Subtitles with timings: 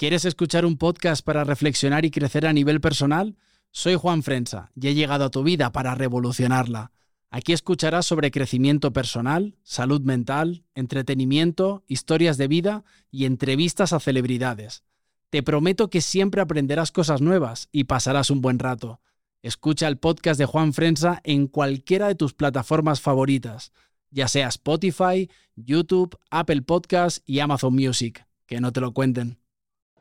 [0.00, 3.36] ¿Quieres escuchar un podcast para reflexionar y crecer a nivel personal?
[3.70, 6.90] Soy Juan Frensa y he llegado a tu vida para revolucionarla.
[7.28, 14.84] Aquí escucharás sobre crecimiento personal, salud mental, entretenimiento, historias de vida y entrevistas a celebridades.
[15.28, 19.02] Te prometo que siempre aprenderás cosas nuevas y pasarás un buen rato.
[19.42, 23.70] Escucha el podcast de Juan Frensa en cualquiera de tus plataformas favoritas,
[24.10, 28.24] ya sea Spotify, YouTube, Apple Podcasts y Amazon Music.
[28.46, 29.39] Que no te lo cuenten.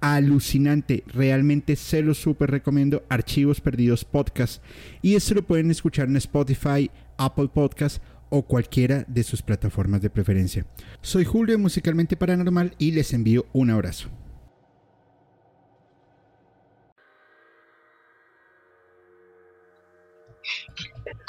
[0.00, 1.04] alucinante.
[1.06, 3.04] Realmente se lo súper recomiendo.
[3.08, 4.62] Archivos Perdidos Podcast.
[5.02, 10.10] Y esto lo pueden escuchar en Spotify, Apple Podcast o cualquiera de sus plataformas de
[10.10, 10.66] preferencia.
[11.00, 14.10] Soy Julio Musicalmente Paranormal y les envío un abrazo.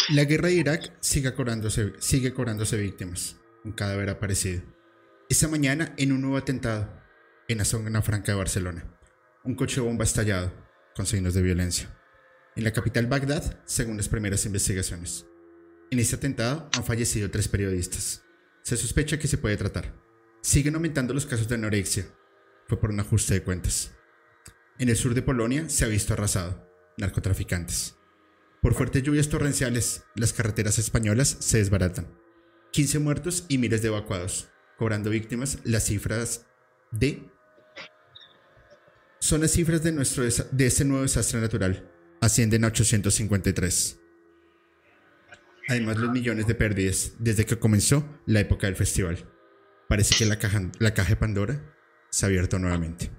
[0.10, 3.36] La guerra de Irak sigue cobrándose, sigue cobrándose víctimas.
[3.66, 4.62] Un cadáver aparecido.
[5.30, 6.90] Esta mañana en un nuevo atentado
[7.48, 8.84] en la zona franca de Barcelona.
[9.44, 10.52] Un coche bomba estallado,
[10.96, 11.90] con signos de violencia.
[12.56, 15.26] En la capital Bagdad, según las primeras investigaciones.
[15.90, 18.24] En este atentado han fallecido tres periodistas.
[18.64, 19.94] Se sospecha que se puede tratar.
[20.42, 22.06] Siguen aumentando los casos de anorexia.
[22.68, 23.92] Fue por un ajuste de cuentas.
[24.78, 26.70] En el sur de Polonia se ha visto arrasado.
[26.98, 27.96] Narcotraficantes.
[28.62, 32.08] Por fuertes lluvias torrenciales, las carreteras españolas se desbaratan.
[32.72, 36.46] 15 muertos y miles de evacuados, cobrando víctimas las cifras
[36.92, 37.30] de
[39.28, 41.92] son las cifras de, nuestro, de este nuevo desastre natural.
[42.22, 44.00] Ascienden a 853.
[45.68, 49.30] Además, los millones de pérdidas desde que comenzó la época del festival.
[49.90, 51.76] Parece que la caja, la caja de Pandora
[52.10, 53.12] se ha abierto nuevamente.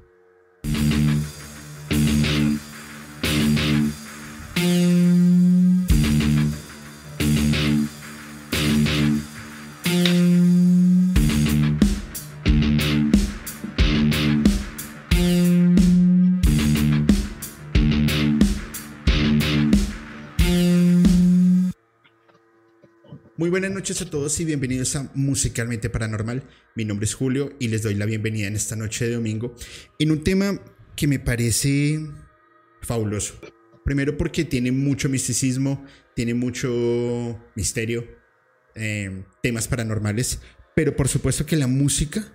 [23.89, 26.43] Noches a todos y bienvenidos a Musicalmente Paranormal.
[26.75, 29.55] Mi nombre es Julio y les doy la bienvenida en esta noche de domingo
[29.99, 30.61] en un tema
[30.95, 31.99] que me parece
[32.83, 33.41] fabuloso.
[33.87, 38.07] Primero porque tiene mucho misticismo, tiene mucho misterio,
[38.75, 40.41] eh, temas paranormales,
[40.77, 42.31] pero por supuesto que la música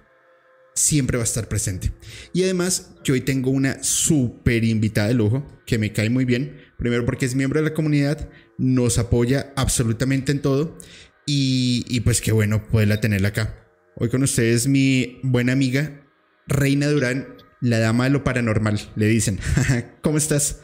[0.74, 1.92] siempre va a estar presente.
[2.34, 6.64] Y además que hoy tengo una súper invitada de lujo que me cae muy bien.
[6.80, 8.28] Primero porque es miembro de la comunidad,
[8.58, 10.80] nos apoya absolutamente en todo
[11.26, 13.56] y, pues qué bueno poderla tenerla acá.
[13.96, 16.02] Hoy con ustedes mi buena amiga
[16.48, 19.40] Reina Durán, la dama de lo paranormal, le dicen.
[20.02, 20.62] ¿Cómo estás?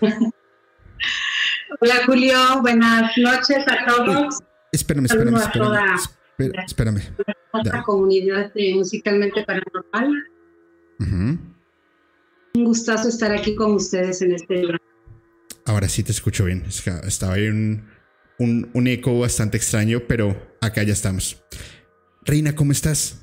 [1.81, 4.39] Hola Julio, buenas noches a todos.
[4.71, 6.61] espérame, espérame, espérame.
[6.65, 7.01] espérame.
[7.63, 10.27] La comunidad de Musicalmente Paranormal.
[12.55, 14.79] Un gustazo estar aquí con ustedes en este programa.
[15.65, 16.65] Ahora sí te escucho bien.
[17.05, 17.87] Estaba ahí un,
[18.39, 21.41] un, eco bastante extraño, pero acá ya estamos.
[22.23, 23.21] Reina, ¿cómo estás?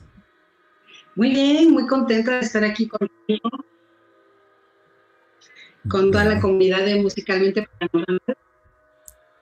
[1.15, 3.51] Muy bien, muy contenta de estar aquí contigo,
[5.89, 8.21] con toda la comunidad de Musicalmente Paranormal.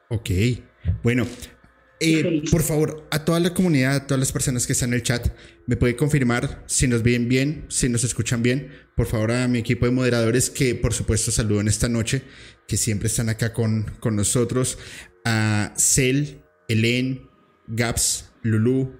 [0.08, 0.30] Ok,
[1.02, 1.26] bueno,
[2.00, 5.02] eh, por favor, a toda la comunidad, a todas las personas que están en el
[5.02, 5.28] chat,
[5.66, 8.70] ¿me puede confirmar si nos ven bien, si nos escuchan bien?
[8.94, 12.22] Por favor, a mi equipo de moderadores que por supuesto saludan esta noche,
[12.68, 14.78] que siempre están acá con, con nosotros,
[15.24, 17.28] a Cel, Elen,
[17.66, 18.92] Gaps, Lulu,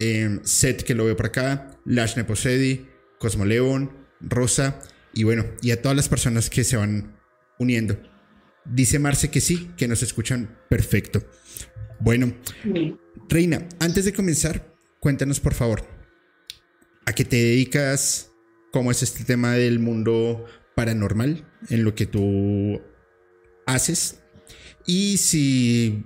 [0.00, 2.88] eh, Seth que lo veo por acá, Lash Neposedi,
[3.18, 4.80] Cosmoleon, Rosa
[5.12, 7.18] y bueno, y a todas las personas que se van
[7.58, 7.98] uniendo.
[8.64, 11.22] Dice Marce que sí, que nos escuchan perfecto.
[12.00, 12.34] Bueno,
[13.28, 15.86] Reina, antes de comenzar, cuéntanos por favor,
[17.06, 18.30] ¿a qué te dedicas?
[18.72, 20.44] ¿Cómo es este tema del mundo
[20.74, 22.82] paranormal en lo que tú
[23.66, 24.20] haces?
[24.86, 26.04] Y si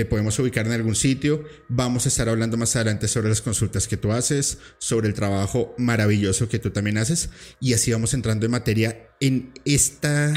[0.00, 3.86] te podemos ubicar en algún sitio, vamos a estar hablando más adelante sobre las consultas
[3.86, 7.28] que tú haces, sobre el trabajo maravilloso que tú también haces,
[7.60, 10.32] y así vamos entrando en materia en esta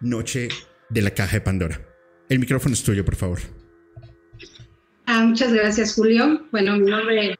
[0.00, 0.48] noche
[0.90, 1.80] de la caja de Pandora.
[2.28, 3.38] El micrófono es tuyo, por favor.
[5.06, 6.48] Ah, muchas gracias, Julio.
[6.50, 7.38] Bueno, mi nombre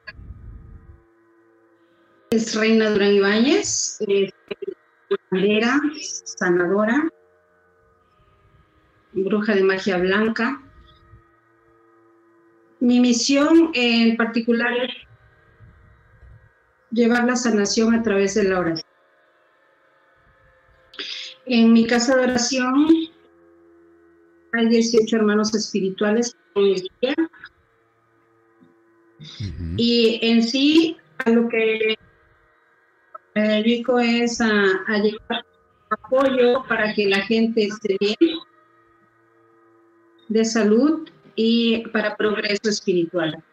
[2.29, 4.31] es Reina Durán Ibáñez, eh,
[6.23, 7.09] sanadora.
[9.11, 10.61] bruja de magia blanca.
[12.79, 14.93] Mi misión en particular es
[16.91, 18.89] llevar la sanación a través de la oración.
[21.45, 22.87] En mi casa de oración
[24.53, 26.35] hay 18 hermanos espirituales
[29.77, 31.95] y en sí a lo que
[33.35, 34.51] me dedico es a,
[34.87, 35.45] a llevar
[35.89, 38.39] apoyo para que la gente esté bien
[40.29, 43.43] de salud y para progreso espiritual,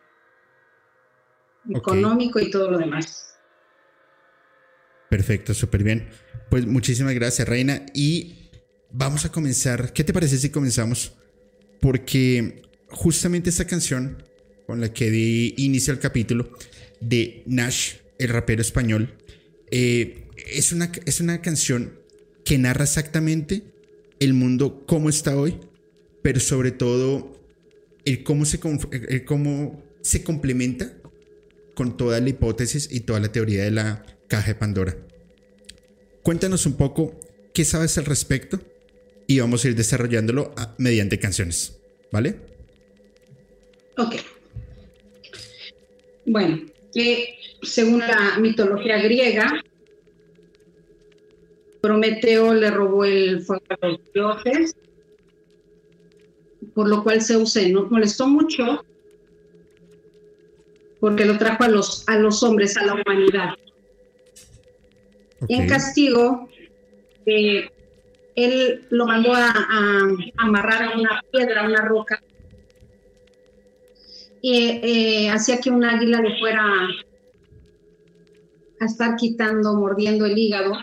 [1.70, 3.36] económico y todo lo demás.
[5.08, 6.08] Perfecto, súper bien.
[6.48, 7.84] Pues muchísimas gracias, Reina.
[7.92, 8.50] Y
[8.90, 9.92] vamos a comenzar.
[9.92, 11.12] ¿Qué te parece si comenzamos?
[11.80, 14.22] Porque justamente esta canción
[14.66, 16.50] con la que di inicio al capítulo
[17.00, 19.14] de Nash, el rapero español,
[19.70, 21.98] eh, es, una, es una canción
[22.44, 23.64] que narra exactamente
[24.20, 25.58] el mundo como está hoy,
[26.22, 27.41] pero sobre todo
[28.04, 28.60] el cómo se,
[29.24, 30.92] cómo se complementa
[31.74, 34.96] con toda la hipótesis y toda la teoría de la caja de Pandora.
[36.22, 37.18] Cuéntanos un poco
[37.52, 38.60] qué sabes al respecto
[39.26, 42.36] y vamos a ir desarrollándolo mediante canciones, ¿vale?
[43.96, 44.16] Ok.
[46.26, 46.62] Bueno,
[46.92, 49.62] que según la mitología griega,
[51.80, 54.76] Prometeo le robó el fuego a los dioses
[56.74, 58.84] por lo cual Zeus se molestó mucho
[61.02, 63.54] porque lo trajo a los, a los hombres, a la humanidad.
[65.48, 66.48] En castigo,
[67.26, 67.68] eh,
[68.36, 69.52] él lo mandó a,
[70.36, 72.22] amarrar a una piedra, a una roca,
[74.40, 76.62] y eh, hacía que un águila le fuera
[78.78, 80.78] a estar quitando, mordiendo el hígado.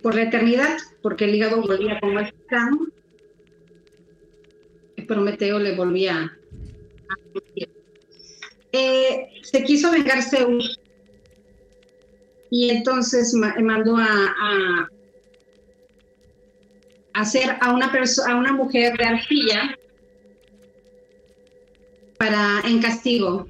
[0.00, 2.70] Por la eternidad, porque el hígado volvía como estaba
[5.12, 7.16] Prometeo le volvía a...
[8.72, 10.80] Eh, se quiso vengar Zeus
[12.50, 14.88] y entonces mandó a,
[17.12, 17.92] hacer a una
[18.26, 19.76] a una mujer de arcilla
[22.18, 23.46] para en castigo.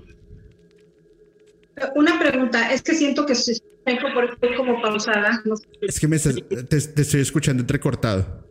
[1.95, 3.61] Una pregunta, es que siento que estoy
[4.57, 5.43] como pausada.
[5.81, 8.47] Es que me te, estoy escuchando entrecortado.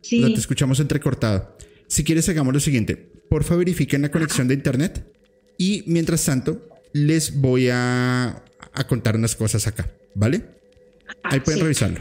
[0.00, 0.20] Sí.
[0.20, 1.56] te escuchamos entrecortado.
[1.92, 2.96] Si quieres, hagamos lo siguiente.
[2.96, 5.04] Porfa, verifiquen la conexión de internet.
[5.58, 8.42] Y mientras tanto, les voy a,
[8.88, 10.42] contar unas cosas acá, ¿vale?
[11.22, 12.00] Ahí pueden revisarlo.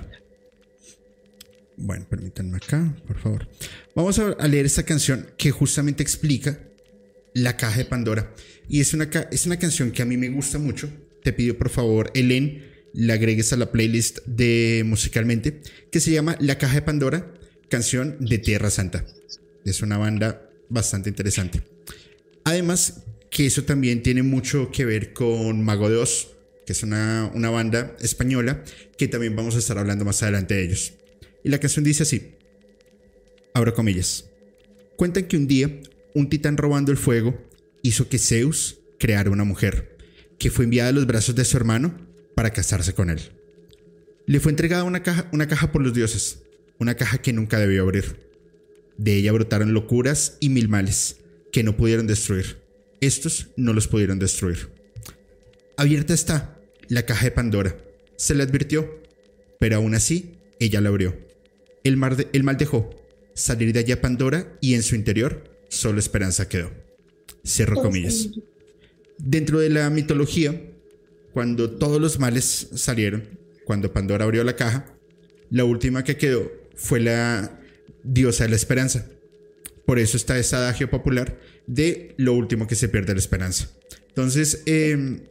[1.75, 3.49] Bueno, permítanme acá, por favor.
[3.93, 6.57] Vamos a, leer esta canción que justamente explica
[7.33, 8.33] la caja de Pandora.
[8.69, 10.89] Y es una, es una canción que a mí me gusta mucho.
[11.21, 15.59] Te pido por favor, Elen, la agregues a la playlist de musicalmente,
[15.91, 17.33] que se llama La caja de Pandora,
[17.67, 19.03] canción de Tierra Santa.
[19.65, 21.61] Es una banda bastante interesante.
[22.43, 26.05] Además, que eso también tiene mucho que ver con Mago de
[26.65, 28.63] que es una, una banda española
[28.97, 30.93] que también vamos a estar hablando más adelante de ellos.
[31.43, 32.35] Y la canción dice así,
[33.53, 34.25] abro comillas,
[34.97, 35.71] cuentan que un día
[36.13, 37.41] un titán robando el fuego
[37.81, 39.97] hizo que Zeus creara una mujer,
[40.37, 41.97] que fue enviada a los brazos de su hermano
[42.35, 43.21] para casarse con él.
[44.27, 46.43] Le fue entregada una caja, una caja por los dioses,
[46.79, 48.30] una caja que nunca debió abrir.
[49.01, 51.17] De ella brotaron locuras y mil males
[51.51, 52.57] que no pudieron destruir.
[52.99, 54.69] Estos no los pudieron destruir.
[55.75, 57.75] Abierta está la caja de Pandora.
[58.15, 59.01] Se le advirtió,
[59.59, 61.17] pero aún así ella la abrió.
[61.83, 61.99] El,
[62.31, 62.91] el mal dejó
[63.33, 66.69] salir de allá Pandora y en su interior solo esperanza quedó.
[67.43, 68.29] Cierro comillas.
[69.17, 70.61] Dentro de la mitología,
[71.33, 73.23] cuando todos los males salieron,
[73.65, 74.93] cuando Pandora abrió la caja,
[75.49, 77.60] la última que quedó fue la
[78.03, 79.07] diosa de la esperanza.
[79.85, 83.69] Por eso está ese adagio popular de lo último que se pierde la esperanza.
[84.09, 85.21] Entonces, em,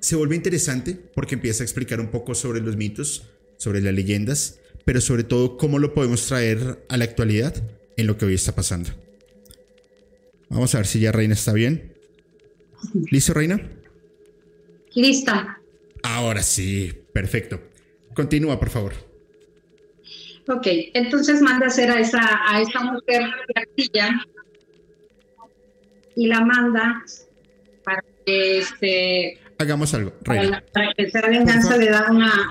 [0.00, 4.58] se vuelve interesante porque empieza a explicar un poco sobre los mitos, sobre las leyendas,
[4.84, 7.54] pero sobre todo cómo lo podemos traer a la actualidad
[7.96, 8.90] en lo que hoy está pasando.
[10.48, 11.94] Vamos a ver si ya Reina está bien.
[13.10, 13.70] ¿Listo, Reina?
[14.94, 15.60] Lista.
[16.02, 17.60] Ahora sí, perfecto.
[18.14, 19.11] Continúa, por favor.
[20.48, 23.22] Ok, entonces manda a hacer a esa, a esa mujer
[23.54, 24.26] artilla
[26.16, 27.04] y la manda
[27.84, 30.62] para que este hagamos algo, Reina.
[30.72, 32.50] Para, que sea venganza le da una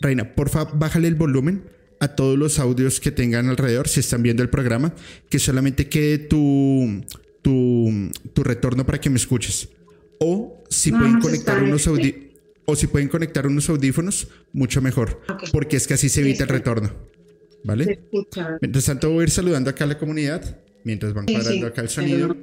[0.00, 1.64] Reina, porfa, bájale el volumen
[2.00, 4.92] a todos los audios que tengan alrededor si están viendo el programa,
[5.30, 7.02] que solamente quede tu,
[7.40, 9.68] tu, tu retorno para que me escuches.
[10.18, 12.31] O si pueden conectar unos audios
[12.64, 16.48] O si pueden conectar unos audífonos, mucho mejor, porque es que así se evita el
[16.48, 16.92] retorno.
[17.64, 18.00] ¿Vale?
[18.60, 21.88] Mientras tanto, voy a ir saludando acá a la comunidad, mientras van cuadrando acá el
[21.88, 22.36] sonido.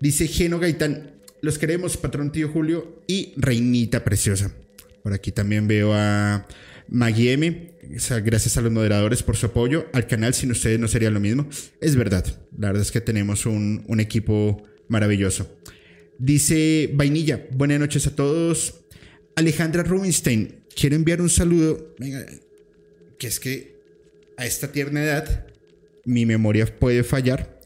[0.00, 4.52] Dice Geno Gaitán, los queremos, patrón tío Julio y Reinita Preciosa.
[5.02, 6.46] Por aquí también veo a
[6.88, 7.74] Maggie M.
[8.24, 9.86] Gracias a los moderadores por su apoyo.
[9.92, 11.48] Al canal, sin ustedes no sería lo mismo.
[11.80, 12.24] Es verdad.
[12.56, 15.58] La verdad es que tenemos un, un equipo maravilloso.
[16.18, 18.84] Dice Vainilla, buenas noches a todos.
[19.38, 21.94] Alejandra Rubinstein, quiero enviar un saludo.
[23.20, 23.76] Que es que
[24.36, 25.46] a esta tierna edad
[26.04, 27.60] mi memoria puede fallar.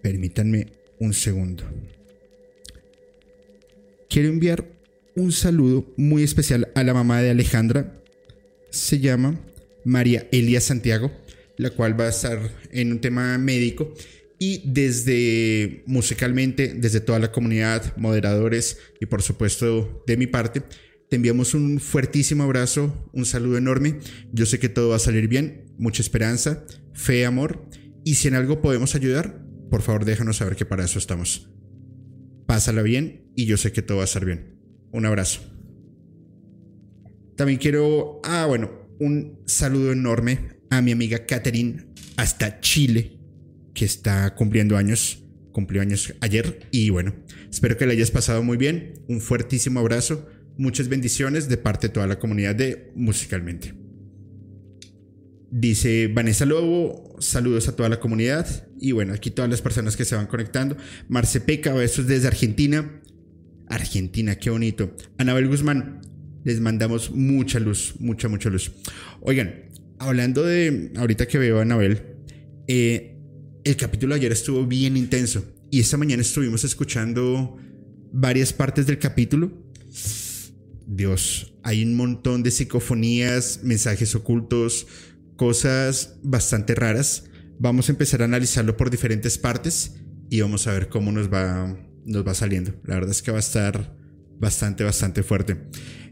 [0.00, 0.68] Permítanme
[1.00, 1.64] un segundo.
[4.08, 4.64] Quiero enviar
[5.16, 8.00] un saludo muy especial a la mamá de Alejandra.
[8.70, 9.40] Se llama
[9.84, 11.10] María Elia Santiago,
[11.56, 13.92] la cual va a estar en un tema médico.
[14.42, 20.62] Y desde musicalmente, desde toda la comunidad, moderadores y por supuesto de mi parte,
[21.10, 23.98] te enviamos un fuertísimo abrazo, un saludo enorme.
[24.32, 27.68] Yo sé que todo va a salir bien, mucha esperanza, fe, amor.
[28.02, 31.50] Y si en algo podemos ayudar, por favor déjanos saber que para eso estamos.
[32.46, 34.58] Pásala bien y yo sé que todo va a estar bien.
[34.90, 35.42] Un abrazo.
[37.36, 43.19] También quiero, ah, bueno, un saludo enorme a mi amiga Catherine hasta Chile,
[43.74, 47.14] que está cumpliendo años, cumplió años ayer y bueno,
[47.50, 49.04] espero que le hayas pasado muy bien.
[49.08, 53.74] Un fuertísimo abrazo, muchas bendiciones de parte de toda la comunidad de Musicalmente.
[55.52, 60.04] Dice Vanessa Lobo, saludos a toda la comunidad y bueno, aquí todas las personas que
[60.04, 60.76] se van conectando.
[61.08, 63.00] Marce Peca, besos desde Argentina.
[63.68, 64.94] Argentina, qué bonito.
[65.18, 66.02] Anabel Guzmán,
[66.44, 68.72] les mandamos mucha luz, mucha, mucha luz.
[69.20, 72.02] Oigan, hablando de, ahorita que veo a Anabel,
[72.66, 73.19] eh,
[73.70, 77.56] el capítulo de ayer estuvo bien intenso y esta mañana estuvimos escuchando
[78.12, 79.52] varias partes del capítulo.
[80.86, 84.88] Dios, hay un montón de psicofonías, mensajes ocultos,
[85.36, 87.24] cosas bastante raras.
[87.60, 89.94] Vamos a empezar a analizarlo por diferentes partes
[90.28, 92.72] y vamos a ver cómo nos va, nos va saliendo.
[92.84, 93.96] La verdad es que va a estar
[94.40, 95.56] bastante, bastante fuerte.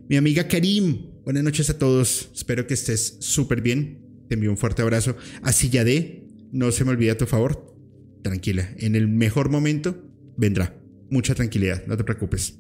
[0.09, 2.31] Mi amiga Karim, buenas noches a todos.
[2.37, 4.25] Espero que estés súper bien.
[4.29, 5.17] Te envío un fuerte abrazo.
[5.43, 7.75] Así ya de no se me olvide a tu favor,
[8.23, 10.05] tranquila, en el mejor momento
[10.37, 10.75] vendrá.
[11.11, 12.59] Mucha tranquilidad, no te preocupes.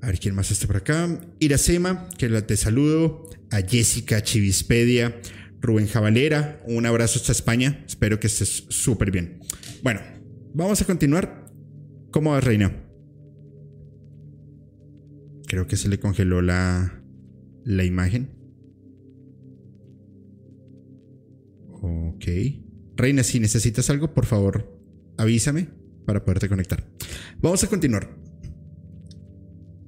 [0.00, 1.20] A ver quién más está por acá.
[1.40, 3.28] Iracema, que te saludo.
[3.50, 5.20] A Jessica Chivispedia.
[5.60, 7.84] Rubén Jabalera, un abrazo hasta España.
[7.86, 9.40] Espero que estés súper bien.
[9.82, 10.00] Bueno,
[10.54, 11.50] vamos a continuar.
[12.12, 12.84] ¿Cómo vas, Reina?
[15.46, 17.02] Creo que se le congeló la,
[17.64, 18.30] la imagen.
[21.80, 22.67] Ok.
[22.98, 24.68] Reina, si necesitas algo, por favor,
[25.16, 25.68] avísame
[26.04, 26.84] para poderte conectar.
[27.40, 28.10] Vamos a continuar.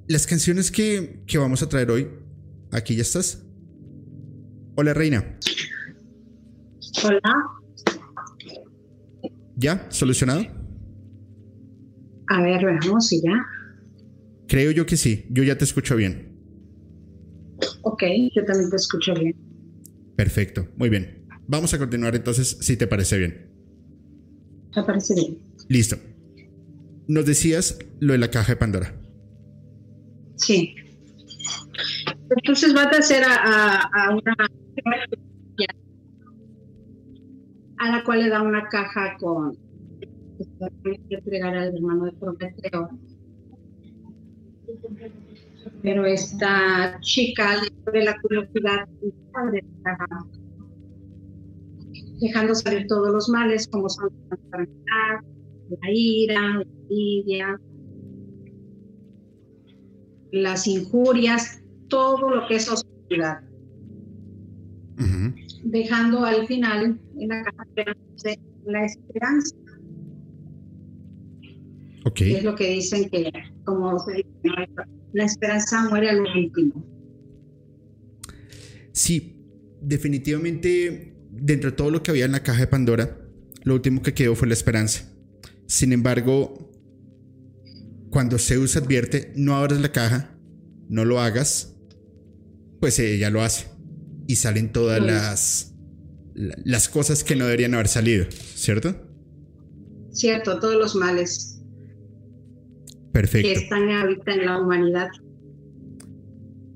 [0.06, 2.08] Las canciones que, que vamos a traer hoy,
[2.70, 3.44] aquí ya estás.
[4.76, 5.38] Hola, Reina.
[7.04, 7.20] Hola.
[9.56, 9.86] ¿Ya?
[9.90, 10.46] ¿Solucionado?
[12.28, 13.44] A ver, veamos si ya.
[14.46, 15.26] Creo yo que sí.
[15.30, 16.38] Yo ya te escucho bien.
[17.82, 18.04] Ok,
[18.36, 19.34] yo también te escucho bien.
[20.14, 21.19] Perfecto, muy bien.
[21.50, 23.50] Vamos a continuar entonces, si te parece bien.
[24.76, 25.38] Me parece bien.
[25.68, 25.96] Listo.
[27.08, 28.94] Nos decías lo de la caja de Pandora.
[30.36, 30.76] Sí.
[32.36, 34.36] Entonces vas a hacer a, una
[37.78, 39.58] a la cual le da una caja con
[40.84, 42.90] que entregar al hermano de Prometeo.
[45.82, 47.60] Pero esta chica
[47.92, 50.26] de la curiosidad de la caja
[52.20, 55.24] dejando salir todos los males como son la enfermedad,
[55.70, 57.60] la ira, la envidia,
[60.32, 63.40] las injurias, todo lo que es oscuridad.
[65.64, 67.64] Dejando al final en la caja
[68.64, 69.56] la esperanza.
[72.04, 72.34] Okay.
[72.34, 73.30] Es lo que dicen que,
[73.64, 74.28] como se dice,
[75.12, 76.84] la esperanza muere al último.
[78.92, 79.36] Sí,
[79.82, 81.09] definitivamente
[81.40, 83.18] dentro de todo lo que había en la caja de Pandora,
[83.64, 85.04] lo último que quedó fue la esperanza.
[85.66, 86.70] Sin embargo,
[88.10, 90.36] cuando Zeus advierte, no abras la caja,
[90.88, 91.76] no lo hagas,
[92.80, 93.66] pues ella lo hace.
[94.26, 95.74] Y salen todas las,
[96.34, 98.96] las cosas que no deberían haber salido, ¿cierto?
[100.12, 101.60] Cierto, todos los males.
[103.12, 103.48] Perfecto.
[103.48, 105.08] Que están ahorita en la humanidad.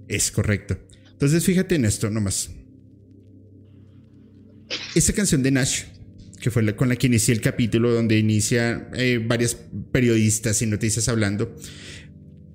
[0.09, 0.78] Es correcto.
[1.11, 2.53] Entonces fíjate en esto nomás.
[4.95, 5.85] Esa canción de Nash,
[6.40, 9.57] que fue con la que inicié el capítulo, donde inicia eh, varias
[9.93, 11.57] periodistas y noticias hablando,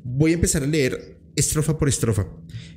[0.03, 2.27] voy a empezar a leer estrofa por estrofa.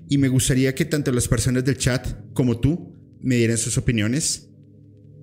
[0.08, 4.48] Y me gustaría que tanto las personas del chat como tú me dieran sus opiniones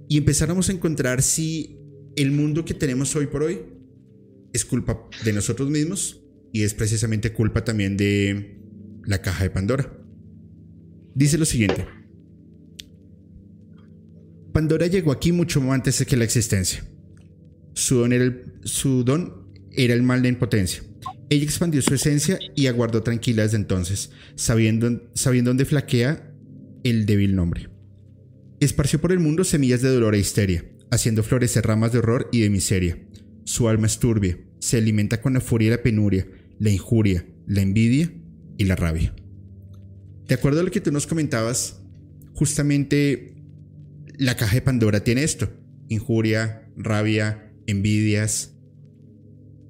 [0.07, 1.77] y empezáramos a encontrar si
[2.15, 3.59] el mundo que tenemos hoy por hoy
[4.53, 6.21] es culpa de nosotros mismos
[6.51, 8.59] y es precisamente culpa también de
[9.05, 9.93] la caja de Pandora.
[11.13, 11.98] Dice lo siguiente.
[14.59, 16.83] Pandora llegó aquí mucho antes que la existencia.
[17.75, 17.95] Su
[19.05, 20.83] don era el, mal de impotencia.
[21.29, 26.33] Ella expandió su esencia y aguardó tranquila desde entonces, sabiendo, sabiendo dónde flaquea
[26.83, 27.69] el débil nombre.
[28.59, 32.41] Esparció por el mundo semillas de dolor e histeria, haciendo florecer ramas de horror y
[32.41, 32.99] de miseria.
[33.45, 36.27] Su alma es turbia, se alimenta con la furia y la penuria,
[36.59, 38.11] la injuria, la envidia
[38.57, 39.15] y la rabia.
[40.27, 41.79] De acuerdo a lo que tú nos comentabas,
[42.33, 43.38] justamente
[44.19, 45.49] la caja de Pandora tiene esto,
[45.87, 48.59] injuria, rabia, envidias.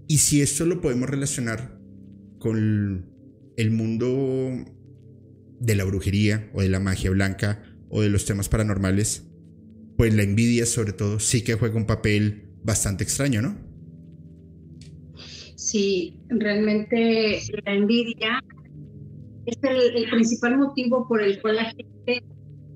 [0.07, 1.79] Y si esto lo podemos relacionar
[2.39, 3.05] con
[3.55, 4.65] el mundo
[5.59, 9.29] de la brujería o de la magia blanca o de los temas paranormales,
[9.97, 13.55] pues la envidia sobre todo sí que juega un papel bastante extraño, ¿no?
[15.57, 18.43] Sí, realmente la envidia
[19.45, 21.88] es el, principal motivo por el cual la gente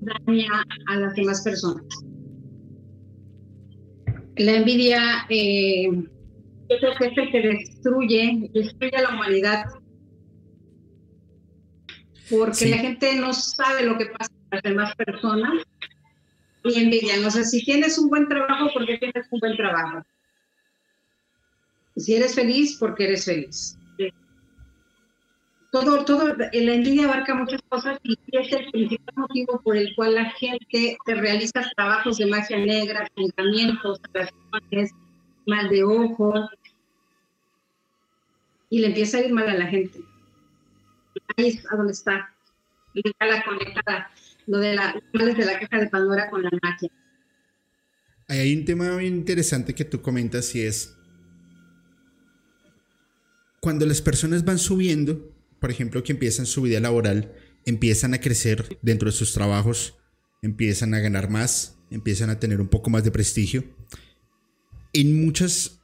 [0.04, 1.84] daña a las demás personas.
[4.36, 9.64] La envidia, eh, yo creo que es el que destruye, destruye a la humanidad.
[12.30, 15.62] Porque la gente no sabe lo que pasa con las demás personas
[16.64, 17.18] y envidia.
[17.18, 20.02] No sé si tienes un buen trabajo, porque tienes un buen trabajo.
[21.96, 23.78] Si eres feliz, porque eres feliz
[25.74, 30.14] todo, todo, la envidia abarca muchas cosas y es el principal motivo por el cual
[30.14, 34.00] la gente realiza trabajos de magia negra, tratamientos,
[35.46, 36.48] mal de ojo,
[38.70, 39.98] y le empieza a ir mal a la gente.
[41.36, 42.32] Ahí es a donde está,
[43.18, 44.12] la conectada,
[44.46, 46.90] lo de la, de la caja de Pandora con la magia.
[48.28, 50.96] Hay un tema muy interesante que tú comentas y es
[53.58, 55.33] cuando las personas van subiendo
[55.64, 57.32] por ejemplo, que empiezan su vida laboral,
[57.64, 59.96] empiezan a crecer dentro de sus trabajos,
[60.42, 63.64] empiezan a ganar más, empiezan a tener un poco más de prestigio.
[64.92, 65.80] En muchas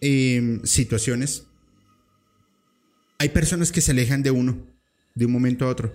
[0.00, 1.46] em, situaciones
[3.18, 4.66] hay personas que se alejan de uno
[5.14, 5.94] de un momento a otro.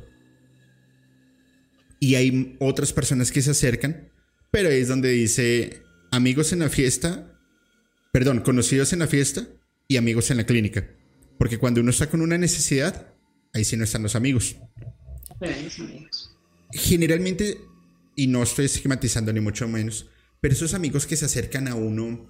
[1.99, 4.11] Y hay otras personas que se acercan,
[4.51, 7.35] pero es donde dice amigos en la fiesta,
[8.13, 9.47] perdón, conocidos en la fiesta
[9.87, 11.00] y amigos en la clínica.
[11.37, 13.13] Porque cuando uno está con una necesidad,
[13.53, 14.57] ahí sí no están los amigos.
[16.71, 17.57] Generalmente,
[18.15, 20.07] y no estoy estigmatizando ni mucho menos,
[20.39, 22.29] pero esos amigos que se acercan a uno,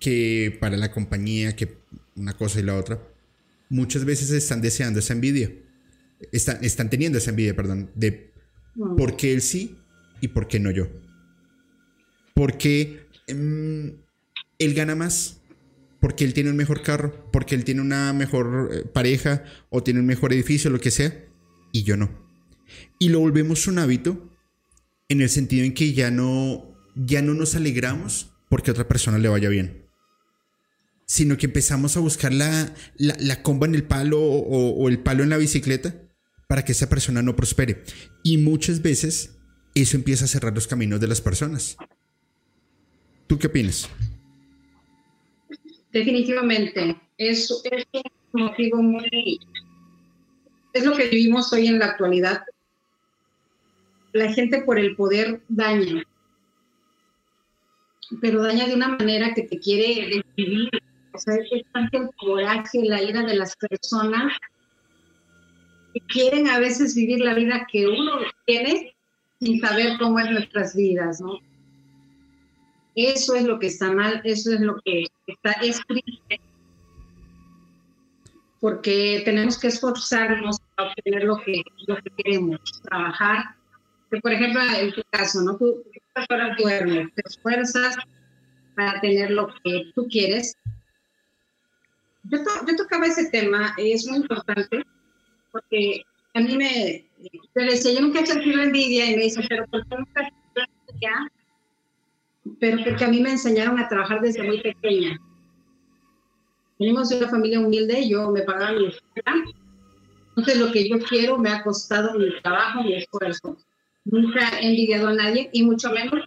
[0.00, 1.78] que para la compañía, que
[2.16, 3.00] una cosa y la otra,
[3.68, 5.52] muchas veces están deseando esa envidia.
[6.32, 8.32] Están, están teniendo esa envidia, perdón, de
[8.96, 9.76] por qué él sí
[10.20, 10.88] y por qué no yo.
[12.34, 13.88] Porque mm,
[14.58, 15.37] él gana más,
[16.00, 20.00] porque él tiene un mejor carro, porque él tiene una mejor eh, pareja o tiene
[20.00, 21.24] un mejor edificio, lo que sea,
[21.72, 22.10] y yo no.
[22.98, 24.30] Y lo volvemos un hábito
[25.08, 29.18] en el sentido en que ya no, ya no nos alegramos porque a otra persona
[29.18, 29.86] le vaya bien,
[31.06, 35.22] sino que empezamos a buscar la, la, comba en el palo o, o el palo
[35.22, 35.94] en la bicicleta
[36.46, 37.82] para que esa persona no prospere.
[38.22, 39.38] Y muchas veces
[39.74, 41.76] eso empieza a cerrar los caminos de las personas.
[43.26, 43.88] ¿Tú qué opinas?
[45.92, 47.86] Definitivamente, es, es
[48.32, 49.40] un motivo muy...
[50.72, 52.44] Es lo que vivimos hoy en la actualidad.
[54.12, 56.02] La gente por el poder daña,
[58.20, 60.70] pero daña de una manera que te quiere vivir.
[61.12, 64.32] O sea, es tanto el coraje, la ira de las personas
[65.94, 68.12] que quieren a veces vivir la vida que uno
[68.46, 68.94] tiene
[69.40, 71.38] sin saber cómo es nuestras vidas, ¿no?
[72.98, 76.40] Eso es lo que está mal, eso es lo que está es triste.
[78.58, 83.54] Porque tenemos que esforzarnos para obtener lo que, lo que queremos, trabajar.
[84.20, 85.56] por ejemplo, en tu caso, ¿no?
[85.56, 85.84] Tú,
[86.28, 87.96] horas duermes, te esfuerzas
[88.74, 90.56] para tener lo que tú quieres.
[92.24, 94.84] Yo, yo tocaba ese tema, es muy importante,
[95.52, 96.02] porque
[96.34, 99.86] a mí me, yo decía, yo nunca he sentido envidia, y me dice, pero ¿por
[99.86, 100.28] qué nunca
[101.00, 101.28] ya?
[102.60, 105.18] Pero porque a mí me enseñaron a trabajar desde muy pequeña.
[106.78, 109.44] Venimos de una familia humilde, yo me pagaba mi escuela,
[110.28, 113.56] entonces lo que yo quiero me ha costado mi trabajo, mi esfuerzo.
[114.04, 116.24] Nunca he envidiado a nadie y mucho menos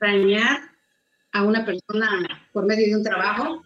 [0.00, 0.60] dañar
[1.32, 3.62] a una persona por medio de un trabajo.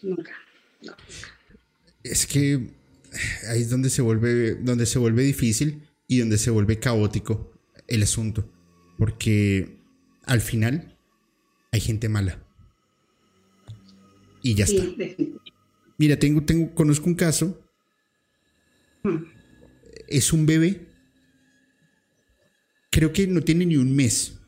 [0.00, 0.32] Nunca.
[2.02, 2.70] es que
[3.50, 7.52] ahí es donde se vuelve, donde se vuelve difícil y donde se vuelve caótico
[7.86, 8.48] el asunto.
[8.98, 9.78] Porque
[10.24, 10.98] al final
[11.72, 12.44] hay gente mala.
[14.42, 14.84] Y ya está.
[15.96, 17.60] Mira, tengo, tengo, conozco un caso.
[19.02, 19.24] Hmm.
[20.08, 20.86] Es un bebé.
[22.90, 24.38] Creo que no tiene ni un mes.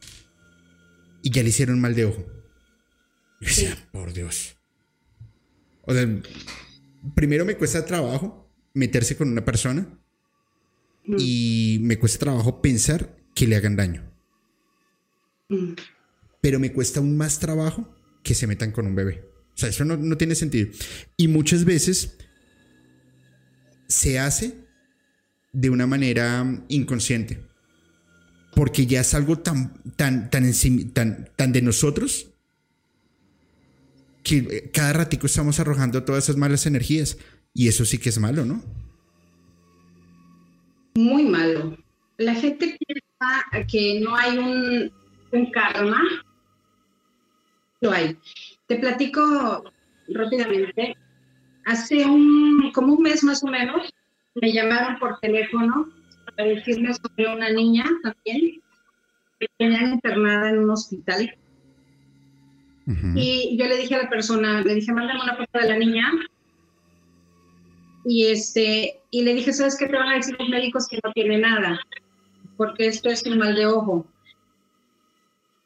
[1.23, 2.25] Y ya le hicieron mal de ojo.
[3.93, 4.57] por Dios.
[5.83, 6.07] O sea,
[7.15, 9.87] primero me cuesta trabajo meterse con una persona
[11.07, 11.17] mm.
[11.19, 14.10] y me cuesta trabajo pensar que le hagan daño.
[16.41, 17.89] Pero me cuesta aún más trabajo
[18.23, 19.25] que se metan con un bebé.
[19.55, 20.71] O sea, eso no, tiene sentido.
[21.17, 22.17] Y muchas veces
[23.89, 24.57] se hace
[25.53, 27.43] de una manera inconsciente.
[28.55, 30.53] Porque ya es algo tan, tan, tan,
[30.93, 32.29] tan, tan de nosotros
[34.23, 37.19] que cada ratico estamos arrojando todas esas malas energías.
[37.53, 38.63] Y eso sí que es malo, ¿no?
[40.95, 41.77] Muy malo.
[42.17, 44.93] La gente piensa que no hay un,
[45.33, 46.01] un karma.
[47.81, 48.17] Lo hay.
[48.67, 49.65] Te platico
[50.09, 50.97] rápidamente.
[51.67, 53.93] Hace un, como un mes más o menos,
[54.35, 55.89] me llamaron por teléfono
[56.25, 58.61] para decirme sobre una niña también
[59.39, 61.35] que tenían internada en un hospital
[63.15, 66.11] y yo le dije a la persona, le dije, mándame una foto de la niña.
[68.05, 71.13] Y, este, y le dije, ¿sabes qué te van a decir los médicos que no
[71.13, 71.81] tiene nada?
[72.57, 74.07] Porque esto es un mal de ojo.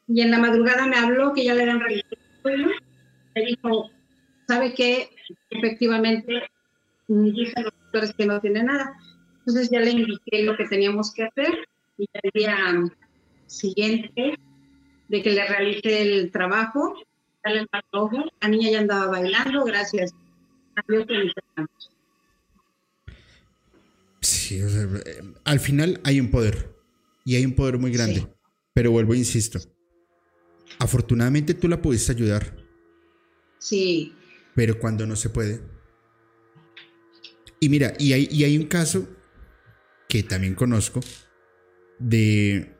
[0.07, 2.17] Y en la madrugada me habló que ya le habían realizado
[3.35, 3.89] Me dijo,
[4.47, 5.09] ¿sabe qué?
[5.49, 6.43] Efectivamente,
[7.07, 8.97] dicen los doctores que no tiene nada.
[9.39, 12.57] Entonces ya le indiqué lo que teníamos que hacer y el día
[13.47, 14.37] siguiente
[15.07, 16.95] de que le realice el trabajo,
[17.43, 17.67] el
[18.41, 20.13] la niña ya andaba bailando, gracias
[24.21, 24.59] Sí,
[25.45, 26.75] al final hay un poder
[27.23, 28.27] y hay un poder muy grande,
[28.73, 29.59] pero vuelvo insisto,
[30.79, 32.55] afortunadamente tú la pudiste ayudar.
[33.59, 34.13] Sí.
[34.55, 35.61] Pero cuando no se puede.
[37.59, 39.07] Y mira, y hay, y hay un caso
[40.07, 40.99] que también conozco
[41.99, 42.71] de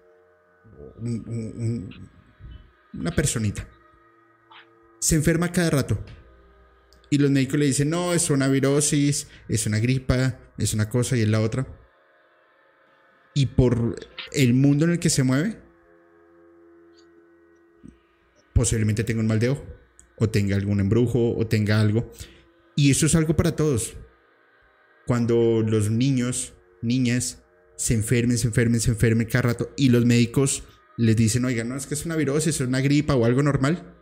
[2.94, 3.68] una personita
[5.06, 6.04] se enferma cada rato.
[7.12, 11.16] Y los médicos le dicen, no, es una virosis, es una gripa, es una cosa
[11.16, 11.68] y es la otra.
[13.36, 13.96] Y por
[14.32, 15.62] el mundo en el que se mueve,
[18.56, 19.64] posiblemente tenga un mal de ojo,
[20.18, 22.12] o tenga algún embrujo, o tenga algo.
[22.76, 23.94] Y eso es algo para todos.
[25.06, 27.44] Cuando los niños, niñas,
[27.76, 30.64] se enfermen, se enfermen, se enfermen cada rato, y los médicos
[30.98, 33.96] les dicen, oiga, no, es que es una virosis, es una gripa o algo normal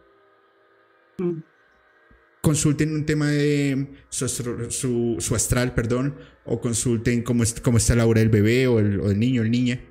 [2.42, 8.30] Consulten un tema de su, astral, perdón, o consulten cómo, cómo está la hora del
[8.30, 9.82] bebé o el, o el niño o niña,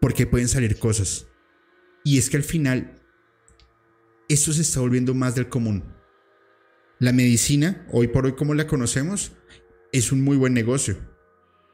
[0.00, 1.26] porque pueden salir cosas.
[2.04, 3.01] Y es que al final,
[4.32, 5.84] esto se está volviendo más del común.
[6.98, 9.32] La medicina, hoy por hoy como la conocemos,
[9.92, 10.96] es un muy buen negocio.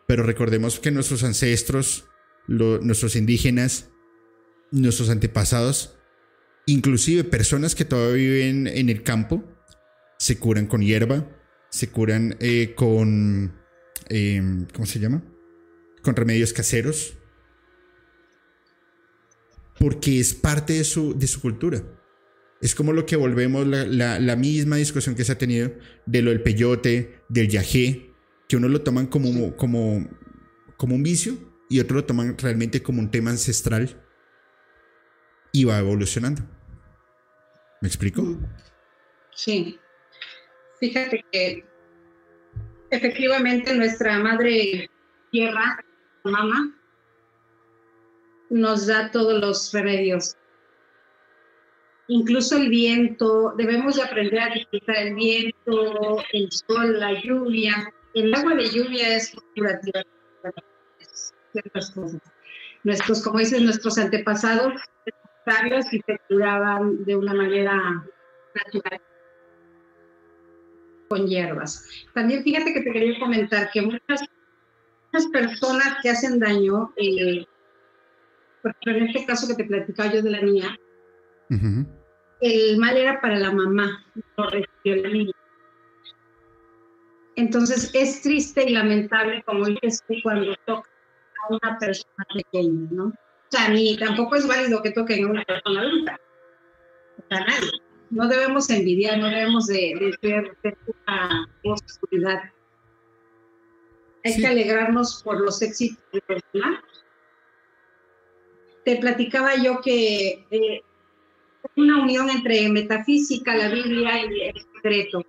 [0.06, 2.06] Pero recordemos que nuestros ancestros,
[2.46, 3.90] nuestros indígenas,
[4.70, 5.98] nuestros antepasados,
[6.68, 9.42] Inclusive personas que todavía viven en el campo
[10.18, 11.26] se curan con hierba,
[11.70, 13.58] se curan eh, con...
[14.10, 15.22] Em, ¿Cómo se llama?
[16.02, 17.14] Con remedios caseros.
[19.78, 21.82] Porque es parte de su, de su cultura.
[22.60, 25.72] Es como lo que volvemos la, la, misma discusión que se ha tenido
[26.06, 28.10] de lo del peyote, del yajé,
[28.48, 30.08] que uno lo toman como, como,
[30.76, 34.02] como un vicio y otro lo toman realmente como un tema ancestral
[35.52, 36.42] y va evolucionando.
[37.80, 38.36] ¿Me explico?
[39.34, 39.78] Sí.
[40.80, 41.64] Fíjate que
[42.90, 44.90] efectivamente nuestra madre
[45.30, 45.84] tierra,
[46.24, 46.74] mamá,
[48.50, 50.36] nos da todos los remedios.
[52.08, 57.92] Incluso el viento, debemos de aprender a disfrutar el viento, el sol, la lluvia.
[58.14, 60.02] El agua de lluvia es curativa.
[62.82, 64.72] Nuestros, como dicen nuestros antepasados,
[65.92, 68.04] y se curaban de una manera
[68.54, 69.00] natural
[71.08, 71.88] con hierbas.
[72.12, 74.28] También fíjate que te quería comentar que muchas,
[75.32, 77.46] personas que hacen daño, eh,
[78.62, 80.78] por ejemplo, en este caso que te platicaba yo de la niña,
[82.40, 84.04] el mal era para la mamá,
[84.36, 85.32] no recibió la niña.
[87.36, 90.90] Entonces es triste y lamentable, como dices tú, cuando toca
[91.44, 93.04] a una persona pequeña, ¿no?
[93.06, 96.20] O sea, ni tampoco es válido que toquen a una persona adulta.
[97.28, 97.70] Sea, nadie.
[98.10, 102.42] no debemos envidiar, no debemos de, de, una oscuridad.
[104.24, 106.82] Hay que alegrarnos por los éxitos de personas.
[108.84, 110.82] Te platicaba yo que eh,
[111.76, 115.24] una unión entre metafísica, la Biblia y el secreto,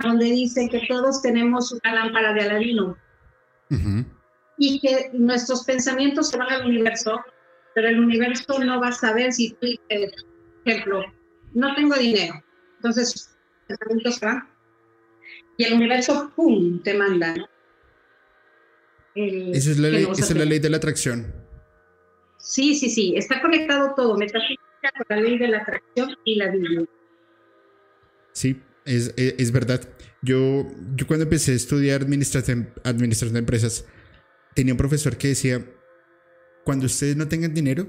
[0.00, 2.96] donde dice que todos tenemos una lámpara de Aladino
[4.58, 7.20] y que nuestros pensamientos se van al universo,
[7.74, 11.04] pero el universo no va a saber si tú, por ejemplo,
[11.54, 12.42] no tengo dinero,
[12.76, 14.48] entonces pensamientos van
[15.58, 17.34] y el universo, ¡pum!, te manda.
[19.14, 21.34] esa es la, ley, esa es la ley de la atracción.
[22.38, 24.65] Sí, sí, sí, está conectado todo, metafísica
[24.96, 26.84] con la ley de la atracción y la Biblia.
[28.32, 29.80] Sí, es, es, verdad.
[30.22, 33.86] Yo, yo cuando empecé a estudiar administración, administración de empresas,
[34.54, 35.64] tenía un profesor que decía,
[36.64, 37.86] cuando ustedes no tengan dinero,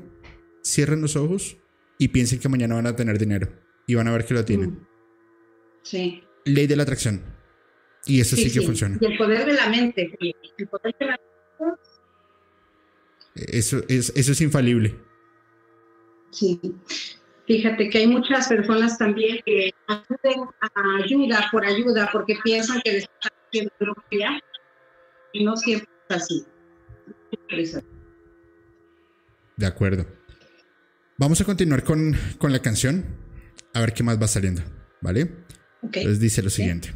[0.64, 1.58] cierren los ojos
[1.98, 3.50] y piensen que mañana van a tener dinero
[3.88, 4.72] y van a ver que lo tienen.
[4.72, 4.88] Mm.
[5.84, 6.24] Sí.
[6.46, 7.22] Ley de la atracción.
[8.06, 8.98] Y eso sí, que funciona.
[9.02, 10.18] Y el poder de la mente.
[10.22, 11.20] El poder de la
[11.60, 11.82] mente.
[13.36, 14.96] Eso es, eso es infalible.
[16.32, 16.60] Sí.
[17.48, 22.92] Fíjate que hay muchas personas también que acuden a ayuda por ayuda porque piensan que
[22.92, 24.42] les están haciendo brujería
[25.32, 26.46] y no siempre es así.
[29.56, 30.06] De acuerdo.
[31.18, 33.06] Vamos a continuar con, con, la canción.
[33.74, 34.62] A ver qué más va saliendo.
[35.02, 35.32] ¿Vale?
[35.82, 36.94] Entonces dice lo siguiente.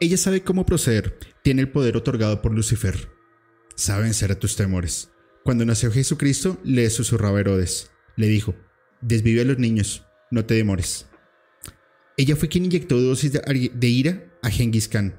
[0.00, 1.18] Ella sabe cómo proceder.
[1.42, 3.08] Tiene el poder otorgado por Lucifer.
[3.74, 5.10] Sabe vencer a tus temores.
[5.44, 7.90] Cuando nació Jesucristo, le susurraba Herodes.
[8.16, 8.54] Le dijo,
[9.02, 11.06] desvive a los niños, no te demores.
[12.16, 15.14] Ella fue quien inyectó dosis de ira a Genghis Khan.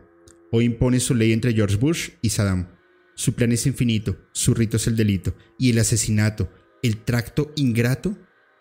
[0.52, 2.70] Hoy impone su ley entre George Bush y Saddam.
[3.14, 8.18] Su plan es infinito, su rito es el delito y el asesinato, el tracto ingrato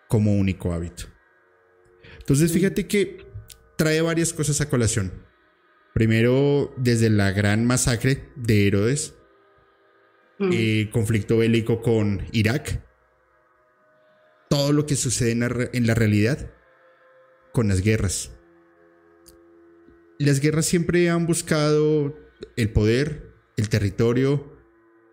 [0.06, 1.04] como único hábito.
[2.18, 3.24] Entonces fíjate que
[3.78, 5.12] trae varias cosas a colación.
[5.94, 9.14] Primero, desde la gran masacre de Herodes,
[10.38, 10.50] Mm.
[10.52, 12.82] Eh, conflicto bélico con Irak,
[14.48, 16.50] todo lo que sucede en la, realidad
[17.52, 18.32] con las guerras.
[20.18, 22.16] Las guerras siempre han buscado
[22.56, 24.56] el poder, el territorio,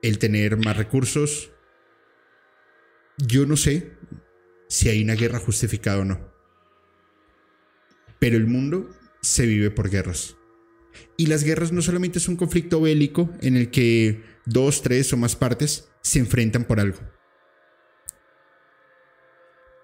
[0.02, 1.52] el tener más recursos.
[3.18, 3.92] Yo no sé
[4.68, 6.32] si hay una guerra justificada o no.
[8.20, 8.90] Pero el mundo
[9.22, 10.36] se vive por guerras.
[11.18, 15.18] Y las guerras no solamente es un conflicto bélico en el que dos, tres o
[15.18, 17.00] más partes se enfrentan por algo.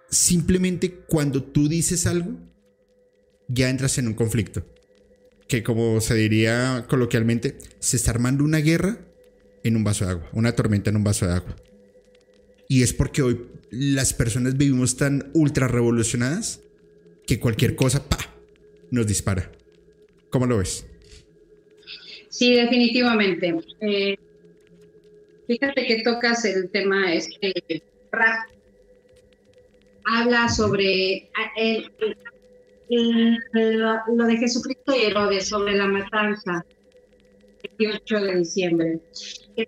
[0.10, 2.38] Simplemente cuando tú dices algo,
[3.48, 4.66] ya entras en un conflicto.
[5.48, 9.00] Que como se diría coloquialmente, se está armando una guerra
[9.64, 11.56] en un vaso de agua, una tormenta en un vaso de agua.
[12.68, 16.62] Y es porque hoy las personas vivimos tan ultra revolucionadas
[17.26, 18.18] que cualquier cosa, pa,
[18.92, 19.52] nos dispara.
[20.30, 20.86] ¿Cómo lo ves?
[22.30, 23.56] Sí, definitivamente.
[23.82, 24.18] Eh,
[25.48, 27.82] Fíjate que tocas el tema este
[28.12, 28.50] rap.
[30.04, 31.90] Habla sobre el,
[32.90, 36.66] lo de Jesucristo y Herodes, sobre la matanza,
[37.64, 39.00] el 28 de diciembre.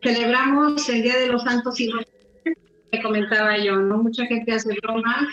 [0.04, 2.14] Celebramos el Día de los Santos Inocentes,
[2.92, 3.98] que comentaba yo, ¿no?
[4.04, 5.28] Mucha gente hace bromas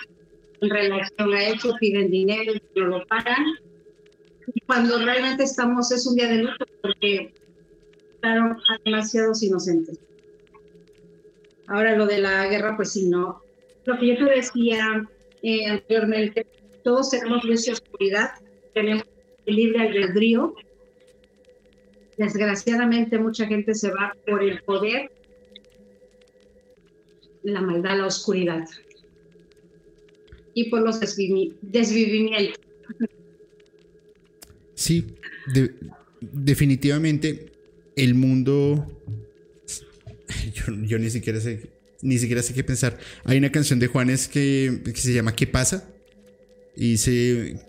[0.61, 3.45] en relación a eso, piden dinero y no lo pagan.
[4.67, 7.35] Cuando realmente estamos, es un día de luto porque
[8.15, 9.99] estaban a demasiados inocentes.
[11.69, 13.43] Ahora lo de la guerra, pues sí, no.
[13.85, 15.09] Lo que yo te decía
[15.43, 16.47] eh, anteriormente,
[16.83, 18.31] todos tenemos luz y oscuridad,
[18.75, 19.05] tenemos
[19.47, 20.55] el libre albedrío.
[22.17, 25.11] Desgraciadamente mucha gente se va por el poder,
[27.43, 28.65] la maldad, la oscuridad
[30.55, 32.61] y por los desvivimientos.
[34.75, 35.07] Sí,
[36.21, 37.53] definitivamente
[37.95, 38.87] el mundo
[40.87, 41.71] yo, ni siquiera sé,
[42.03, 42.99] ni siquiera sé qué pensar.
[43.25, 45.89] Hay una canción de Juanes que, se llama ¿Qué pasa?
[46.77, 47.61] Y dice,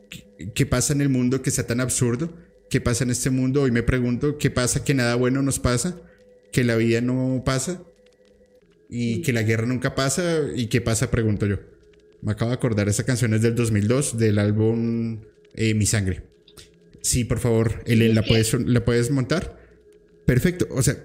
[0.54, 2.34] ¿qué pasa en el mundo que sea tan absurdo?
[2.70, 3.62] ¿Qué pasa en este mundo?
[3.62, 6.02] Hoy me pregunto, ¿qué pasa que nada bueno nos pasa?
[6.52, 7.82] ¿Que la vida no pasa?
[8.90, 10.42] ¿Y que la guerra nunca pasa?
[10.56, 11.10] ¿Y qué pasa?
[11.10, 11.60] Pregunto yo.
[12.22, 15.22] Me acabo de acordar, esa canción es del 2002, del álbum
[15.54, 16.24] eh, Mi Sangre.
[17.02, 19.58] Sí, por favor, Ellen, ¿la puedes, ¿la puedes montar?
[20.26, 20.98] Perfecto, o sea,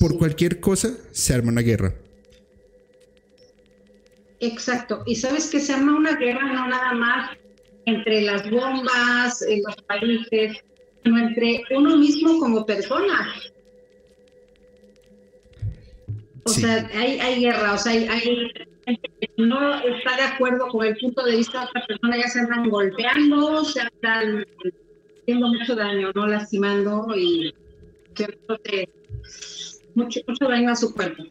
[0.00, 1.94] por cualquier cosa se arma una guerra.
[4.40, 5.02] Exacto.
[5.06, 7.36] Y sabes que se arma una guerra no nada más
[7.84, 10.56] entre las bombas, en los países,
[11.04, 13.34] sino entre uno mismo como persona.
[16.44, 20.68] O sea, hay, hay guerra, o sea, hay, hay, gente que no está de acuerdo
[20.68, 24.46] con el punto de vista de otra persona, ya se andan golpeando, se andan
[25.20, 26.26] haciendo mucho daño, ¿no?
[26.26, 27.54] Lastimando y
[29.94, 31.24] mucho, mucho daño a su cuerpo.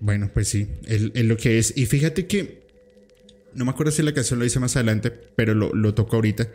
[0.00, 1.76] Bueno, pues sí, es, lo que es.
[1.76, 2.62] Y fíjate que,
[3.54, 6.50] no me acuerdo si la canción lo hice más adelante, pero lo, lo toco ahorita.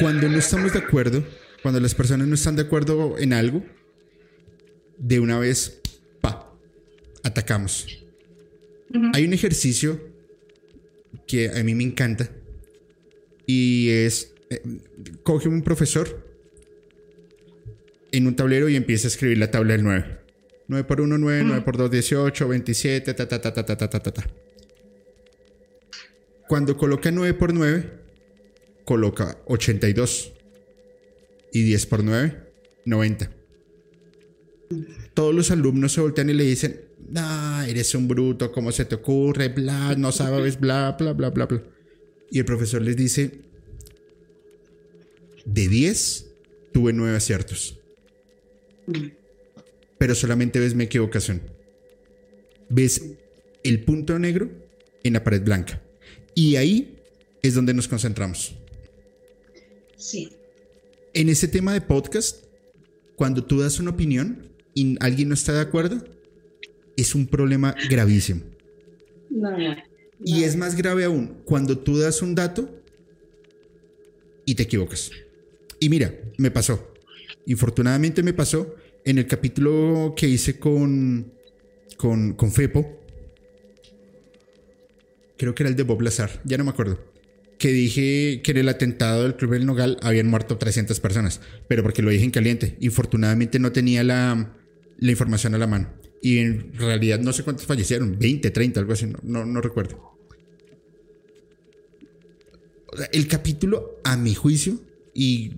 [0.00, 1.24] Cuando no estamos de acuerdo,
[1.62, 3.64] cuando las personas no están de acuerdo en algo,
[4.98, 5.80] de una vez,
[6.20, 6.52] pa,
[7.22, 8.04] atacamos.
[9.12, 10.00] Hay un ejercicio
[11.26, 12.30] que a mí me encanta
[13.46, 14.62] y es, eh,
[15.22, 16.23] coge un profesor
[18.16, 20.18] en un tablero y empieza a escribir la tabla del 9.
[20.68, 23.88] 9 por 1, 9, 9 por 2, 18, 27, ta, ta, ta, ta, ta, ta,
[23.88, 24.30] ta, ta.
[26.48, 27.90] Cuando coloca 9 por 9,
[28.84, 30.32] coloca 82.
[31.52, 32.52] Y 10 por 9,
[32.84, 33.30] 90.
[35.12, 36.80] Todos los alumnos se voltean y le dicen,
[37.16, 39.48] ah, eres un bruto, ¿cómo se te ocurre?
[39.48, 41.62] Bla, no sabes, bla, bla, bla, bla, bla.
[42.30, 43.42] Y el profesor les dice,
[45.44, 46.26] de 10,
[46.72, 47.80] tuve 9 aciertos
[49.98, 51.40] pero solamente ves mi equivocación.
[52.68, 53.02] Ves
[53.62, 54.50] el punto negro
[55.02, 55.80] en la pared blanca.
[56.34, 56.98] Y ahí
[57.42, 58.54] es donde nos concentramos.
[59.96, 60.32] Sí.
[61.12, 62.44] En ese tema de podcast,
[63.16, 66.04] cuando tú das una opinión y alguien no está de acuerdo,
[66.96, 68.42] es un problema gravísimo.
[69.30, 69.50] No,
[70.24, 72.68] Y es más grave aún cuando tú das un dato
[74.44, 75.10] y te equivocas.
[75.80, 76.93] Y mira, me pasó.
[77.46, 81.32] Infortunadamente me pasó en el capítulo que hice con,
[81.96, 83.00] con, con Fepo,
[85.36, 86.98] creo que era el de Bob Lazar, ya no me acuerdo,
[87.58, 91.82] que dije que en el atentado del Club del Nogal habían muerto 300 personas, pero
[91.82, 92.76] porque lo dije en caliente.
[92.80, 94.54] Infortunadamente no tenía la,
[94.98, 95.88] la información a la mano.
[96.20, 100.18] Y en realidad no sé cuántos fallecieron, 20, 30, algo así, no, no, recuerdo.
[103.12, 104.80] el capítulo, a mi juicio,
[105.12, 105.52] y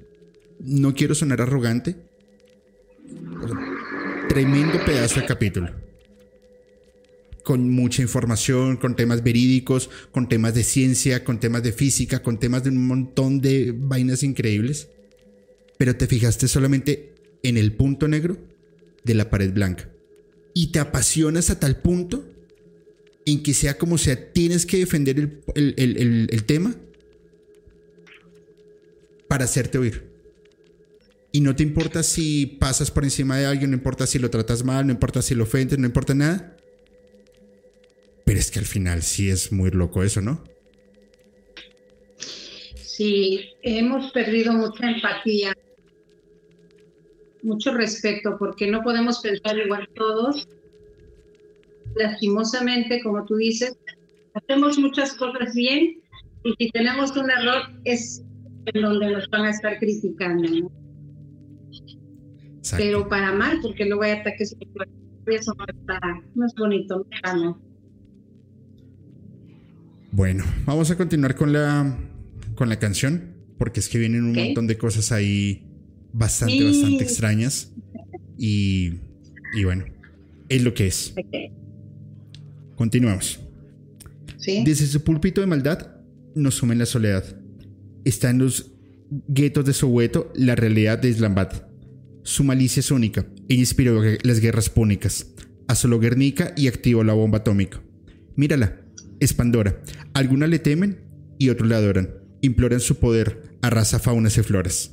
[0.60, 1.96] no quiero sonar arrogante,
[4.28, 5.70] Tremendo pedazo de capítulo.
[7.44, 12.38] Con mucha información, con temas verídicos, con temas de ciencia, con temas de física, con
[12.38, 14.88] temas de un montón de vainas increíbles.
[15.78, 18.36] Pero te fijaste solamente en el punto negro
[19.04, 19.88] de la pared blanca.
[20.52, 22.28] Y te apasionas a tal punto
[23.24, 26.74] en que sea como sea, tienes que defender el, el tema
[29.28, 30.05] para hacerte oír.
[31.36, 34.64] Y no te importa si pasas por encima de alguien, no importa si lo tratas
[34.64, 36.56] mal, no importa si lo ofendes, no importa nada.
[38.24, 40.42] Pero es que al final sí es muy loco eso, ¿no?
[42.16, 45.52] Sí, hemos perdido mucha empatía,
[47.42, 50.48] mucho respeto, porque no podemos pensar igual todos.
[51.96, 53.76] Lastimosamente, como tú dices,
[54.32, 56.00] hacemos muchas cosas bien
[56.44, 58.22] y si tenemos un error es
[58.72, 60.48] en donde nos van a estar criticando.
[60.48, 60.85] ¿no?
[62.76, 64.56] Pero para mal, porque luego hay ataques
[65.34, 66.00] eso no, está,
[66.34, 67.60] no es bonito, no
[70.12, 71.98] Bueno, vamos a continuar con la,
[72.54, 75.66] con la canción, porque es que vienen un montón de cosas ahí
[76.12, 77.72] bastante, bastante extrañas.
[78.38, 79.00] Y,
[79.56, 79.84] y, bueno,
[80.48, 81.14] es lo que es.
[82.76, 83.40] Continuamos.
[84.38, 85.96] Desde su púlpito de maldad
[86.34, 87.24] nos sume la soledad.
[88.04, 88.72] Está en los
[89.26, 91.65] guetos de Soweto la realidad de Islamabad
[92.26, 93.24] su malicia es única.
[93.48, 95.28] Ella inspiró las guerras púnicas.
[95.68, 97.80] Asoló Guernica y activó la bomba atómica.
[98.34, 98.80] Mírala,
[99.20, 99.80] es Pandora.
[100.12, 100.98] Algunas le temen
[101.38, 102.10] y otros la adoran.
[102.40, 104.90] Imploran su poder, arrasa faunas y floras.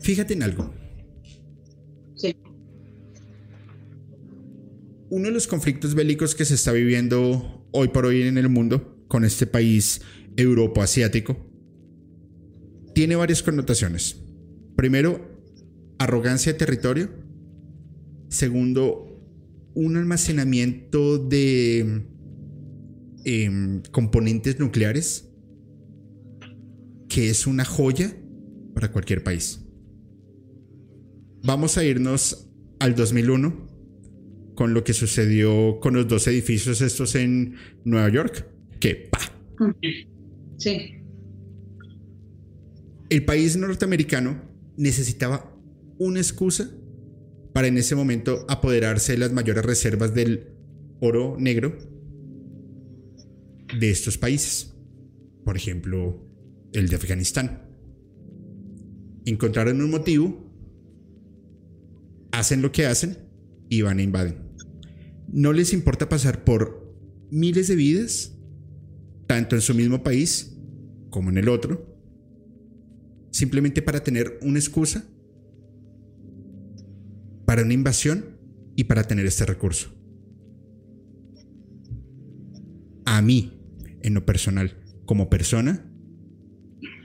[0.00, 0.74] Fíjate en algo.
[2.16, 2.34] Sí.
[5.10, 9.04] Uno de los conflictos bélicos que se está viviendo hoy por hoy en el mundo
[9.06, 10.00] con este país
[10.36, 11.48] Europa asiático
[12.94, 14.16] tiene varias connotaciones.
[14.76, 15.25] Primero,
[15.98, 17.10] arrogancia de territorio.
[18.28, 19.06] Segundo,
[19.74, 22.02] un almacenamiento de
[23.24, 25.28] em, componentes nucleares
[27.08, 28.14] que es una joya
[28.74, 29.62] para cualquier país.
[31.42, 32.48] Vamos a irnos
[32.78, 33.66] al 2001
[34.54, 37.54] con lo que sucedió con los dos edificios estos en
[37.84, 38.46] Nueva York,
[38.80, 39.20] que pa.
[40.56, 40.96] Sí.
[43.08, 44.42] El país norteamericano
[44.76, 45.55] necesitaba
[45.98, 46.70] una excusa
[47.52, 50.48] para en ese momento apoderarse de las mayores reservas del
[51.00, 51.76] oro negro
[53.78, 54.74] de estos países.
[55.44, 56.22] Por ejemplo,
[56.72, 57.62] el de Afganistán.
[59.24, 60.52] Encontraron un motivo,
[62.32, 63.18] hacen lo que hacen
[63.68, 64.36] y van a invaden.
[65.28, 66.94] no les importa pasar por
[67.30, 68.38] miles de vidas,
[69.26, 70.56] tanto en su mismo país
[71.10, 71.98] como en el otro,
[73.30, 75.04] simplemente para tener una excusa
[77.46, 78.36] para una invasión
[78.74, 79.88] y para tener este recurso.
[83.06, 83.52] A mí,
[84.02, 84.76] en lo personal,
[85.06, 85.88] como persona,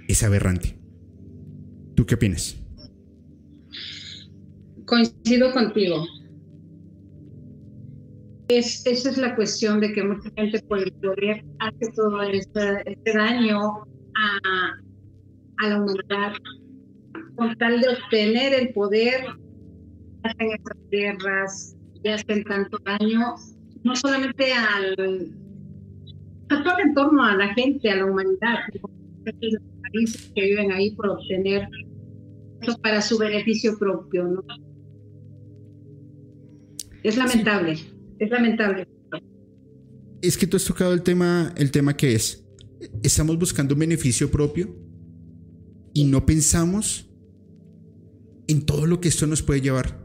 [0.07, 0.75] es aberrante.
[1.95, 2.57] ¿Tú qué opinas?
[4.85, 6.05] Coincido contigo.
[8.49, 12.91] Es, esa es la cuestión de que mucha gente por el poder hace todo este,
[12.91, 14.73] este daño a,
[15.59, 16.33] a la humanidad
[17.35, 19.23] con tal de obtener el poder
[20.24, 23.36] hacen estas guerras y hacen tanto daño,
[23.84, 25.32] no solamente al
[26.49, 28.59] a todo el entorno, a la gente, a la humanidad,
[29.24, 31.67] los países que viven ahí por obtener
[32.82, 34.43] para su beneficio propio, ¿no?
[37.03, 37.80] Es lamentable,
[38.19, 38.88] es lamentable.
[40.22, 42.45] Es que tú has tocado el tema, el tema que es,
[43.01, 44.76] estamos buscando un beneficio propio
[45.93, 47.09] y no pensamos
[48.47, 50.01] en todo lo que esto nos puede llevar.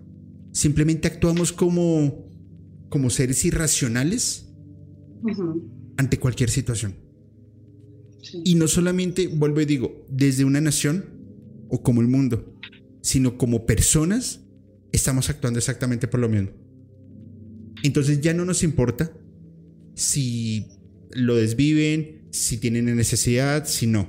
[0.57, 2.31] Simplemente actuamos como,
[2.89, 4.49] como seres irracionales
[5.99, 6.95] ante cualquier situación.
[8.43, 11.05] Y no solamente, vuelvo y digo, desde una nación
[11.69, 12.59] o como el mundo,
[13.03, 14.47] sino como personas,
[14.93, 16.53] estamos actuando exactamente por lo mismo.
[17.83, 19.13] Entonces ya no nos importa
[19.95, 20.69] si
[21.11, 24.09] lo desviven, si tienen necesidad, si no.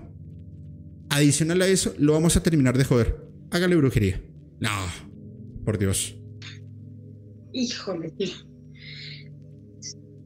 [1.09, 3.17] Adicional a eso, lo vamos a terminar de joder.
[3.51, 4.21] Hágale brujería.
[4.61, 4.69] No,
[5.65, 6.16] por Dios.
[7.57, 8.33] Híjole, sí.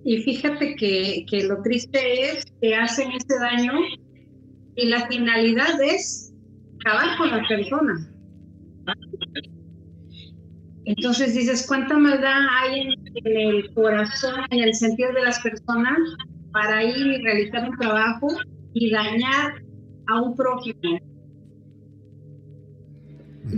[0.04, 3.72] Y fíjate que, que lo triste es que hacen ese daño
[4.76, 6.34] y la finalidad es
[6.82, 8.14] acabar con la persona.
[10.84, 16.00] Entonces dices, ¿cuánta maldad hay en, el corazón, en el sentido de las personas
[16.52, 18.28] para ir y realizar un trabajo
[18.74, 19.64] y dañar
[20.08, 21.11] a un prójimo?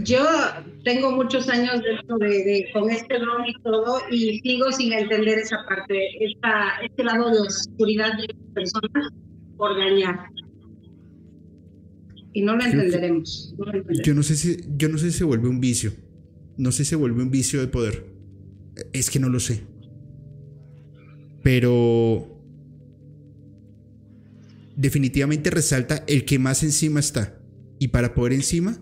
[0.03, 0.25] Yo
[0.83, 5.57] tengo muchos años dentro de, con este don y todo y sigo sin entender esa
[5.67, 9.09] parte, esta, este lado de oscuridad de las personas
[9.57, 10.27] por dañar.
[12.33, 13.53] Y no lo, entenderemos,
[14.03, 15.93] Yo no sé si yo no sé si se vuelve un vicio.
[16.57, 18.05] No sé si se vuelve un vicio de poder.
[18.91, 19.63] Es que no lo sé.
[21.43, 22.33] Pero
[24.75, 27.39] definitivamente resalta el que más encima está.
[27.77, 28.79] Y para poder encima,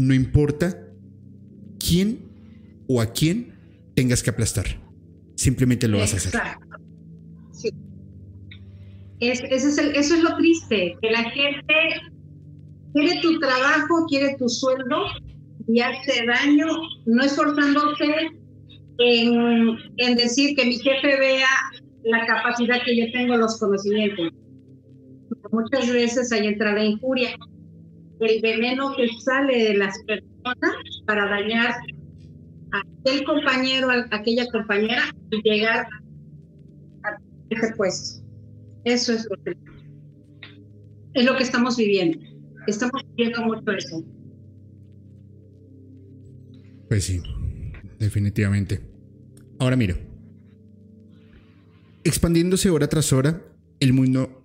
[0.00, 0.78] no importa
[1.78, 2.20] quién
[2.88, 3.52] o a quién
[3.94, 4.64] tengas que aplastar.
[5.34, 6.40] Simplemente lo vas a hacer.
[9.20, 11.74] Es, eso, es eso es lo triste, que la gente
[12.94, 14.96] quiere tu trabajo, quiere tu sueldo
[15.68, 16.66] y hace daño,
[17.04, 18.30] no esforzándose
[18.98, 21.46] en, en decir que mi jefe vea
[22.04, 24.32] la capacidad que yo tengo, los conocimientos.
[25.52, 27.36] Muchas veces hay entra la injuria,
[28.20, 30.74] el veneno que sale de las personas
[31.06, 31.74] para dañar
[32.72, 35.86] a aquel compañero, a aquella compañera y llegar
[37.02, 37.16] a
[37.50, 38.22] ese puesto.
[38.84, 39.56] Eso es lo que,
[41.14, 42.18] es lo que estamos viviendo.
[42.66, 44.04] Estamos viviendo mucho eso.
[46.88, 47.22] Pues sí,
[47.98, 48.80] definitivamente.
[49.58, 49.96] Ahora mira,
[52.04, 53.42] expandiéndose hora tras hora,
[53.78, 54.39] el mundo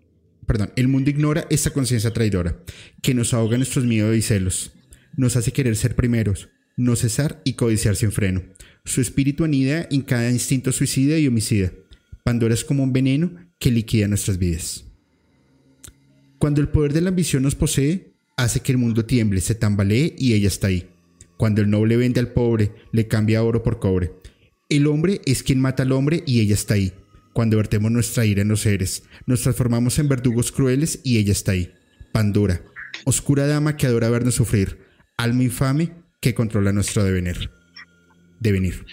[0.45, 2.59] perdón, el mundo ignora esta conciencia traidora,
[3.01, 4.71] que nos ahoga nuestros miedos y celos,
[5.15, 8.43] nos hace querer ser primeros, no cesar y codiciar sin freno.
[8.83, 11.71] Su espíritu anida en cada instinto suicida y homicida.
[12.23, 14.85] Pandora es como un veneno que liquida nuestras vidas.
[16.37, 20.15] Cuando el poder de la ambición nos posee, hace que el mundo tiemble, se tambalee
[20.17, 20.89] y ella está ahí.
[21.37, 24.11] Cuando el noble vende al pobre, le cambia oro por cobre.
[24.69, 26.93] El hombre es quien mata al hombre y ella está ahí.
[27.35, 31.51] Cuando vertemos nuestra ira en los seres, nos transformamos en verdugos crueles y ella está
[31.51, 31.73] ahí.
[32.13, 32.63] Pandora,
[33.03, 34.79] oscura dama que adora vernos sufrir,
[35.17, 37.51] alma infame que controla nuestro devenir.
[38.39, 38.85] Devenir.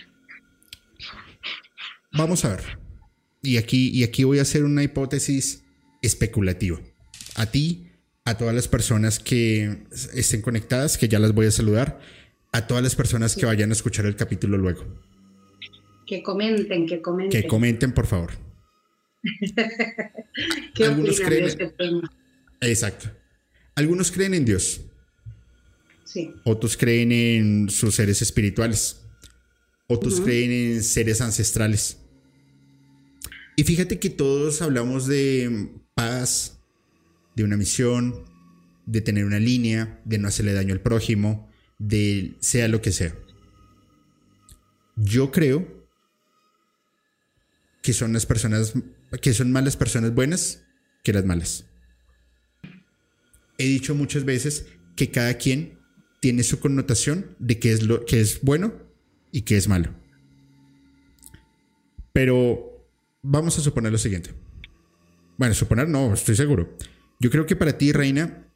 [2.13, 2.79] Vamos a ver.
[3.43, 5.63] Y aquí, y aquí voy a hacer una hipótesis
[6.03, 6.81] especulativa.
[7.37, 7.93] A ti,
[8.25, 9.85] a todas las personas que
[10.15, 12.01] estén conectadas, que ya las voy a saludar,
[12.51, 15.12] a todas las personas que vayan a escuchar el capítulo luego.
[16.13, 17.41] Que comenten, que comenten.
[17.41, 18.33] Que comenten, por favor.
[20.75, 22.03] ¿Qué Algunos creen este tema?
[22.61, 23.11] Exacto.
[23.75, 24.83] Algunos creen en Dios.
[26.05, 26.35] Sí.
[26.45, 29.01] Otros creen en sus seres espirituales.
[29.87, 31.97] Otros creen en seres ancestrales.
[33.57, 36.61] Y fíjate que todos hablamos de paz,
[37.35, 38.23] de una misión,
[38.85, 43.17] de tener una línea, de no hacerle daño al prójimo, de sea lo que sea.
[44.97, 45.81] Yo creo
[47.83, 48.73] que son las personas,
[49.21, 50.65] que son más las personas buenas
[51.03, 51.67] que las malas.
[53.59, 54.67] He dicho muchas veces
[54.97, 55.79] que cada quien
[56.21, 58.73] tiene su connotación de qué es lo que es bueno
[59.33, 59.93] y qué es malo.
[62.13, 62.87] Pero
[63.23, 64.31] vamos a suponer lo siguiente.
[65.37, 66.77] Bueno, suponer no, estoy seguro.
[67.19, 68.47] Yo creo que para ti, Reina,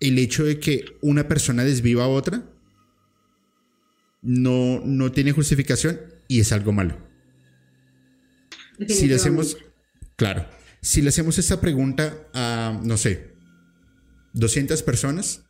[0.00, 2.44] el hecho de que una persona desviva a otra
[4.22, 7.07] no, no tiene justificación y es algo malo.
[8.86, 9.56] Si le hacemos,
[10.16, 10.46] claro,
[10.80, 13.32] si le hacemos esta pregunta a, no sé,
[14.34, 15.44] 200 personas,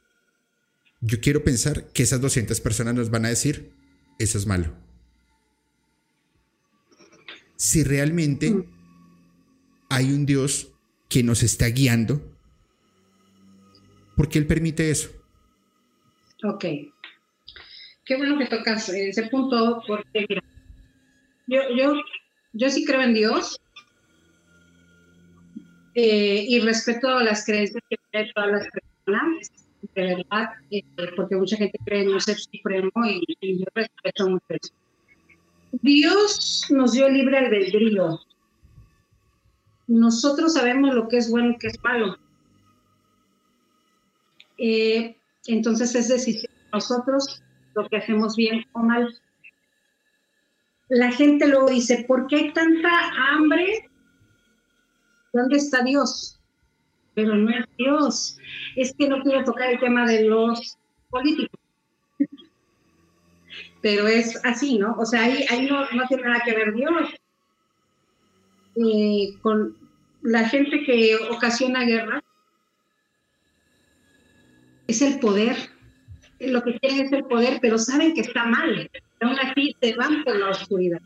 [1.01, 3.73] yo quiero pensar que esas 200 personas nos van a decir,
[4.19, 4.75] eso es malo.
[7.57, 8.65] Si realmente mm.
[9.91, 10.73] hay un Dios
[11.09, 12.21] que nos está guiando,
[14.17, 15.11] ¿por qué Él permite eso?
[16.45, 16.65] Ok.
[18.05, 20.27] Qué bueno que tocas ese punto, porque
[21.47, 21.93] yo, yo,
[22.59, 23.61] yo sí creo en Dios
[25.95, 29.51] eh, y respeto las creencias que tienen todas las personas,
[29.95, 30.83] de verdad, eh,
[31.17, 34.75] porque mucha gente cree en un ser supremo y, yo respeto mucho eso.
[35.83, 38.21] Dios nos dio libre albedrío.
[39.87, 42.17] Nosotros sabemos lo que es bueno y qué es malo.
[44.59, 47.41] Eh, entonces es decisión nosotros
[47.75, 49.15] lo que hacemos bien o mal.
[50.89, 52.91] La gente luego dice, ¿por qué hay tanta
[53.31, 53.91] hambre?
[55.33, 56.41] ¿Dónde está Dios?
[57.15, 58.39] Pero no es Dios.
[58.77, 60.79] Es que no quiero tocar el tema de los
[61.11, 61.61] políticos
[63.81, 64.97] pero es así, ¿no?
[64.99, 67.15] O sea, ahí, ahí no, tiene nada que ver Dios.
[68.77, 69.77] Eh, con
[70.23, 72.23] la gente que ocasiona guerra
[74.87, 75.57] es el poder.
[76.41, 78.91] Lo que quieren es el poder, pero saben que está mal.
[79.21, 81.01] Aún así se van por la oscuridad.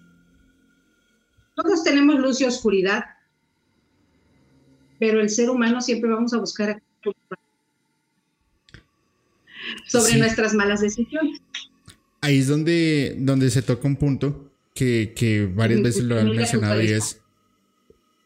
[1.54, 3.04] Todos tenemos luz y oscuridad,
[4.98, 6.82] pero el ser humano siempre vamos a buscar
[9.86, 11.40] sobre nuestras malas decisiones
[12.22, 16.86] ahí es donde, donde se toca un punto que, varias veces lo han mencionado y
[16.86, 17.20] es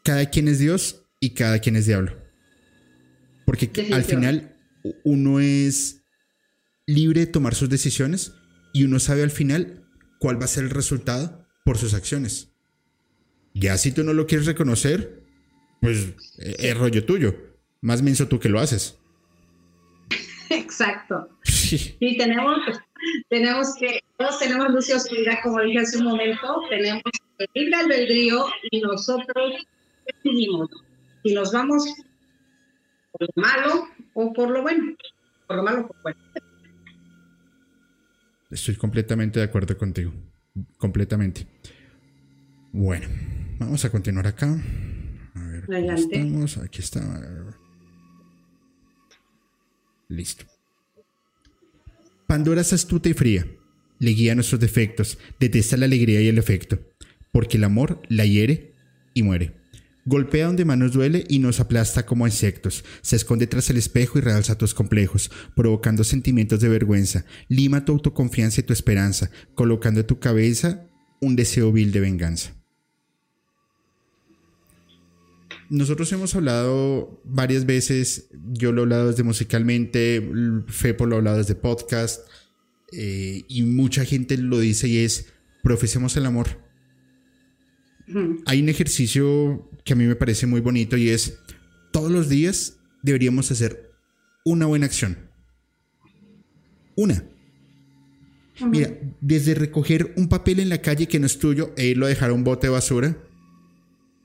[0.04, 2.16] cada quien es Dios y cada quien es diablo.
[3.44, 4.54] Porque al final
[5.02, 6.02] uno es
[6.86, 8.32] libre de tomar sus decisiones
[8.76, 9.86] y uno sabe al final
[10.18, 12.52] cuál va a ser el resultado por sus acciones.
[13.54, 15.22] Ya si tú no lo quieres reconocer,
[15.80, 17.34] pues e, es rollo tuyo.
[17.80, 18.98] Más menso tú que lo haces.
[20.50, 21.26] Exacto.
[21.42, 21.96] Sí.
[22.00, 22.58] Y tenemos
[23.30, 27.02] tenemos que, todos tenemos luz y oscuridad, como dije hace un momento, tenemos
[27.38, 29.54] el libre albedrío y nosotros
[30.06, 30.68] decidimos
[31.22, 31.94] si nos vamos
[33.12, 34.94] por lo malo o por lo bueno,
[35.46, 36.45] por lo malo o por lo bueno.
[38.56, 40.14] Estoy completamente de acuerdo contigo,
[40.78, 41.46] completamente.
[42.72, 43.06] Bueno,
[43.58, 44.50] vamos a continuar acá.
[45.34, 46.16] A ver, Adelante.
[46.16, 46.56] Estamos?
[46.56, 47.02] Aquí está.
[50.08, 50.46] Listo.
[52.26, 53.46] Pandora es astuta y fría.
[53.98, 56.78] Le guía nuestros defectos, detesta la alegría y el efecto,
[57.32, 58.72] porque el amor la hiere
[59.12, 59.54] y muere.
[60.08, 62.84] Golpea donde más nos duele y nos aplasta como insectos.
[63.02, 67.24] Se esconde tras el espejo y realza tus complejos, provocando sentimientos de vergüenza.
[67.48, 70.86] Lima tu autoconfianza y tu esperanza, colocando en tu cabeza
[71.20, 72.54] un deseo vil de venganza.
[75.68, 81.38] Nosotros hemos hablado varias veces, yo lo he hablado desde musicalmente, Fepo lo ha hablado
[81.38, 82.20] desde podcast,
[82.92, 85.32] eh, y mucha gente lo dice y es,
[85.64, 86.65] profesemos el amor.
[88.46, 91.38] Hay un ejercicio que a mí me parece muy bonito y es,
[91.92, 93.90] todos los días deberíamos hacer
[94.44, 95.30] una buena acción.
[96.96, 97.24] Una.
[98.64, 98.90] Mira,
[99.20, 102.30] desde recoger un papel en la calle que no es tuyo e irlo a dejar
[102.30, 103.16] a un bote de basura,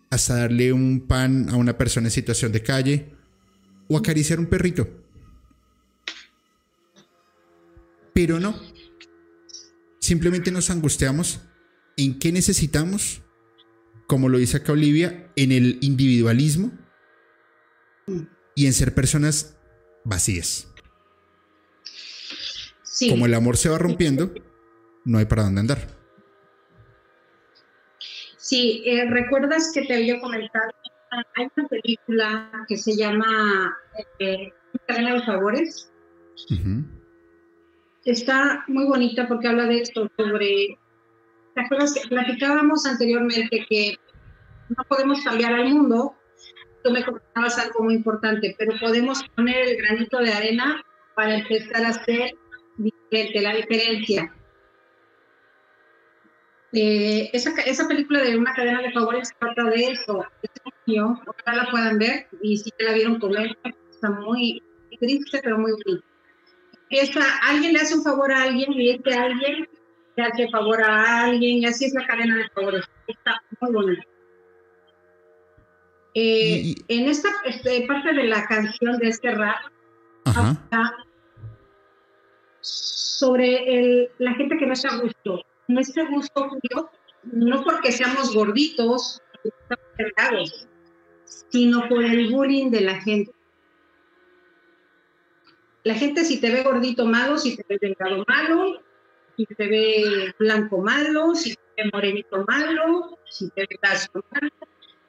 [0.10, 3.10] hasta darle un pan a una persona en situación de calle
[3.88, 4.88] o acariciar un perrito.
[8.14, 8.56] Pero no.
[10.00, 11.42] Simplemente nos angustiamos
[11.98, 13.22] en qué necesitamos,
[14.12, 16.70] como lo dice acá Olivia, en el individualismo
[18.56, 19.58] y en ser personas
[20.04, 20.70] vacías.
[23.10, 24.34] Como el amor se va rompiendo,
[25.06, 25.88] no hay para dónde andar.
[28.36, 30.72] Sí, eh, recuerdas que te había comentado,
[31.36, 33.78] hay una película que se llama
[34.20, 34.52] eh,
[34.88, 35.90] Cadena de Favores.
[38.04, 40.78] Está muy bonita porque habla de esto, sobre,
[41.56, 43.96] ¿te acuerdas que platicábamos anteriormente que
[44.78, 46.16] no podemos cambiar al mundo?
[46.84, 50.84] Tú me comentabas algo muy importante, pero podemos poner el granito de arena
[51.16, 52.34] para empezar a hacer
[52.78, 54.34] diferente, la diferencia.
[56.74, 60.26] Eh, esa, esa, película de una cadena de favores trata de eso.
[60.88, 63.58] Ojalá la puedan ver y si la vieron comer,
[63.92, 64.64] está muy
[65.00, 66.06] triste, pero muy bonita.
[66.90, 69.68] Esa, alguien le hace un favor a alguien y este alguien
[70.16, 72.86] le hace favor a alguien y así es la cadena de favores.
[73.08, 74.04] Está muy bonita.
[76.14, 79.58] Eh, en esta este, parte de la canción de este rap,
[82.62, 85.42] sobre el, la gente que no está a gusto.
[85.68, 86.50] No está a gusto,
[87.24, 89.22] no porque seamos gorditos,
[91.50, 93.32] sino por el bullying de la gente.
[95.84, 98.82] La gente si te ve gordito malo, si te ve delgado malo,
[99.38, 104.50] si te ve blanco malo, si te ve morenito malo, si te ve caso malo.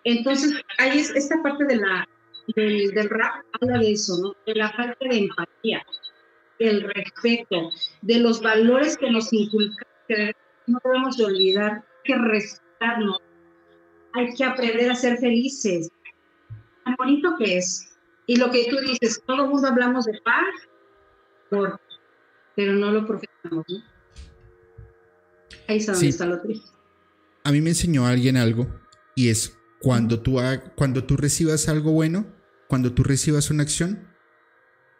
[0.05, 2.09] Entonces, hay esta parte de la,
[2.57, 4.35] del, del rap habla de eso, ¿no?
[4.47, 5.85] De la falta de empatía
[6.63, 7.71] el respeto,
[8.03, 10.33] de los valores que nos inculcan, que
[10.67, 13.19] no debemos de olvidar, que respetarnos,
[14.15, 15.91] hay que aprender a ser felices.
[16.85, 17.97] Tan bonito que es.
[18.27, 21.79] Y lo que tú dices, todo el mundo hablamos de paz,
[22.55, 23.65] pero no lo profesamos.
[25.69, 26.71] Ahí es donde está lo triste.
[27.45, 28.67] A mí me enseñó alguien algo
[29.17, 30.39] y es cuando tú,
[30.77, 32.27] cuando tú recibas algo bueno,
[32.69, 34.09] cuando tú recibas una acción,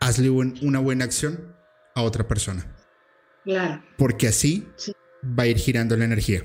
[0.01, 1.55] hazle una buena acción
[1.95, 2.77] a otra persona.
[3.45, 3.83] Claro.
[3.97, 4.67] Porque así
[5.25, 6.43] va a ir girando la energía.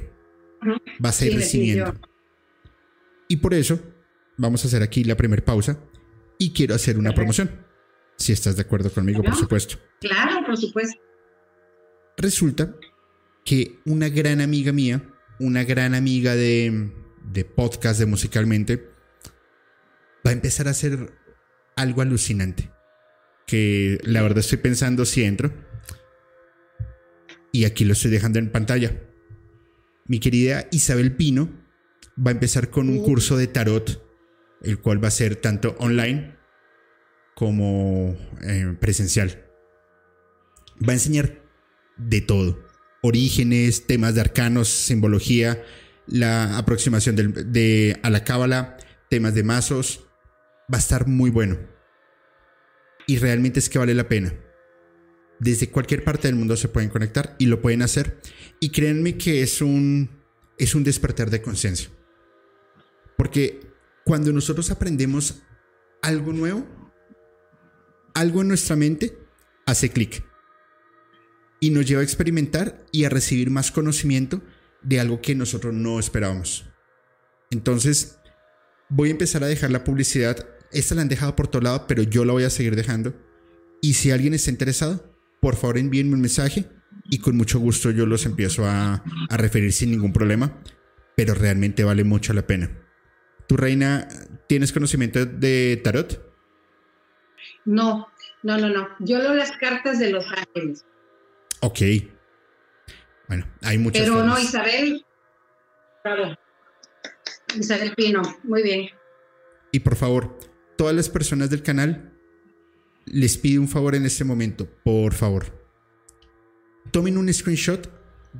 [1.03, 1.99] Va a ir recibiendo.
[3.27, 3.79] Y por eso
[4.37, 5.79] vamos a hacer aquí la primera pausa
[6.37, 7.65] y quiero hacer una promoción.
[8.17, 9.77] Si estás de acuerdo conmigo, por supuesto.
[9.99, 10.99] Claro, por supuesto.
[12.17, 12.75] Resulta
[13.43, 15.03] que una gran amiga mía,
[15.39, 16.91] una gran amiga de,
[17.31, 18.89] de podcast de musicalmente,
[20.25, 21.13] va a empezar a hacer
[21.75, 22.71] algo alucinante
[23.47, 25.51] que la verdad estoy pensando si entro.
[27.51, 29.01] Y aquí lo estoy dejando en pantalla.
[30.05, 31.49] Mi querida Isabel Pino
[32.17, 34.03] va a empezar con un curso de tarot,
[34.61, 36.35] el cual va a ser tanto online
[37.35, 39.45] como eh, presencial.
[40.87, 41.41] Va a enseñar
[41.97, 42.59] de todo.
[43.01, 45.63] Orígenes, temas de arcanos, simbología,
[46.07, 48.77] la aproximación de, a la cábala,
[49.09, 50.05] temas de mazos.
[50.71, 51.57] Va a estar muy bueno
[53.07, 54.33] y realmente es que vale la pena.
[55.39, 58.19] Desde cualquier parte del mundo se pueden conectar y lo pueden hacer.
[58.59, 60.09] Y créanme que es un,
[60.57, 61.89] es un despertar de conciencia.
[63.17, 63.61] Porque
[64.03, 65.41] cuando nosotros aprendemos
[66.01, 66.67] algo nuevo,
[68.13, 69.17] algo en nuestra mente
[69.65, 70.23] hace clic.
[71.59, 74.41] Y nos lleva a experimentar y a recibir más conocimiento
[74.87, 76.65] de algo que nosotros no esperábamos.
[77.51, 78.19] Entonces,
[78.89, 82.03] voy a empezar a dejar la publicidad esta la han dejado por todo lado, pero
[82.03, 83.13] yo la voy a seguir dejando.
[83.81, 86.65] Y si alguien está interesado, por favor envíenme un mensaje
[87.09, 90.61] y con mucho gusto yo los empiezo a, referir sin ningún problema.
[91.15, 92.69] Pero realmente vale mucho la pena.
[93.47, 94.07] ¿Tu reina
[94.47, 96.21] tienes conocimiento de tarot?
[97.65, 98.07] No,
[98.43, 98.89] no, no, no.
[98.99, 100.85] Yo leo las cartas de los ángeles.
[101.61, 101.79] Ok.
[103.27, 104.03] Bueno, hay muchas.
[104.03, 105.05] Pero no, Isabel.
[106.03, 106.37] Claro.
[107.55, 108.89] Isabel Pino, muy bien.
[109.71, 110.37] Y por favor,
[110.77, 112.13] todas las personas del canal,
[113.05, 115.45] les pido un favor en este momento, por favor.
[116.91, 117.89] Tomen un screenshot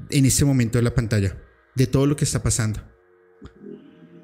[0.09, 1.37] en este momento de la pantalla
[1.75, 2.81] de todo lo que está pasando.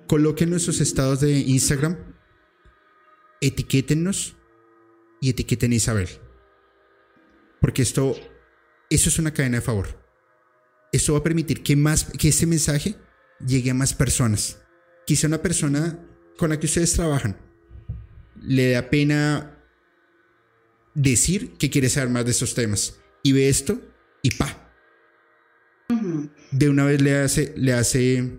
[0.08, 1.98] Coloquen nuestros estados de Instagram,
[3.42, 4.36] etiquétennos
[5.22, 6.10] y etiqueten a Isabel.
[7.62, 8.16] Porque esto,
[8.90, 10.03] eso es una cadena de favor.
[10.94, 12.96] Esto va a permitir que, más, que ese mensaje
[13.46, 14.60] llegue a más personas.
[15.06, 16.00] Quizá una persona
[16.38, 17.38] con la que ustedes trabajan
[18.42, 19.58] le da pena
[20.94, 23.00] decir que quiere saber más de esos temas.
[23.24, 23.82] Y ve esto
[24.22, 24.72] y pa.
[26.52, 28.38] De una vez le hace, le hace,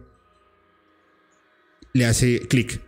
[1.92, 2.80] le hace clic.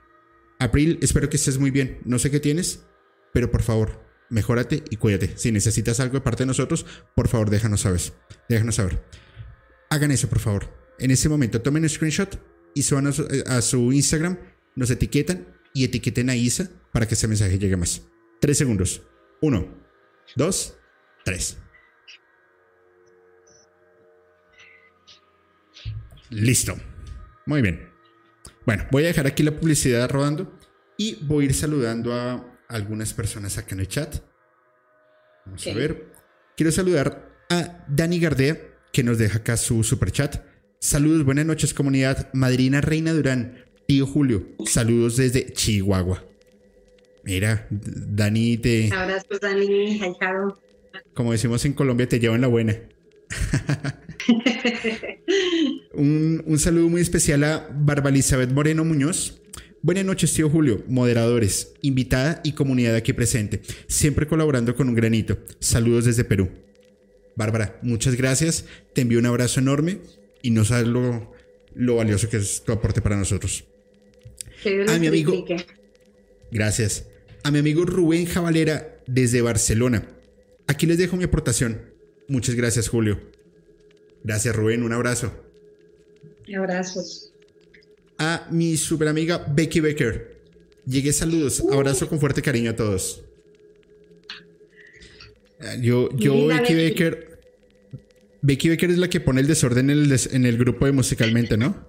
[0.58, 2.00] April, espero que estés muy bien.
[2.04, 2.84] No sé qué tienes,
[3.32, 5.36] pero por favor, mejórate y cuídate.
[5.36, 8.00] Si necesitas algo de parte de nosotros, por favor, déjanos saber.
[8.48, 9.02] Déjanos saber.
[9.96, 10.68] Hagan eso, por favor.
[10.98, 12.38] En ese momento, tomen un screenshot
[12.74, 14.38] y suban a su Instagram,
[14.74, 18.02] nos etiquetan y etiqueten a Isa para que ese mensaje llegue más.
[18.38, 19.00] Tres segundos.
[19.40, 19.74] Uno,
[20.34, 20.76] dos,
[21.24, 21.56] tres.
[26.28, 26.76] Listo.
[27.46, 27.88] Muy bien.
[28.66, 30.58] Bueno, voy a dejar aquí la publicidad rodando
[30.98, 34.16] y voy a ir saludando a algunas personas acá en el chat.
[35.46, 36.12] Vamos a ver.
[36.54, 40.40] Quiero saludar a Dani Gardea, que nos deja acá su super chat.
[40.80, 42.30] Saludos, buenas noches comunidad.
[42.32, 46.24] Madrina Reina Durán, tío Julio, saludos desde Chihuahua.
[47.22, 48.90] Mira, Dani te.
[48.90, 50.00] Abrazos, Dani,
[51.12, 52.74] Como decimos en Colombia, te llevan la buena.
[55.92, 59.42] Un, un saludo muy especial a Barba Elizabeth Moreno Muñoz.
[59.82, 65.36] Buenas noches, tío Julio, moderadores, invitada y comunidad aquí presente, siempre colaborando con un granito.
[65.58, 66.48] Saludos desde Perú.
[67.36, 68.64] Bárbara, muchas gracias.
[68.94, 70.00] Te envío un abrazo enorme
[70.42, 71.32] y no sabes lo,
[71.74, 73.64] lo valioso que es tu aporte para nosotros.
[74.88, 75.44] a mi amigo.
[76.50, 77.06] Gracias.
[77.44, 80.08] A mi amigo Rubén Javalera desde Barcelona.
[80.66, 81.92] Aquí les dejo mi aportación.
[82.26, 83.20] Muchas gracias, Julio.
[84.24, 84.82] Gracias, Rubén.
[84.82, 85.32] Un abrazo.
[86.56, 87.32] Abrazos.
[88.18, 90.40] A mi super amiga Becky Becker.
[90.86, 91.62] Llegué saludos.
[91.70, 93.25] Abrazo con fuerte cariño a todos.
[95.80, 97.40] Yo, yo Becky, Becker.
[98.42, 101.56] Becky Becker es la que pone el desorden en el, en el grupo de musicalmente,
[101.56, 101.86] ¿no?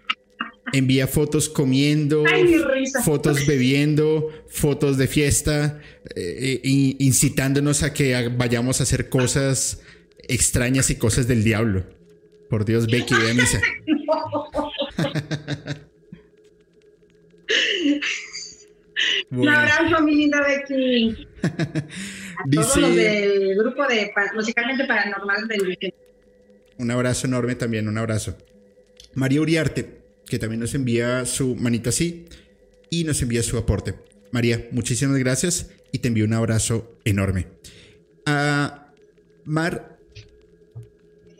[0.72, 2.24] Envía fotos comiendo,
[3.04, 5.80] fotos bebiendo, fotos de fiesta,
[6.16, 9.82] eh, eh, incitándonos a que vayamos a hacer cosas
[10.28, 11.84] extrañas y cosas del diablo.
[12.48, 13.60] Por Dios, Becky, ve a misa.
[19.30, 21.28] Un abrazo, mi linda Becky.
[22.52, 25.94] todos los del grupo de Musicalmente Paranormal del
[26.78, 28.36] Un abrazo enorme también, un abrazo.
[29.14, 32.26] María Uriarte, que también nos envía su manita así
[32.90, 33.94] y nos envía su aporte.
[34.32, 37.46] María, muchísimas gracias y te envío un abrazo enorme.
[38.26, 38.92] A
[39.44, 39.98] Mar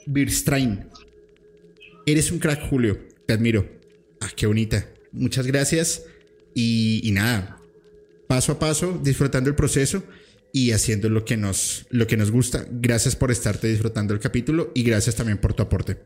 [0.06, 0.88] Birstrain,
[2.06, 2.98] eres un crack, Julio.
[3.26, 3.68] Te admiro.
[4.20, 4.88] Ah, qué bonita.
[5.12, 6.04] Muchas gracias.
[6.54, 7.58] Y, nada,
[8.26, 10.02] paso a paso, disfrutando el proceso
[10.52, 12.66] y haciendo lo que nos, lo que nos gusta.
[12.70, 15.98] Gracias por estarte disfrutando el capítulo y gracias también por tu aporte.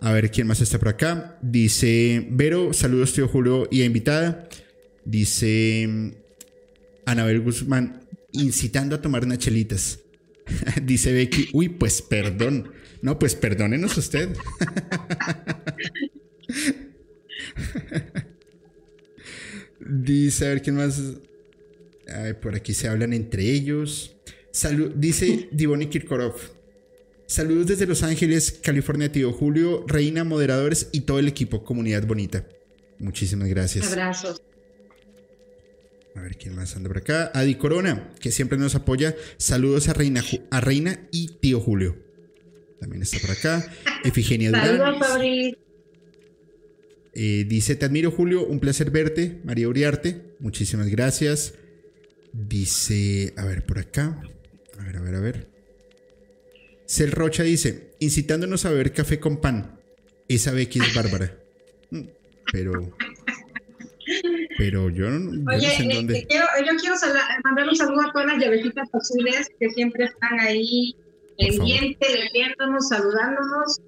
[0.00, 1.38] A ver quién más está por acá.
[1.42, 4.48] Dice Vero, saludos tío Julio y invitada.
[5.04, 6.10] Dice mm,
[7.06, 10.00] Anabel Guzmán, incitando a tomar unas chelitas.
[10.82, 12.72] Dice Becky, uy, pues perdón.
[13.02, 14.30] No, pues perdónenos usted.
[19.86, 21.00] Dice, a ver quién más
[22.40, 24.16] por aquí se hablan entre ellos.
[24.94, 26.34] dice Divoni Kirkorov.
[27.26, 32.46] Saludos desde Los Ángeles, California, tío Julio, Reina, moderadores y todo el equipo, comunidad bonita.
[32.98, 33.90] Muchísimas gracias.
[33.90, 34.42] Abrazos.
[36.14, 37.32] A ver quién más anda por acá.
[37.34, 39.16] Adi Corona, que siempre nos apoya.
[39.36, 41.96] Saludos a Reina, a Reina y tío Julio.
[42.78, 43.72] También está por acá.
[44.04, 44.66] Efigenia Durán.
[44.66, 45.56] Saludos,
[47.14, 49.40] eh, dice, te admiro Julio, un placer verte.
[49.44, 51.54] María Uriarte, muchísimas gracias.
[52.32, 54.20] Dice, a ver, por acá.
[54.78, 55.48] A ver, a ver, a ver.
[56.86, 59.80] Cel Rocha dice, incitándonos a beber café con pan.
[60.28, 61.36] Esa Becky es bárbara.
[61.90, 62.02] Mm,
[62.52, 62.96] pero...
[64.58, 66.26] Pero yo, no, Oye, sé en eh, dónde.
[66.28, 66.94] Quiero, yo quiero
[67.42, 70.94] mandar un saludo a todas las llavecitas azules que siempre están ahí
[71.38, 73.80] pendientes, leyéndonos, saludándonos.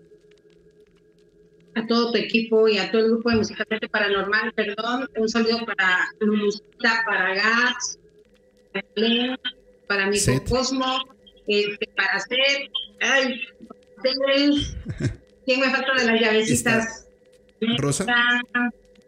[1.77, 5.07] A todo tu equipo y a todo el grupo de Musicalmente Paranormal, perdón.
[5.15, 7.99] Un saludo para Lucita, para Gats,
[9.87, 10.19] para mi
[10.49, 10.99] Cosmo,
[11.47, 12.71] este, para hacer,
[13.01, 13.41] ay,
[15.45, 17.09] ¿quién me falta de las llavecitas?
[17.77, 18.07] Rosa.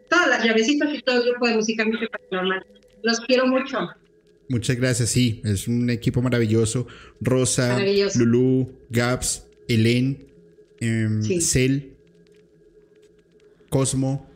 [0.07, 2.65] Todas las llavecitas y todo el grupo de Musicalmente Paranormal.
[3.01, 3.89] Los quiero mucho.
[4.47, 6.85] Muchas gracias, sí, es un equipo maravilloso.
[7.19, 7.79] Rosa,
[8.15, 10.27] Lulu, Gaps, Elen,
[10.79, 11.88] em, Cel,
[13.69, 14.29] Cosmo,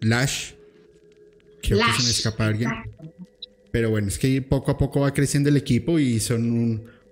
[0.00, 0.52] Lash.
[1.62, 2.70] Creo que se me escapa alguien.
[3.70, 6.50] Pero bueno, es que poco a poco va creciendo el equipo y son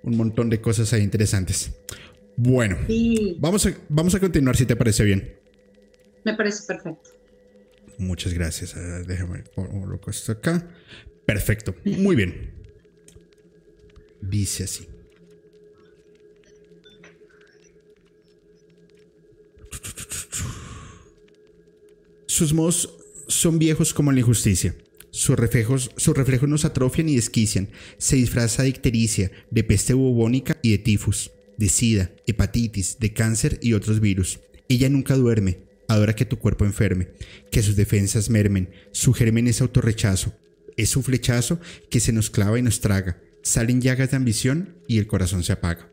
[0.03, 1.71] un, montón de cosas ahí interesantes.
[2.37, 2.79] Bueno,
[3.39, 5.37] vamos, a, vamos a continuar si te parece bien.
[6.25, 7.11] Me parece perfecto.
[7.99, 8.75] Muchas gracias.
[9.07, 10.69] déjame colocar esto acá.
[11.27, 11.75] Perfecto.
[11.85, 12.53] Muy bien.
[14.21, 14.89] Dice así.
[22.39, 22.95] Sus modos
[23.27, 24.77] son viejos como la injusticia.
[25.11, 27.69] Sus reflejos, sus reflejos nos atrofian y desquician.
[27.97, 33.59] Se disfraza de ictericia, de peste bubónica y de tifus, de sida, hepatitis, de cáncer
[33.61, 34.39] y otros virus.
[34.69, 37.09] Ella nunca duerme, adora que tu cuerpo enferme,
[37.51, 40.33] que sus defensas mermen, su germen es autorrechazo.
[40.77, 41.59] Es un flechazo
[41.91, 43.21] que se nos clava y nos traga.
[43.43, 45.91] Salen llagas de ambición y el corazón se apaga.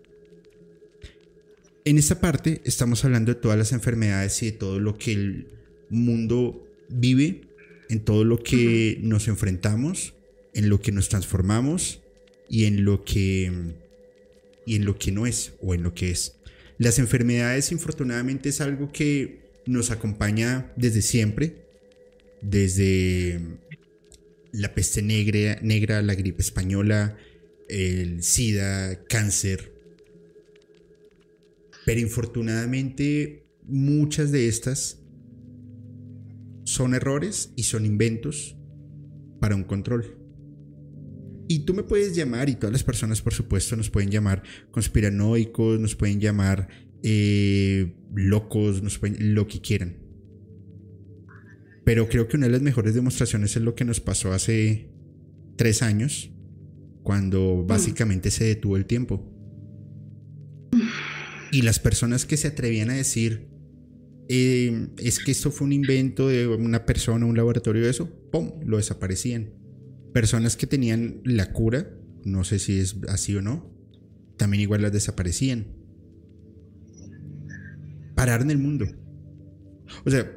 [1.85, 5.54] En esta parte estamos hablando de todas las enfermedades y de todo lo que el
[5.89, 7.41] mundo vive
[7.89, 10.13] en todo lo que nos enfrentamos,
[10.53, 12.01] en lo que nos transformamos
[12.49, 13.51] y en lo que
[14.65, 16.37] y en lo que no es o en lo que es.
[16.77, 21.55] Las enfermedades, infortunadamente, es algo que nos acompaña desde siempre,
[22.41, 23.39] desde
[24.51, 27.17] la peste negra, negra la gripe española,
[27.69, 29.71] el SIDA, cáncer.
[31.85, 34.99] Pero infortunadamente muchas de estas
[36.65, 38.57] son errores y son inventos
[39.39, 40.17] para un control.
[41.47, 44.41] Y tú me puedes llamar, y todas las personas, por supuesto, nos pueden llamar
[44.71, 46.67] conspiranoicos, nos pueden llamar
[47.03, 49.97] eh, locos, nos pueden, lo que quieran.
[51.83, 54.89] Pero creo que una de las mejores demostraciones es lo que nos pasó hace
[55.55, 56.31] tres años,
[57.03, 57.67] cuando mm.
[57.67, 59.31] básicamente se detuvo el tiempo.
[61.51, 63.54] Y las personas que se atrevían a decir,
[64.27, 68.53] eh, es que esto fue un invento de una persona, un laboratorio de eso, ¡pum!,
[68.65, 69.51] lo desaparecían.
[70.13, 71.91] Personas que tenían la cura,
[72.23, 73.71] no sé si es así o no,
[74.37, 75.67] también igual las desaparecían.
[78.15, 78.87] Pararon el mundo.
[80.05, 80.35] O sea,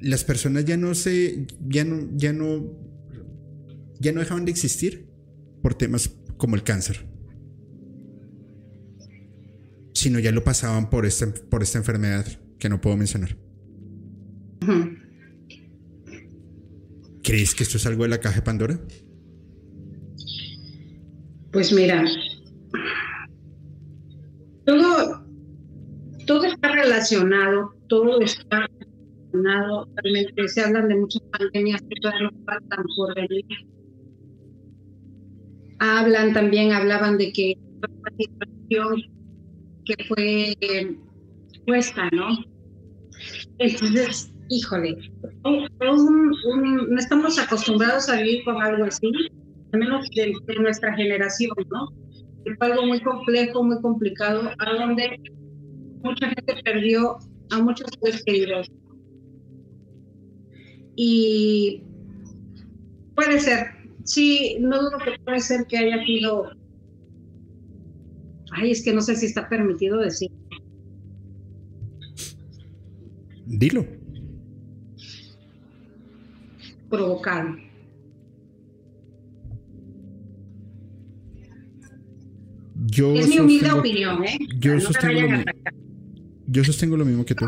[0.00, 2.78] las personas ya no se, ya no, ya no,
[3.98, 5.08] ya no dejaban de existir
[5.62, 7.06] por temas como el cáncer,
[9.94, 12.26] sino ya lo pasaban por esta, por esta enfermedad
[12.60, 13.36] que no puedo mencionar.
[17.24, 18.80] ¿Crees que esto es algo de la caja de Pandora?
[21.52, 22.04] Pues mira,
[24.64, 25.26] todo,
[26.26, 29.88] todo está relacionado, todo está relacionado.
[29.96, 33.44] Realmente se hablan de muchas pandemias que todavía no faltan por venir.
[35.80, 37.56] Hablan también, hablaban de que
[39.84, 40.56] que fue
[41.70, 42.26] puesta, ¿no?
[43.58, 44.96] Entonces, híjole,
[45.44, 49.06] no estamos acostumbrados a vivir con algo así,
[49.72, 51.86] al menos de, nuestra generación, ¿no?
[52.58, 55.20] Fue algo muy complejo, muy complicado, a donde
[56.02, 57.18] mucha gente perdió
[57.52, 58.68] a muchos seres queridos.
[60.96, 61.84] Y
[63.14, 63.68] puede ser,
[64.02, 66.50] sí, no dudo que puede ser que haya sido.
[68.50, 70.32] Ay, es que no sé si está permitido decir.
[73.50, 73.84] Dilo.
[76.88, 77.56] Provocado.
[82.86, 84.38] Yo es mi humilde opinión, ¿eh?
[84.58, 85.44] Yo, sostengo lo mismo,
[86.46, 87.46] yo sostengo lo mismo que tú.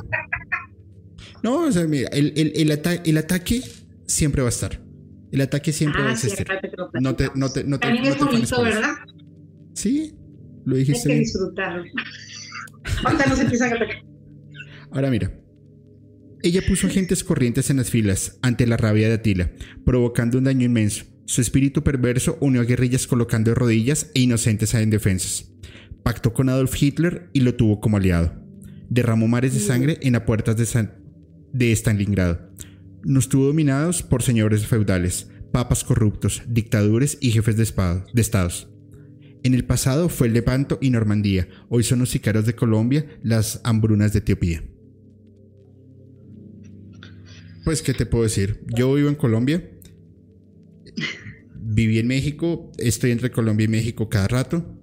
[1.42, 3.62] No, o sea, mira, el, el, el, ataque
[4.06, 4.80] siempre va a estar.
[5.30, 6.46] El ataque siempre va a ah, existir.
[7.00, 8.94] no te, no te, no te, También es bonito, ¿verdad?
[9.74, 10.14] Sí,
[10.64, 11.10] lo dijiste.
[11.10, 11.84] Hay que disfrutarlo.
[13.04, 13.78] Ahorita no se empieza a
[14.90, 15.32] Ahora mira,
[16.42, 19.52] ella puso agentes corrientes en las filas ante la rabia de Atila,
[19.84, 21.04] provocando un daño inmenso.
[21.24, 25.52] Su espíritu perverso unió a guerrillas colocando de rodillas e inocentes a indefensas.
[26.02, 28.34] Pactó con Adolf Hitler y lo tuvo como aliado.
[28.88, 30.88] Derramó mares de sangre en las puertas de,
[31.52, 32.50] de Stalingrado.
[33.04, 37.64] Nos tuvo dominados por señores feudales, papas corruptos, dictadures y jefes de,
[38.12, 38.68] de estados.
[39.44, 43.60] En el pasado fue el Lepanto y Normandía, hoy son los sicarios de Colombia, las
[43.64, 44.62] hambrunas de Etiopía.
[47.64, 48.64] Pues, ¿qué te puedo decir?
[48.74, 49.68] Yo vivo en Colombia.
[51.54, 52.72] Viví en México.
[52.78, 54.78] Estoy entre Colombia y México cada rato.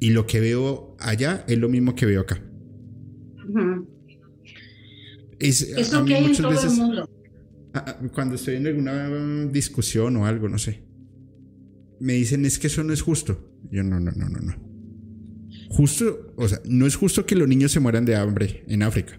[0.00, 2.42] Y lo que veo allá es lo mismo que veo acá.
[5.38, 7.10] es, lo que hay en todo el mundo.
[8.12, 10.84] Cuando estoy en alguna discusión o algo, no sé.
[12.00, 13.50] Me dicen, es que eso no es justo.
[13.70, 14.54] Yo, no, no, no, no, no.
[15.70, 19.18] Justo, o sea, no es justo que los niños se mueran de hambre en África.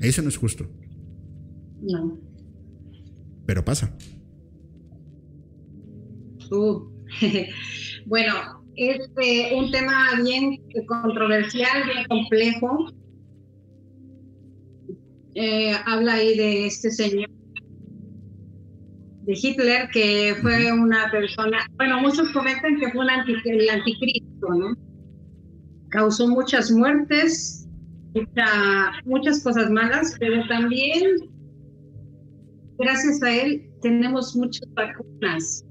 [0.00, 0.70] Eso no es justo.
[1.82, 2.18] No.
[3.46, 3.94] Pero pasa.
[6.50, 6.88] Uh,
[8.06, 8.32] bueno,
[8.76, 12.88] es este, un tema bien controversial, bien complejo.
[15.34, 17.30] Eh, habla ahí de este señor,
[19.22, 24.76] de Hitler, que fue una persona, bueno, muchos comentan que fue un el anticristo, ¿no?
[25.88, 27.66] Causó muchas muertes,
[29.04, 31.31] muchas cosas malas, pero también
[32.82, 35.64] gracias a él tenemos muchas vacunas.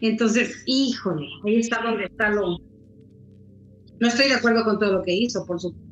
[0.00, 2.58] Entonces, híjole, ahí está donde está lo...
[3.98, 5.86] No estoy de acuerdo con todo lo que hizo, por supuesto.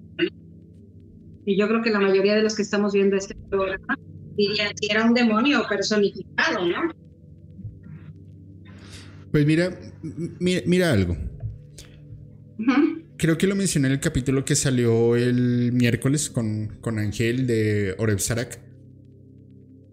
[1.47, 3.99] Y yo creo que la mayoría de los que estamos viendo este programa
[4.37, 6.93] dirían si era un demonio personificado, ¿no?
[9.31, 9.77] Pues mira,
[10.41, 11.17] mira, algo.
[13.17, 17.95] Creo que lo mencioné en el capítulo que salió el miércoles con, con Ángel de
[17.99, 18.64] Oreb Sarak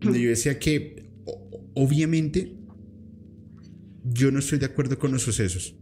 [0.01, 1.05] yo decía que
[1.73, 2.55] obviamente
[4.03, 5.75] yo no estoy de acuerdo con los sucesos,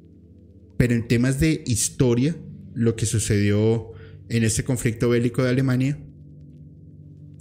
[0.78, 2.36] pero en temas de historia,
[2.74, 3.92] lo que sucedió
[4.30, 6.00] en este conflicto bélico de Alemania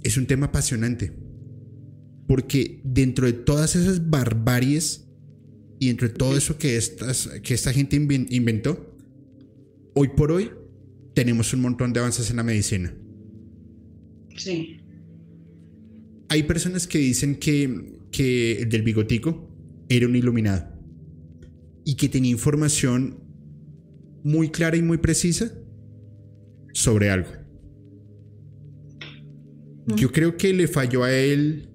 [0.03, 1.11] es un tema apasionante,
[2.27, 5.07] porque dentro de todas esas barbaries
[5.79, 8.95] y dentro de todo eso que, estas, que esta gente inventó,
[9.93, 10.51] hoy por hoy
[11.13, 12.93] tenemos un montón de avances en la medicina.
[14.35, 14.78] Sí.
[16.29, 19.49] Hay personas que dicen que, que el del bigotico
[19.89, 20.67] era un iluminado
[21.83, 23.23] y que tenía información
[24.23, 25.51] muy clara y muy precisa
[26.71, 27.31] sobre algo.
[29.95, 31.69] Yo creo que le falló a él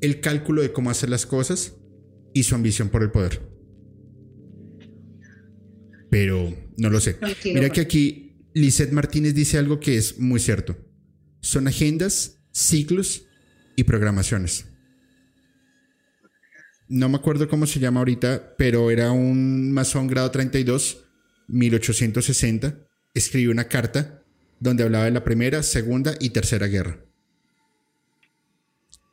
[0.00, 1.76] el cálculo de cómo hacer las cosas
[2.34, 3.40] y su ambición por el poder.
[6.10, 7.16] Pero no lo sé.
[7.44, 10.76] Mira que aquí Lisette Martínez dice algo que es muy cierto.
[11.40, 13.27] Son agendas, ciclos
[13.78, 14.66] y programaciones.
[16.88, 21.04] No me acuerdo cómo se llama ahorita, pero era un masón grado 32,
[21.46, 22.76] 1860.
[23.14, 24.24] Escribió una carta
[24.58, 26.98] donde hablaba de la primera, segunda y tercera guerra.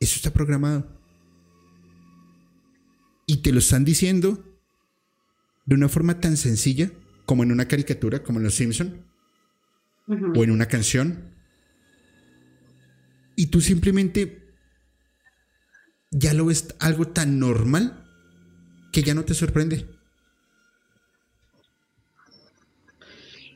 [0.00, 1.00] Eso está programado.
[3.24, 4.58] Y te lo están diciendo
[5.64, 6.90] de una forma tan sencilla
[7.24, 9.06] como en una caricatura, como en Los Simpson,
[10.34, 11.36] o en una canción.
[13.36, 14.45] Y tú simplemente
[16.18, 17.92] ya lo ves algo tan normal
[18.92, 19.86] que ya no te sorprende.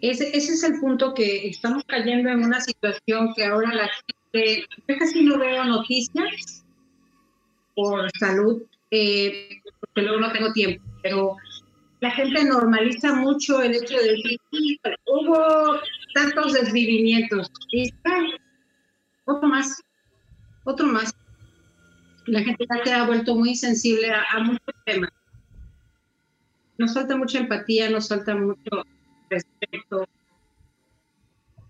[0.03, 3.91] Ese, ese es el punto que estamos cayendo en una situación que ahora la
[4.33, 6.65] gente, yo casi no veo noticias
[7.75, 11.37] por salud, eh, porque luego no tengo tiempo, pero
[12.01, 14.41] la gente normaliza mucho el hecho de decir,
[15.07, 15.81] hubo
[16.15, 17.93] tantos desvivimientos, y
[19.27, 19.83] otro más,
[20.65, 21.15] otro más.
[22.31, 25.11] La gente ya se ha vuelto muy sensible a, muchos temas.
[26.79, 28.87] Nos falta mucha empatía, nos falta mucho
[29.29, 30.07] respeto.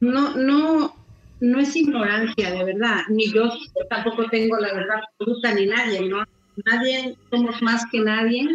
[0.00, 0.94] No, no,
[1.40, 3.00] no es ignorancia, de verdad.
[3.08, 3.50] Ni yo,
[3.88, 6.24] tampoco tengo la verdad absoluta, ni nadie, ¿no?
[6.66, 8.46] Nadie, somos más que nadie.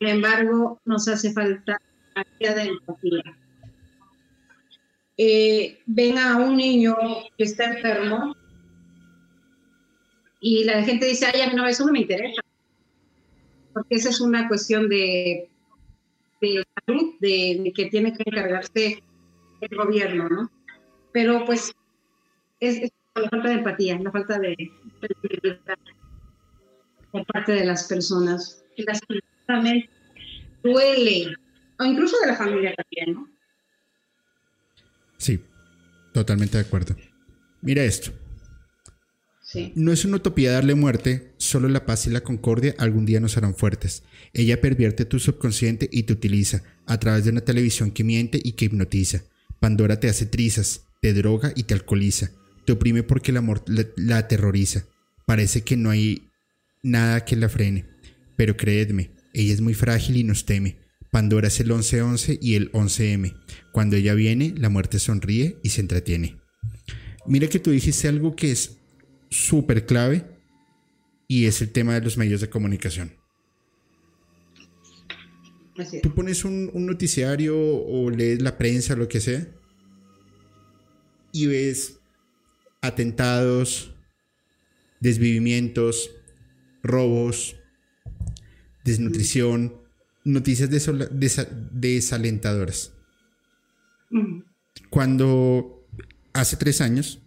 [0.00, 1.80] Sin embargo, nos hace falta
[2.40, 3.22] de empatía.
[5.16, 6.96] Eh, ven a un niño
[7.38, 8.34] que está enfermo
[10.40, 12.42] y la gente dice, ay, a mí no, eso no me interesa.
[13.72, 15.48] Porque esa es una cuestión de
[16.86, 19.02] salud de, que tiene que encargarse
[19.60, 20.50] el gobierno, ¿no?
[21.12, 21.72] Pero pues
[22.60, 24.54] es, la falta de empatía, la falta de
[25.00, 25.78] sensibilidad
[27.10, 28.62] por parte de las personas.
[28.76, 29.00] Las
[30.62, 31.34] duele,
[31.78, 33.30] o incluso de la familia también, ¿no?
[35.16, 35.40] Sí,
[36.12, 36.94] totalmente de acuerdo.
[37.62, 38.12] Mira esto.
[39.74, 43.36] No es una utopía darle muerte, solo la paz y la concordia algún día nos
[43.36, 44.02] harán fuertes.
[44.32, 48.52] Ella pervierte tu subconsciente y te utiliza, a través de una televisión que miente y
[48.52, 49.22] que hipnotiza.
[49.60, 52.32] Pandora te hace trizas, te droga y te alcoholiza.
[52.64, 54.86] Te oprime porque el amor la, aterroriza.
[55.26, 56.28] Parece que no hay
[56.82, 57.86] nada que la frene.
[58.36, 60.78] Pero creedme, ella es muy frágil y nos teme.
[61.12, 63.34] Pandora es el 1111 y el 11M.
[63.72, 66.36] Cuando ella viene, la muerte sonríe y se entretiene.
[67.26, 68.75] Mira que tú dijiste algo que es
[69.30, 70.24] súper clave
[71.28, 73.12] y es el tema de los medios de comunicación.
[76.02, 79.46] Tú pones un, noticiario o lees la prensa, lo que sea,
[81.32, 81.98] y ves
[82.80, 83.94] atentados,
[85.00, 86.10] desvivimientos,
[86.82, 87.56] robos,
[88.84, 89.74] desnutrición,
[90.24, 90.70] noticias
[91.72, 92.94] desalentadoras.
[94.88, 95.86] Cuando
[96.32, 97.20] hace tres años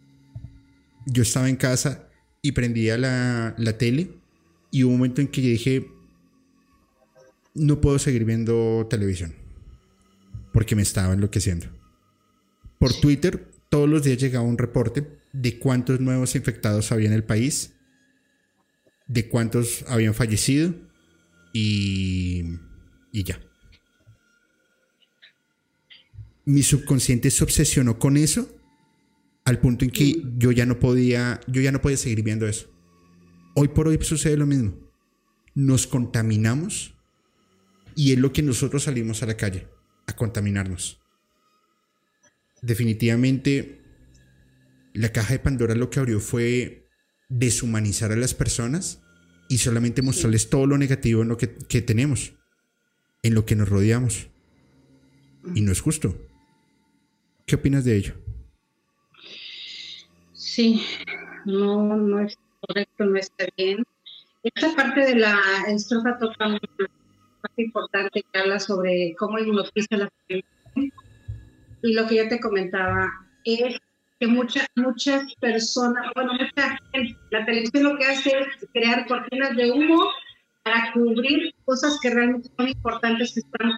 [1.12, 2.07] yo estaba en casa
[2.41, 4.12] y prendía la, tele
[4.72, 5.88] y hubo un momento en que yo dije,
[7.55, 9.34] no puedo seguir viendo televisión
[10.53, 11.68] porque me estaba enloqueciendo.
[12.80, 17.24] Por Twitter todos los días llegaba un reporte de cuántos nuevos infectados había en el
[17.24, 17.74] país,
[19.07, 20.74] de cuántos habían fallecido
[21.53, 22.43] y,
[23.12, 23.39] y ya.
[26.45, 28.59] Mi subconsciente se obsesionó con eso
[29.50, 32.72] al punto en que yo ya no podía, yo ya no podía seguir viendo eso.
[33.56, 34.78] Hoy por hoy sucede lo mismo.
[35.56, 36.93] Nos contaminamos
[37.95, 39.68] y es lo que nosotros salimos a la calle,
[40.06, 41.02] a contaminarnos.
[42.62, 43.82] Definitivamente,
[44.93, 46.88] la caja de Pandora lo que abrió fue
[47.28, 49.02] deshumanizar a las personas
[49.50, 52.34] y solamente mostrarles todo lo negativo en lo que, que tenemos,
[53.24, 54.30] en lo que nos rodeamos.
[55.56, 56.16] Y no es justo.
[57.47, 58.29] ¿Qué opinas de ello?
[60.60, 60.86] Sí,
[61.45, 63.82] no, no es correcto, no está bien.
[64.43, 65.39] Esta parte de la
[65.70, 70.91] estrofa toca una parte importante que habla sobre cómo hipnotiza la televisión.
[71.82, 73.10] Y lo que yo te comentaba
[73.45, 73.78] es
[74.20, 79.55] que muchas muchas personas, bueno, mucha gente, la televisión lo que hace es crear cortinas
[79.55, 80.10] de humo
[80.64, 83.78] para cubrir cosas que realmente son importantes que están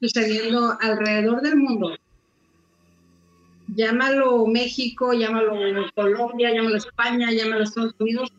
[0.00, 1.98] sucediendo alrededor del mundo,
[3.74, 5.54] llámalo México, llámalo
[5.94, 8.32] Colombia, llámalo España, llámalo Estados Unidos,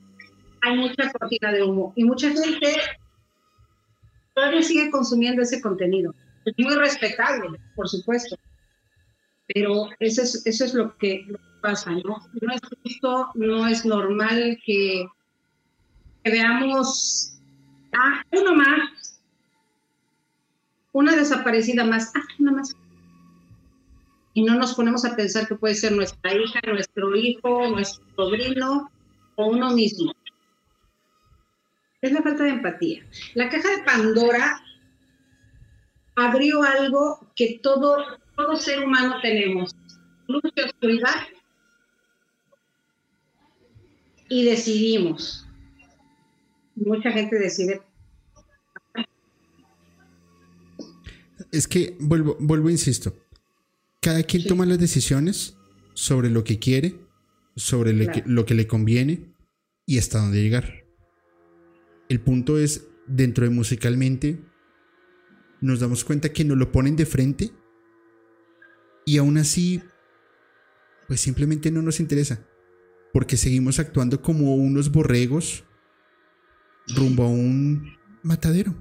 [0.61, 2.75] hay mucha cortina de humo y mucha gente
[4.35, 6.13] todavía sigue consumiendo ese contenido.
[6.45, 8.35] Es muy respetable, por supuesto,
[9.53, 11.27] pero eso es, eso es lo, que,
[11.61, 12.27] pasa, ¿no?
[12.41, 15.07] No es justo, no es normal que,
[16.23, 17.39] veamos
[17.93, 19.21] a uno más,
[20.91, 22.75] una desaparecida más, ah, una más.
[24.33, 28.89] Y no nos ponemos a pensar que puede ser nuestra hija, nuestro hijo, nuestro sobrino
[29.35, 30.13] o uno mismo
[32.01, 33.05] es la falta de empatía.
[33.35, 34.61] La caja de Pandora
[36.15, 37.97] abrió algo que todo,
[38.35, 39.75] todo ser humano tenemos,
[40.27, 41.15] luz y oscuridad,
[44.29, 45.45] y decidimos.
[46.75, 47.81] Mucha gente decide.
[51.51, 53.13] Es que, vuelvo, vuelvo, insisto,
[54.01, 55.57] cada quien toma las decisiones
[55.93, 56.99] sobre lo que quiere,
[57.55, 57.93] sobre
[58.25, 59.35] lo que le conviene
[59.85, 60.85] y hasta dónde llegar.
[62.09, 64.39] El punto es, dentro de musicalmente,
[65.61, 67.51] nos damos cuenta que nos lo ponen de frente
[69.05, 69.81] y aún así,
[71.07, 72.43] pues simplemente no nos interesa,
[73.13, 75.63] porque seguimos actuando como unos borregos
[76.87, 78.73] rumbo a un matadero.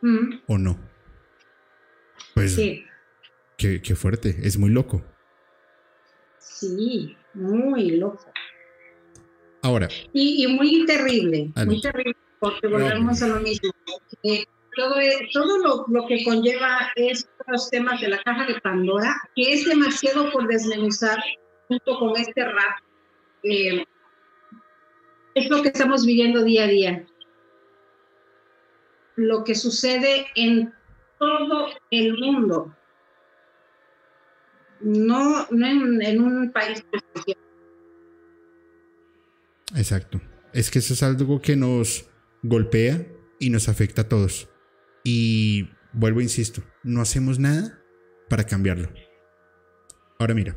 [0.00, 0.40] Mm.
[0.46, 0.78] ¿O no?
[2.34, 2.82] Pues, sí.
[3.56, 5.02] Qué, qué fuerte, es muy loco.
[6.38, 8.24] Sí, muy loco.
[9.62, 9.88] Ahora.
[10.12, 13.70] Y, muy terrible, muy terrible, porque volvemos a lo mismo.
[14.76, 19.64] todo, e, todo lo, que conlleva estos temas de la caja de Pandora, que es
[19.64, 21.18] demasiado por desmenuzar
[21.68, 22.78] junto con este rap,
[23.42, 23.84] eh,
[25.34, 27.06] es lo que estamos viviendo día a día.
[29.16, 30.74] Lo que sucede en
[31.18, 32.76] todo el mundo,
[34.84, 36.84] no, no en, un país.
[39.74, 40.20] Exacto.
[40.52, 42.06] Es que eso es algo que nos
[42.42, 43.06] golpea
[43.40, 44.48] y nos afecta a todos.
[45.02, 47.82] Y vuelvo, insisto, no hacemos nada
[48.28, 48.90] para cambiarlo.
[50.18, 50.56] Ahora mira,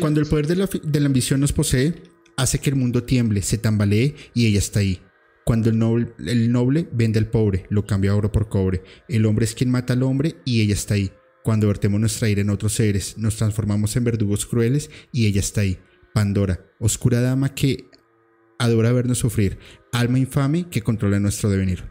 [0.00, 2.02] cuando el poder de la, de la, ambición nos posee,
[2.36, 5.02] hace que el mundo tiemble, se tambalee y ella está ahí.
[5.44, 8.82] Cuando el noble, el noble vende al pobre, lo cambia oro por cobre.
[9.08, 11.10] El hombre es quien mata al hombre y ella está ahí.
[11.48, 15.62] Cuando vertemos nuestra ira en otros seres, nos transformamos en verdugos crueles y ella está
[15.62, 15.78] ahí.
[16.12, 17.88] Pandora, oscura dama que
[18.58, 19.58] adora vernos sufrir,
[19.90, 21.84] alma infame que controla nuestro devenir.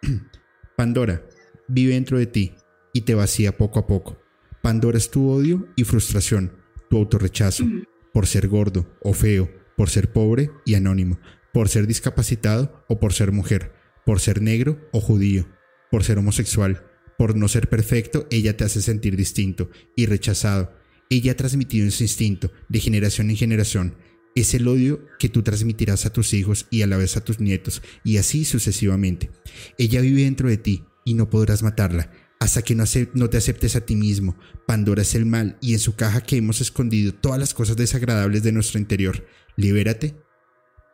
[0.78, 1.28] Pandora,
[1.68, 2.54] vive dentro de ti
[2.94, 4.18] y te vacía poco a poco.
[4.62, 6.50] Pandora es tu odio y frustración,
[6.88, 7.66] tu autorrechazo,
[8.14, 11.20] por ser gordo o feo, por ser pobre y anónimo,
[11.52, 13.74] por ser discapacitado o por ser mujer,
[14.06, 15.46] por ser negro o judío,
[15.90, 16.86] por ser homosexual,
[17.18, 20.72] por no ser perfecto, ella te hace sentir distinto y rechazado,
[21.10, 23.96] ella ha transmitido ese instinto de generación en generación.
[24.34, 27.38] Es el odio que tú transmitirás a tus hijos y a la vez a tus
[27.38, 29.30] nietos, y así sucesivamente.
[29.76, 32.10] Ella vive dentro de ti y no podrás matarla
[32.42, 32.82] hasta que no,
[33.14, 34.36] no, te aceptes a ti mismo.
[34.66, 38.42] Pandora es el mal y en su caja que hemos escondido todas las cosas desagradables
[38.42, 39.24] de nuestro interior.
[39.54, 40.16] Libérate.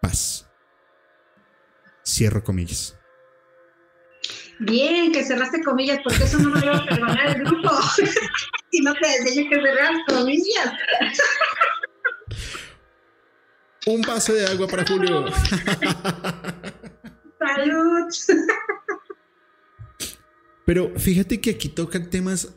[0.02, 0.46] Paz.
[2.04, 2.97] Cierro comillas.
[4.60, 7.70] Bien, que cerraste comillas, porque eso no me lo iba a perdonar el grupo.
[8.72, 10.72] si no te decía que cerrar comillas.
[13.86, 15.26] Un vaso de agua para Julio.
[17.38, 18.08] Salud.
[20.66, 22.52] Pero fíjate que aquí tocan temas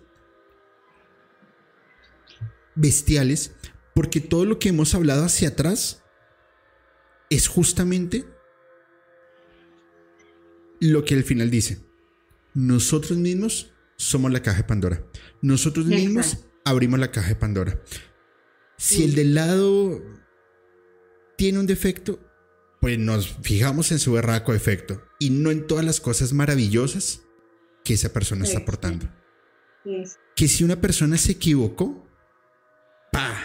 [2.73, 3.53] bestiales,
[3.94, 6.03] porque todo lo que hemos hablado hacia atrás
[7.30, 8.26] es justamente
[10.80, 11.90] lo que al final dice
[12.53, 15.06] nosotros mismos somos la caja de Pandora.
[15.41, 17.82] Nosotros mismos abrimos la caja de Pandora.
[18.78, 20.02] Si el del lado
[21.38, 22.19] tiene un defecto,
[22.80, 27.22] pues nos fijamos en su berraco defecto y no en todas las cosas maravillosas
[27.84, 29.07] que esa persona está aportando.
[30.36, 32.07] Que si una persona se equivocó,
[33.11, 33.38] ¡pa!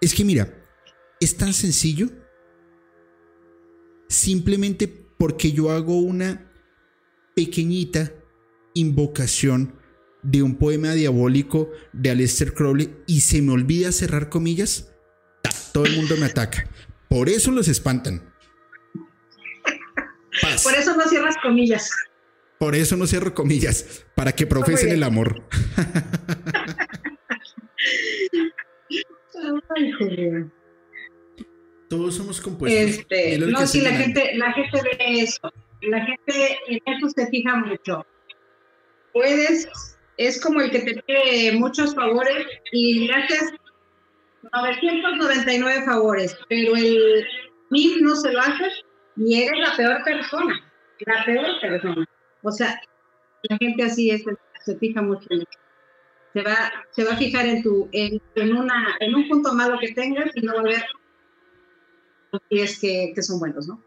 [0.00, 0.62] Es que mira,
[1.20, 2.10] es tan sencillo.
[4.08, 6.51] Simplemente porque yo hago una
[7.34, 8.12] pequeñita
[8.74, 9.74] invocación
[10.22, 14.92] de un poema diabólico de Aleister Crowley y se me olvida cerrar comillas,
[15.72, 16.68] todo el mundo me ataca.
[17.08, 18.32] Por eso los espantan.
[20.62, 21.90] Por eso no cierras comillas.
[22.58, 25.42] Por eso no cierro comillas, para que profesen el amor.
[31.88, 32.98] Todos somos compuestos.
[32.98, 35.52] Este, no, si la gente, la gente ve eso
[35.82, 38.06] la gente en eso se fija mucho.
[39.12, 39.68] puedes,
[40.16, 43.52] es como el que te pide muchos favores y gracias
[44.52, 47.24] 999 favores, pero el
[47.70, 48.84] mil no se lo haces
[49.16, 50.72] y eres la peor persona,
[51.06, 52.08] la peor persona.
[52.42, 52.80] O sea,
[53.44, 54.24] la gente así es,
[54.64, 55.44] se fija mucho en
[56.32, 58.20] Se va, se va a fijar en tu, en,
[58.56, 60.84] una, en un punto malo que tengas y no va a ver
[62.48, 63.82] si es que, que son buenos, ¿no?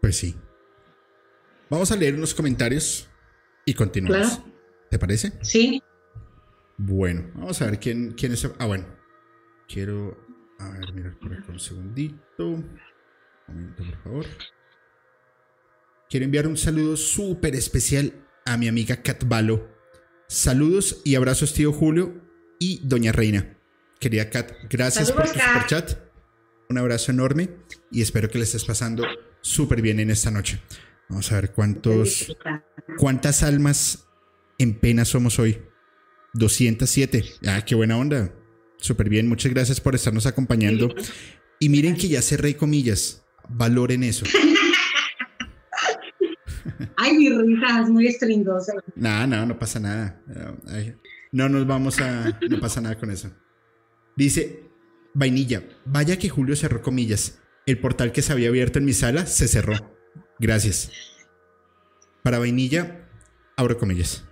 [0.00, 0.34] Pues sí.
[1.68, 3.08] Vamos a leer unos comentarios
[3.64, 4.40] y continuamos.
[4.90, 5.32] ¿Te parece?
[5.42, 5.82] Sí.
[6.76, 8.48] Bueno, vamos a ver quién, quién es.
[8.58, 8.86] Ah, bueno.
[9.68, 10.16] Quiero.
[10.58, 12.46] A ver, mirar por acá un segundito.
[12.46, 12.78] Un
[13.48, 14.26] momento, por favor.
[16.08, 18.12] Quiero enviar un saludo súper especial
[18.44, 19.68] a mi amiga Kat Balo.
[20.28, 22.22] Saludos y abrazos, tío Julio
[22.60, 23.58] y Doña Reina.
[23.98, 25.98] Querida Kat, gracias por tu super chat.
[26.68, 27.50] Un abrazo enorme
[27.90, 29.04] y espero que le estés pasando
[29.40, 30.60] súper bien en esta noche.
[31.08, 32.36] Vamos a ver cuántos,
[32.98, 34.08] cuántas almas
[34.58, 35.62] en pena somos hoy.
[36.34, 37.24] 207.
[37.46, 38.32] Ah, qué buena onda.
[38.78, 39.28] Súper bien.
[39.28, 40.94] Muchas gracias por estarnos acompañando.
[41.58, 43.24] Y miren que ya cerré comillas.
[43.48, 44.26] Valoren eso.
[46.96, 48.74] Ay, mi risa es muy estringosa.
[48.96, 50.22] No, no, no pasa nada.
[51.32, 52.38] no nos vamos a.
[52.48, 53.30] No pasa nada con eso.
[54.16, 54.64] Dice
[55.14, 57.38] Vainilla, vaya que Julio cerró comillas.
[57.64, 59.95] El portal que se había abierto en mi sala se cerró.
[60.38, 60.90] Gracias.
[62.22, 63.08] Para vainilla,
[63.56, 64.24] abro comillas.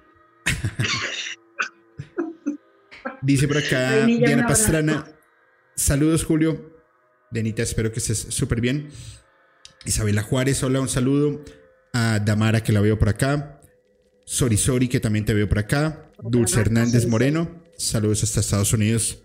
[3.23, 5.07] Dice por acá Diana Pastrana.
[5.77, 6.73] Saludos, Julio.
[7.31, 8.91] Denita, espero que estés súper bien.
[9.85, 11.43] Isabela Juárez, hola, un saludo.
[11.93, 13.61] A Damara, que la veo por acá.
[14.25, 16.11] Sori Sori, que también te veo por acá.
[16.23, 17.63] Dulce Hernández Moreno.
[17.77, 19.23] Saludos hasta Estados Unidos.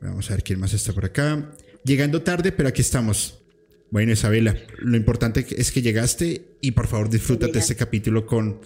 [0.00, 1.52] Vamos a ver quién más está por acá.
[1.84, 3.41] Llegando tarde, pero aquí estamos.
[3.92, 8.62] Bueno, Isabela, lo importante es que llegaste y por favor disfrútate este capítulo con,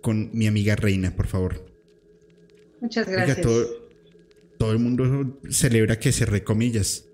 [0.00, 1.66] con mi amiga Reina, por favor.
[2.80, 3.40] Muchas gracias.
[3.40, 7.04] todo, el mundo celebra que se recomillas.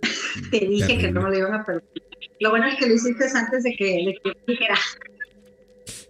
[0.50, 1.84] Te dije que no lo iban a perder.
[2.40, 4.14] Lo bueno es que lo hiciste antes de que,
[4.46, 4.78] dijera.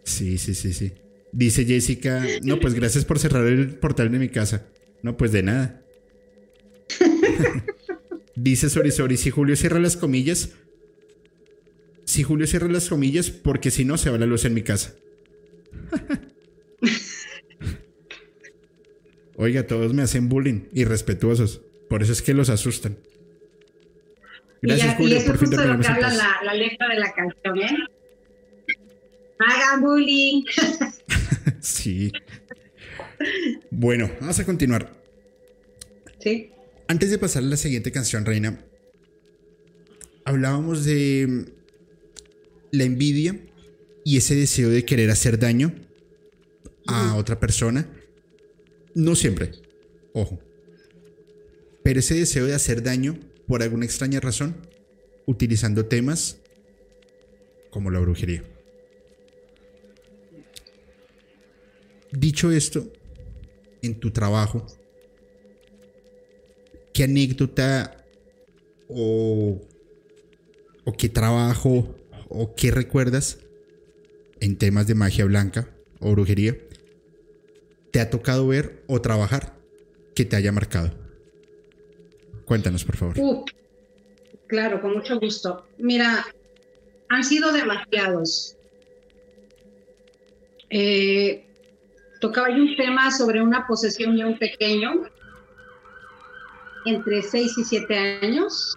[0.05, 0.93] Sí, sí, sí, sí.
[1.33, 4.69] Dice Jessica, no, pues gracias por cerrar el portal de mi casa.
[5.03, 5.83] No, pues de nada.
[8.41, 10.51] Dice Sori Sori, si Julio cierra las comillas,
[12.05, 14.95] si Julio cierra las comillas, porque si no se va la luz en mi casa.
[19.35, 21.63] Oiga, todos me hacen bullying, irrespetuosos.
[21.89, 22.97] Por eso es que los asustan.
[24.63, 27.59] Gracias, Julio, y eso por fin lo que habla la, la, letra de la canción,
[27.59, 27.77] ¿eh?
[29.41, 30.45] Hagan bullying.
[31.61, 32.13] sí.
[33.73, 34.93] Bueno, vamos a continuar.
[36.21, 36.53] Sí.
[36.91, 38.65] Antes de pasar a la siguiente canción, Reina,
[40.25, 41.53] hablábamos de
[42.73, 43.39] la envidia
[44.05, 45.75] y ese deseo de querer hacer daño
[46.87, 47.87] a otra persona.
[48.95, 49.53] No siempre,
[50.15, 50.41] ojo.
[51.83, 54.57] Pero ese deseo de hacer daño por alguna extraña razón,
[55.27, 56.39] utilizando temas
[57.69, 58.43] como la brujería.
[62.13, 62.91] Dicho esto,
[63.83, 64.67] en tu trabajo,
[66.99, 67.95] ¿qué anécdota
[68.89, 69.63] o,
[70.85, 71.95] o qué trabajo
[72.29, 73.39] o qué recuerdas
[74.41, 75.69] en temas de magia blanca
[76.01, 76.57] o brujería
[77.93, 79.55] te ha tocado ver o trabajar
[80.17, 80.91] que te haya marcado?
[82.45, 83.45] Cuéntanos, por favor.
[84.49, 85.69] Claro, con mucho gusto.
[85.79, 86.27] Mira,
[87.11, 88.57] han sido demasiados.
[90.69, 91.47] Eh,
[92.21, 95.05] tocaba yo un tema sobre una posesión de un pequeño
[96.85, 98.77] entre 6 y 7 años,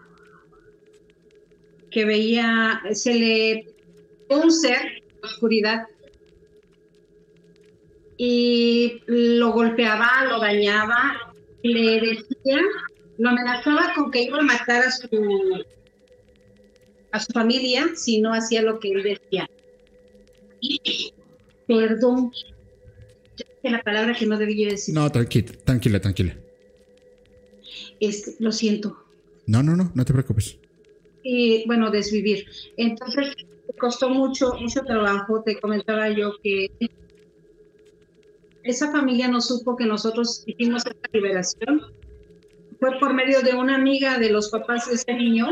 [1.90, 3.66] que veía, se le
[4.30, 5.88] un ser en oscuridad
[8.18, 11.34] y lo golpeaba, lo dañaba,
[11.64, 12.60] le decía,
[13.18, 15.66] lo amenazaba con que iba a matar a su,
[17.12, 19.50] a su familia si no hacía lo que él decía.
[21.68, 22.32] Perdón,
[23.64, 24.94] la palabra que no debía decir.
[24.94, 26.38] No, tranquila, tranquila.
[28.02, 29.06] Este, lo siento.
[29.46, 30.58] No, no, no, no te preocupes.
[31.24, 32.46] Y bueno, desvivir.
[32.76, 33.36] Entonces,
[33.78, 35.44] costó mucho, mucho trabajo.
[35.44, 36.72] Te comentaba yo que
[38.64, 41.82] esa familia no supo que nosotros hicimos esta liberación.
[42.80, 45.48] Fue por medio de una amiga de los papás de ese niño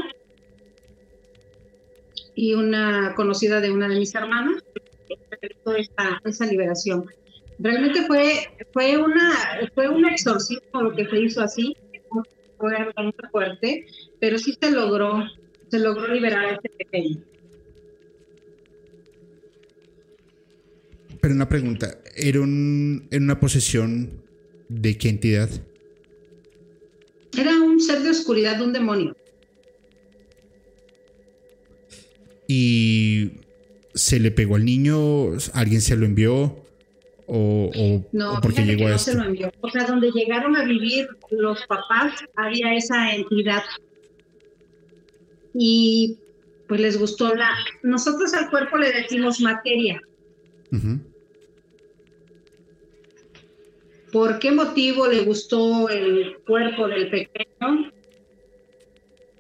[2.33, 4.63] y una conocida de una de mis hermanas
[5.77, 7.05] esa, esa liberación.
[7.59, 9.33] Realmente fue, fue, una,
[9.75, 11.75] fue un exorcismo lo que se hizo así
[12.59, 13.87] fue muy fuerte,
[14.19, 15.23] pero sí se logró,
[15.69, 17.17] se logró liberar a ese pequeño.
[21.21, 24.09] Pero una pregunta, ¿era un, en una posesión
[24.69, 25.49] de qué entidad?
[27.37, 29.15] Era un ser de oscuridad de un demonio.
[32.47, 33.31] ¿Y
[33.93, 35.31] se le pegó al niño?
[35.53, 36.65] ¿Alguien se lo envió?
[37.31, 37.69] ¿O,
[38.11, 39.51] no, porque llegó a no se lo envió.
[39.61, 43.61] O sea, donde llegaron a vivir los papás, había esa entidad.
[45.53, 46.17] Y
[46.67, 47.51] pues les gustó la...
[47.83, 50.01] Nosotros al cuerpo le decimos materia.
[54.11, 57.91] ¿Por qué motivo le gustó el cuerpo del pequeño?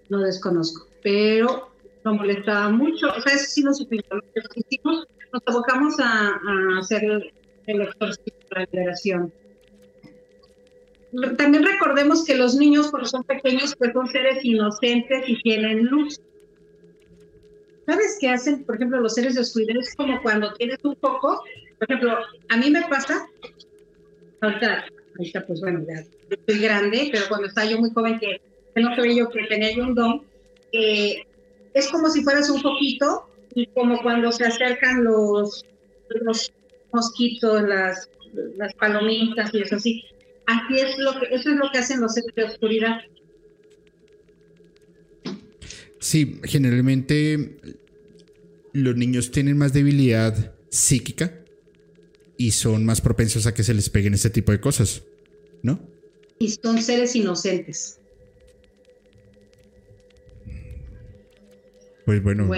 [0.09, 1.71] No desconozco, pero
[2.03, 3.07] lo molestaba mucho.
[3.07, 5.07] O sea, eso sí nos supimos.
[5.31, 6.39] Nos abocamos a,
[6.79, 7.33] hacer
[7.69, 9.33] el, exorcismo de la liberación.
[11.37, 16.21] También recordemos que los niños, cuando son pequeños, pues son seres inocentes y tienen luz.
[17.87, 19.77] ¿Sabes qué hacen, por ejemplo, los seres de oscuridad?
[19.81, 21.43] Es como cuando tienes un foco.
[21.79, 22.17] Por ejemplo,
[22.49, 23.27] a mí me pasa
[24.41, 24.85] ahorita,
[25.17, 28.39] ahorita pues bueno, ya estoy grande, pero cuando estaba yo muy joven, que,
[28.75, 30.23] no sabía yo que tenía yo un don,
[30.71, 35.65] es como si fueras un poquito y como cuando se acercan los
[36.93, 38.09] mosquitos, las,
[38.57, 40.03] las palomitas y eso así.
[40.45, 43.01] Así es lo que, eso es lo que hacen los seres de oscuridad.
[45.99, 47.57] Sí, generalmente
[48.73, 51.43] los niños tienen más debilidad psíquica
[52.37, 55.03] y son más propensos a que se les peguen este tipo de cosas,
[55.61, 55.79] ¿no?
[56.39, 57.99] Y son seres inocentes.
[62.05, 62.49] Pues bueno,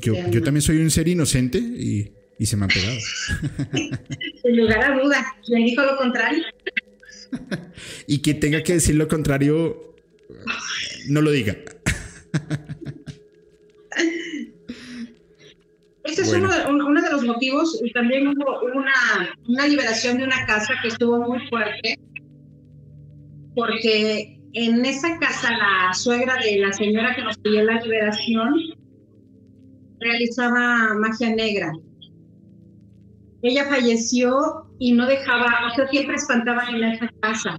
[0.00, 2.98] yo, yo, también soy un ser inocente y, y se me han pegado.
[4.42, 6.44] Sin lugar a duda, ¿quién dijo lo contrario?
[8.06, 9.94] y quien tenga que decir lo contrario,
[11.08, 11.56] no lo diga.
[16.04, 17.82] Ese es uno, de, los motivos.
[17.92, 18.92] También hubo una,
[19.48, 21.98] una liberación de una casa que estuvo muy fuerte,
[23.56, 28.54] porque en esa casa la suegra de la señora que nos pidió la liberación
[29.98, 31.72] realizaba magia negra.
[33.42, 37.58] Ella falleció y no dejaba, o sea, siempre espantaba en esa casa.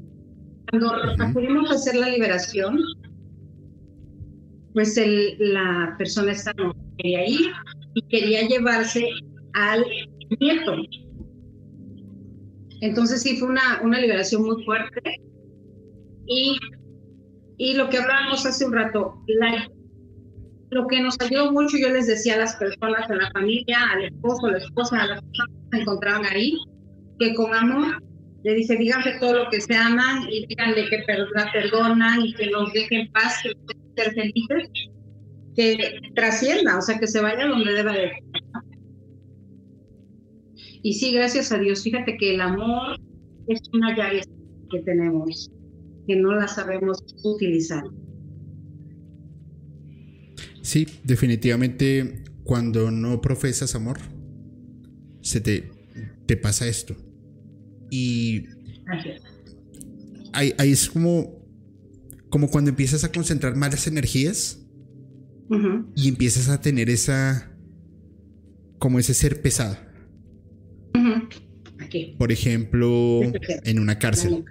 [0.69, 2.79] Cuando acudimos a hacer la liberación,
[4.73, 7.51] pues el, la persona esta no quería ir
[7.95, 9.07] y quería llevarse
[9.53, 9.85] al
[10.39, 10.75] nieto.
[12.81, 15.01] Entonces sí fue una, una liberación muy fuerte.
[16.27, 16.59] Y,
[17.57, 19.23] y lo que hablábamos hace un rato,
[20.69, 24.05] lo que nos ayudó mucho, yo les decía a las personas, a la familia, al
[24.05, 26.57] esposo, a la esposa, a las personas que se encontraban ahí,
[27.19, 28.03] que con amor
[28.43, 31.03] le dice, díganle todo lo que se aman y díganle que
[31.33, 33.53] la perdonan y que nos dejen paz, que
[34.03, 34.69] ser felices
[35.57, 38.11] que trascienda, o sea, que se vaya donde deba de
[40.83, 42.99] Y sí, gracias a Dios, fíjate que el amor
[43.47, 44.21] es una llave
[44.69, 45.51] que tenemos,
[46.07, 47.83] que no la sabemos utilizar.
[50.67, 53.99] Sí, definitivamente cuando no profesas amor,
[55.21, 55.71] se te,
[56.25, 56.93] te pasa esto.
[57.89, 58.47] Y
[60.33, 61.41] ahí, ahí es como,
[62.29, 64.59] como cuando empiezas a concentrar malas energías
[65.95, 67.49] y empiezas a tener esa,
[68.77, 69.77] como ese ser pesado.
[72.17, 73.21] Por ejemplo,
[73.63, 74.43] en una cárcel.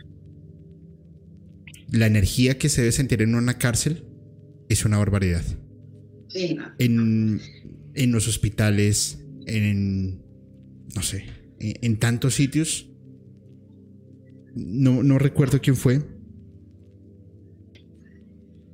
[1.91, 4.07] La energía que se debe sentir en una cárcel
[4.71, 5.45] es una barbaridad.
[6.35, 7.41] En,
[7.95, 10.23] en, los hospitales, en,
[10.95, 11.25] no sé,
[11.59, 12.91] en, tantos sitios.
[14.55, 16.03] No, no recuerdo quién fue.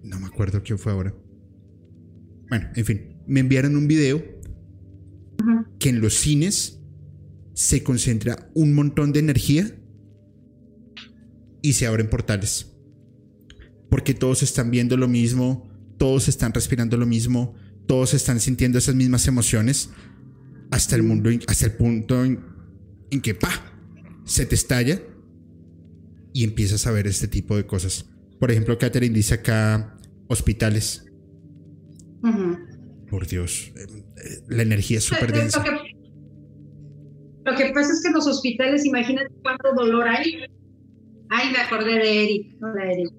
[0.02, 1.14] No me acuerdo quién fue ahora.
[2.48, 4.22] Bueno, en fin, me enviaron un video
[5.78, 6.80] que en los cines
[7.54, 9.74] se concentra un montón de energía
[11.62, 12.72] y se abren portales.
[13.88, 15.71] Porque todos están viendo lo mismo,
[16.02, 17.54] todos están respirando lo mismo,
[17.86, 19.90] todos están sintiendo esas mismas emociones
[20.72, 22.40] hasta el mundo, hasta el punto en,
[23.22, 23.50] que pa
[24.24, 25.00] se te estalla
[26.32, 28.10] y empiezas a ver este tipo de cosas.
[28.40, 29.96] Por ejemplo, Catherine dice acá
[30.26, 31.04] hospitales.
[33.08, 35.64] Por Dios, eh, eh, la energía es súper densa.
[37.44, 40.46] Lo que, pasa es que en los hospitales, imagínate cuánto dolor hay.
[41.28, 42.56] Ay, me acordé de Eric.
[42.60, 43.12] Hola, Eric.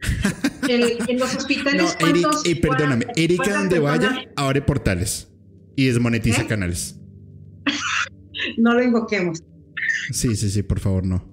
[0.72, 1.96] en los hospitales.
[2.00, 5.28] No, Eric, eh, perdóname, Eric a donde vaya, abre portales
[5.76, 6.98] y desmonetiza canales.
[8.58, 9.42] no lo invoquemos.
[10.10, 11.24] Sí, sí, sí, por favor, no.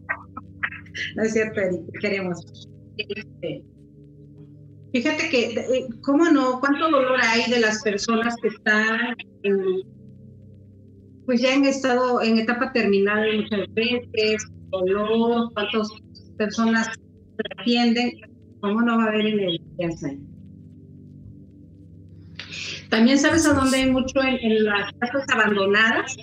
[1.15, 2.67] No es cierto, Eric, queremos.
[2.97, 3.63] Este,
[4.91, 6.59] Fíjate que, eh, ¿cómo no?
[6.59, 9.15] ¿Cuánto dolor hay de las personas que están
[11.29, 15.87] pues ya han estado en etapa terminal muchas veces, dolor, cuántas
[16.39, 16.89] personas
[17.59, 18.13] atienden,
[18.61, 20.19] ¿cómo no va a haber energías ahí?
[22.89, 26.17] También sabes a dónde hay mucho en, las casas abandonadas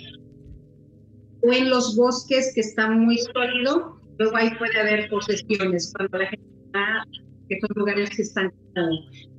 [1.41, 3.93] o en los bosques que están muy sólidos.
[4.19, 7.05] Luego ahí puede haber posesiones cuando la gente está,
[7.47, 8.51] que son lugares que están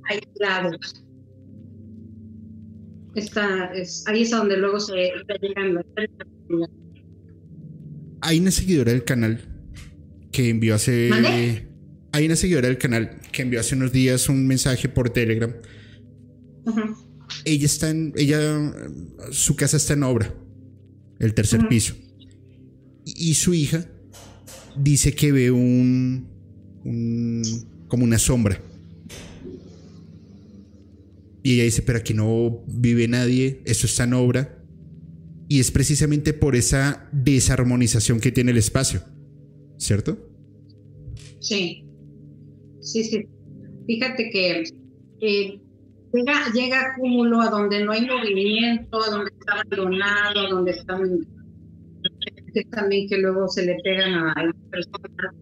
[0.09, 1.05] aislados.
[3.15, 5.11] Está, es, ahí es donde luego se
[5.41, 5.85] llegan las
[8.21, 9.39] Hay una seguidora del canal
[10.31, 11.68] que envió hace.
[12.11, 15.53] Hay una seguidora del canal que envió hace unos días un mensaje por Telegram.
[17.45, 18.13] Ella está en.
[18.15, 18.73] Ella.
[19.31, 20.33] Su casa está en obra.
[21.19, 21.95] El tercer piso.
[23.05, 23.85] Y, su hija
[24.77, 26.27] dice que ve un.
[26.83, 27.43] un
[27.87, 28.61] como una sombra.
[31.41, 34.57] Y ella dice, pero aquí no vive nadie, eso está en obra.
[35.47, 39.01] Y es precisamente por esa desarmonización que tiene el espacio,
[39.77, 40.29] ¿cierto?
[41.39, 41.88] Sí,
[42.81, 43.27] sí, sí.
[43.85, 44.63] Fíjate que
[45.21, 45.59] eh,
[46.13, 51.25] llega, llega cúmulo a donde no hay movimiento, a donde está abandonado, a donde están
[52.71, 55.35] también que luego se le pegan a las personas.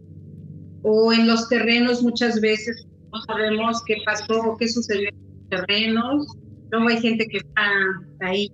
[0.83, 5.49] O en los terrenos muchas veces no sabemos qué pasó o qué sucedió en los
[5.49, 6.27] terrenos.
[6.71, 7.71] Luego hay gente que está
[8.21, 8.51] ahí.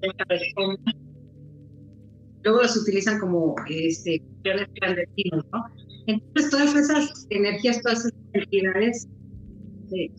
[2.43, 5.65] Luego los utilizan como este, clandestinos, ¿no?
[6.07, 9.07] Entonces, todas esas energías, todas esas entidades,
[9.91, 10.11] eh,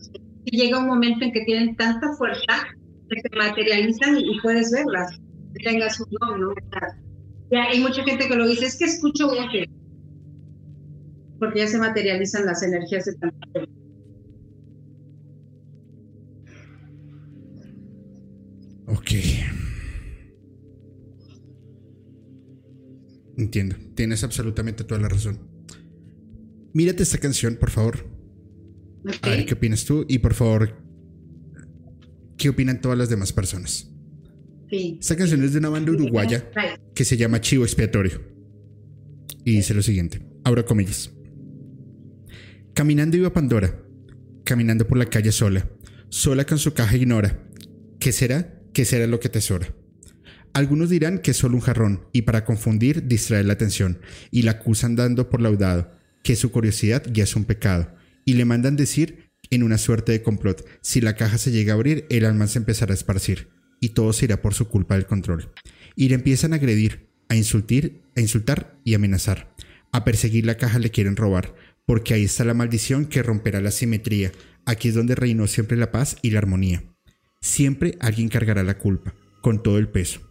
[0.45, 2.67] llega un momento en que tienen tanta fuerza
[3.09, 5.19] que se materializan y, puedes verlas,
[5.63, 6.53] tengas un don, ¿no?
[7.51, 9.67] Ya hay mucha gente que lo dice, es que escucho voces,
[11.39, 13.47] porque ya se materializan las energías de tanta.
[18.87, 19.11] Ok.
[23.37, 25.54] Entiendo, tienes absolutamente toda la razón.
[26.75, 28.05] Mírate esta canción, por favor.
[29.21, 30.75] A ver qué opinas tú y por favor,
[32.37, 33.89] ¿qué opinan todas las demás personas?
[34.69, 34.97] Sí.
[34.99, 36.51] Esta canción es de una banda uruguaya
[36.93, 38.21] que se llama Chivo Expiatorio.
[39.45, 41.13] Y dice lo siguiente, abro comillas.
[42.73, 43.81] Caminando iba Pandora,
[44.43, 45.71] caminando por la calle sola,
[46.09, 47.41] sola con su caja ignora.
[48.01, 48.59] ¿Qué será?
[48.73, 49.73] ¿Qué será lo que tesora?
[50.51, 54.51] Algunos dirán que es solo un jarrón y para confundir distraer la atención y la
[54.51, 55.94] acusan dando por laudado
[56.25, 57.95] que su curiosidad ya es un pecado,
[58.25, 61.75] y le mandan decir, en una suerte de complot, si la caja se llega a
[61.75, 63.49] abrir, el alma se empezará a esparcir,
[63.79, 65.51] y todo se irá por su culpa del control.
[65.95, 69.55] Y le empiezan a agredir, a insultir, a insultar y amenazar.
[69.91, 71.53] A perseguir la caja le quieren robar,
[71.85, 74.31] porque ahí está la maldición que romperá la simetría.
[74.65, 76.83] Aquí es donde reinó siempre la paz y la armonía.
[77.39, 80.21] Siempre alguien cargará la culpa, con todo el peso.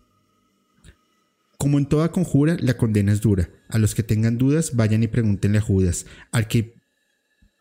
[1.64, 3.48] Como en toda conjura, la condena es dura.
[3.70, 6.74] A los que tengan dudas, vayan y pregúntenle a Judas, al que,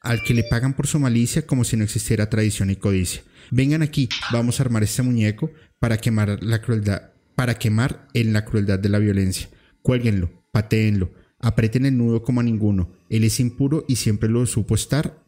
[0.02, 3.22] al que le pagan por su malicia como si no existiera tradición y codicia.
[3.50, 8.44] Vengan aquí, vamos a armar este muñeco para quemar la crueldad, para quemar en la
[8.44, 9.48] crueldad de la violencia.
[9.82, 12.92] Cuélguenlo, patéenlo, aprieten el nudo como a ninguno.
[13.08, 15.24] Él es impuro y siempre lo supo estar,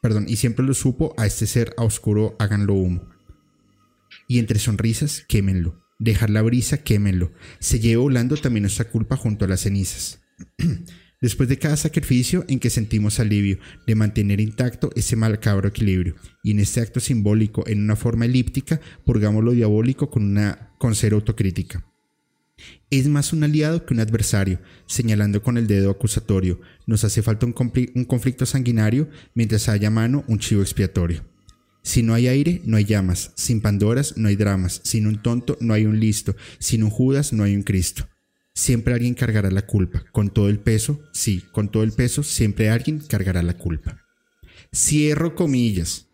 [0.00, 3.10] perdón, y siempre lo supo a este ser a oscuro háganlo humo.
[4.26, 7.32] Y entre sonrisas, quémenlo dejar la brisa, quémenlo.
[7.58, 10.20] Se lleva volando también nuestra culpa junto a las cenizas.
[11.20, 16.50] Después de cada sacrificio en que sentimos alivio de mantener intacto ese macabro equilibrio, y
[16.50, 21.14] en este acto simbólico en una forma elíptica, purgamos lo diabólico con una con ser
[21.14, 21.86] autocrítica.
[22.90, 26.60] Es más un aliado que un adversario, señalando con el dedo acusatorio.
[26.86, 27.54] Nos hace falta un,
[27.94, 31.24] un conflicto sanguinario mientras haya mano un chivo expiatorio.
[31.84, 33.32] Si no hay aire, no hay llamas.
[33.36, 34.80] Sin Pandoras, no hay dramas.
[34.84, 36.34] Sin un tonto, no hay un listo.
[36.58, 38.08] Sin un Judas, no hay un Cristo.
[38.54, 40.02] Siempre alguien cargará la culpa.
[40.10, 44.00] Con todo el peso, sí, con todo el peso, siempre alguien cargará la culpa.
[44.74, 46.08] Cierro comillas.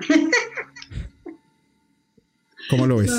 [2.68, 3.12] ¿Cómo lo ves?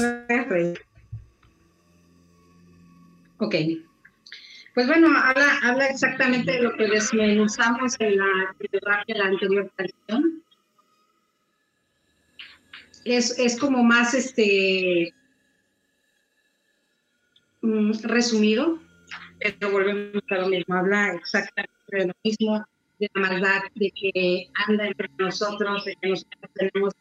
[3.37, 3.55] Ok.
[4.75, 8.53] Pues bueno, habla, exactamente de lo que desmenuzamos en la,
[9.07, 10.42] en la anterior canción
[13.05, 15.13] es, es como más este
[17.61, 18.79] mm, resumido,
[19.39, 22.65] pero volvemos a lo mismo, habla exactamente de lo mismo,
[22.99, 26.93] de la maldad, de que anda entre nosotros, de que nosotros tenemos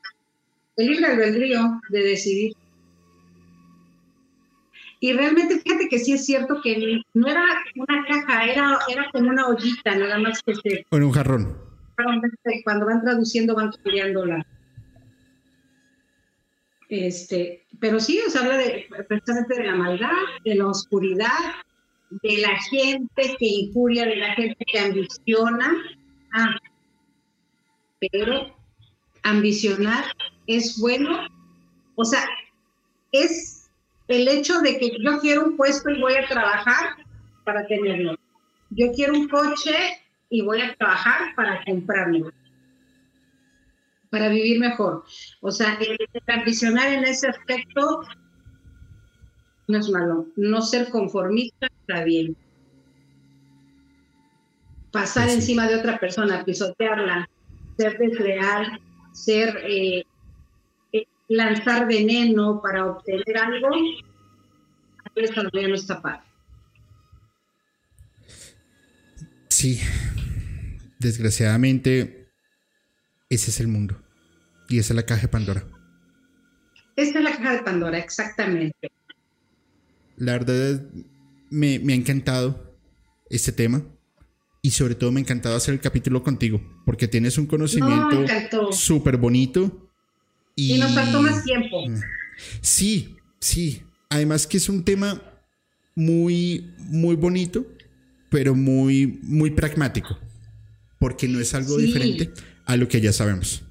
[0.76, 2.52] el libre albedrío de decidir.
[5.00, 9.30] Y realmente fíjate que sí es cierto que no era una caja, era, era como
[9.30, 10.86] una ollita, nada más que se...
[10.90, 11.58] O un jarrón.
[12.64, 14.46] Cuando van traduciendo van cambiando la,
[16.92, 20.12] este, pero sí, os habla de, precisamente de la maldad,
[20.44, 21.38] de la oscuridad,
[22.10, 25.72] de la gente que injuria, de la gente que ambiciona.
[26.34, 26.58] Ah,
[27.98, 28.54] pero
[29.22, 30.04] ambicionar
[30.46, 31.28] es bueno,
[31.94, 32.28] o sea,
[33.10, 33.70] es
[34.08, 36.96] el hecho de que yo quiero un puesto y voy a trabajar
[37.44, 38.18] para tenerlo.
[38.68, 39.74] Yo quiero un coche
[40.28, 42.32] y voy a trabajar para comprarlo,
[44.12, 45.04] para vivir mejor.
[45.40, 48.02] O sea, el, ambicionar en ese aspecto
[49.68, 50.26] no es malo.
[50.36, 52.36] No ser conformista está bien.
[54.92, 57.26] Pasar encima de otra persona, pisotearla,
[57.78, 58.78] ser desleal,
[59.14, 60.04] ser eh,
[60.92, 63.70] eh, lanzar veneno para obtener algo,
[65.14, 66.20] eso todavía no está padre.
[69.48, 69.80] Sí,
[70.98, 72.28] desgraciadamente
[73.30, 74.01] ese es el mundo
[74.72, 75.64] y esa es la caja de Pandora.
[76.96, 78.90] Esta es la caja de Pandora, exactamente.
[80.16, 80.82] La verdad
[81.50, 82.74] me, me ha encantado
[83.28, 83.82] este tema
[84.62, 89.18] y sobre todo me ha encantado hacer el capítulo contigo porque tienes un conocimiento súper
[89.18, 89.90] bonito.
[90.54, 91.84] Y, nos faltó más tiempo.
[92.60, 93.82] Sí, sí.
[94.08, 95.20] Además que es un tema
[95.94, 97.66] muy, muy bonito,
[98.30, 100.18] pero muy, muy pragmático,
[100.98, 102.32] porque no es algo diferente
[102.64, 103.64] a lo que ya sabemos.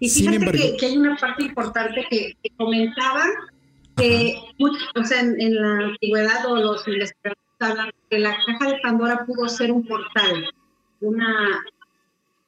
[0.00, 3.28] Y fíjate que, hay una parte importante que, comentaban
[3.96, 4.34] que,
[4.94, 9.70] o sea, en, la antigüedad o los investigadores que la caja de Pandora pudo ser
[9.70, 10.50] un portal,
[11.02, 11.62] una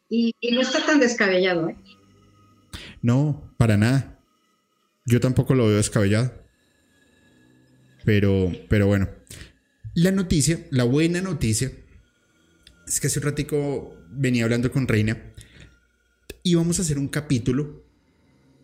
[0.09, 1.77] y, no está tan descabellado, ¿eh?
[3.03, 4.19] No, para nada.
[5.07, 6.33] Yo tampoco lo veo descabellado.
[8.05, 9.09] Pero, pero bueno.
[9.95, 11.71] La noticia, la buena noticia,
[12.87, 15.32] es que hace un ratico venía hablando con Reina
[16.43, 17.85] y vamos a hacer un capítulo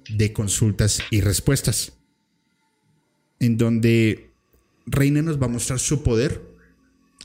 [0.08, 1.92] de consultas y respuestas.
[3.40, 4.30] En donde
[4.86, 6.42] Reina nos va a mostrar su poder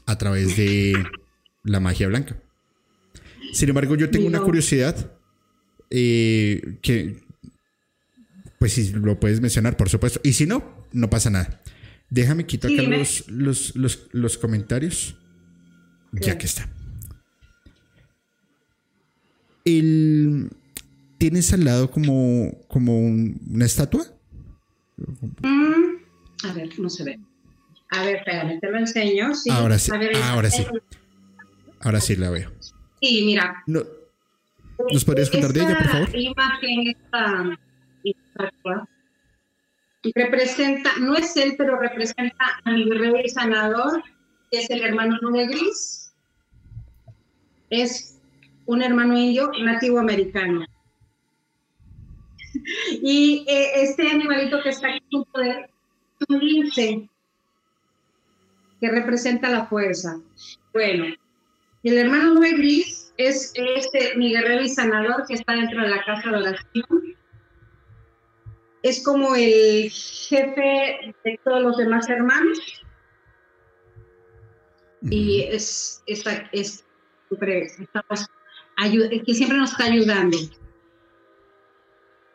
[0.06, 0.94] a través de
[1.64, 2.42] la magia blanca.
[3.54, 5.12] Sin embargo, yo tengo una curiosidad
[5.90, 7.24] eh, que,
[8.60, 10.20] pues si lo puedes mencionar, por supuesto.
[10.24, 11.62] Y si no, no pasa nada.
[12.10, 12.84] Déjame quitar acá
[13.28, 13.76] los,
[14.14, 15.16] los, comentarios.
[16.12, 16.70] Ya que está.
[19.66, 20.50] El,
[21.18, 24.06] ¿Tienes al lado como, como una estatua?
[25.42, 25.96] Mm,
[26.44, 27.20] a ver, no se ve.
[27.92, 29.32] A ver, espérame, te lo enseño.
[29.52, 29.92] ahora sí,
[30.22, 30.66] ahora sí.
[31.80, 32.52] Ahora sí la veo.
[33.02, 33.64] Sí, mira.
[33.68, 36.10] ¿Nos podrías contar de ella, por favor?
[36.14, 37.60] imagen, esta,
[38.04, 38.88] esta
[40.16, 44.04] representa, no es él, pero representa a mi rey sanador,
[44.52, 46.14] que es el hermano Nube Gris.
[47.70, 48.13] Es
[48.66, 50.66] un hermano indio nativo americano.
[53.02, 55.70] Y eh, este animalito que está aquí un poder,
[56.30, 57.10] un lince,
[58.80, 60.20] que representa la fuerza.
[60.72, 61.06] Bueno,
[61.84, 66.30] el hermano Gris es este mi guerrero y sanador que está dentro de la casa
[66.30, 67.16] de oración.
[68.82, 72.60] Es como el jefe de todos los demás hermanos.
[75.02, 76.86] Y es, es, es,
[79.26, 80.38] que siempre nos está ayudando.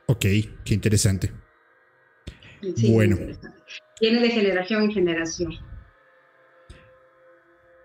[0.07, 0.25] Ok,
[0.65, 1.33] qué interesante.
[2.89, 3.19] bueno.
[4.01, 5.53] Viene de generación en generación.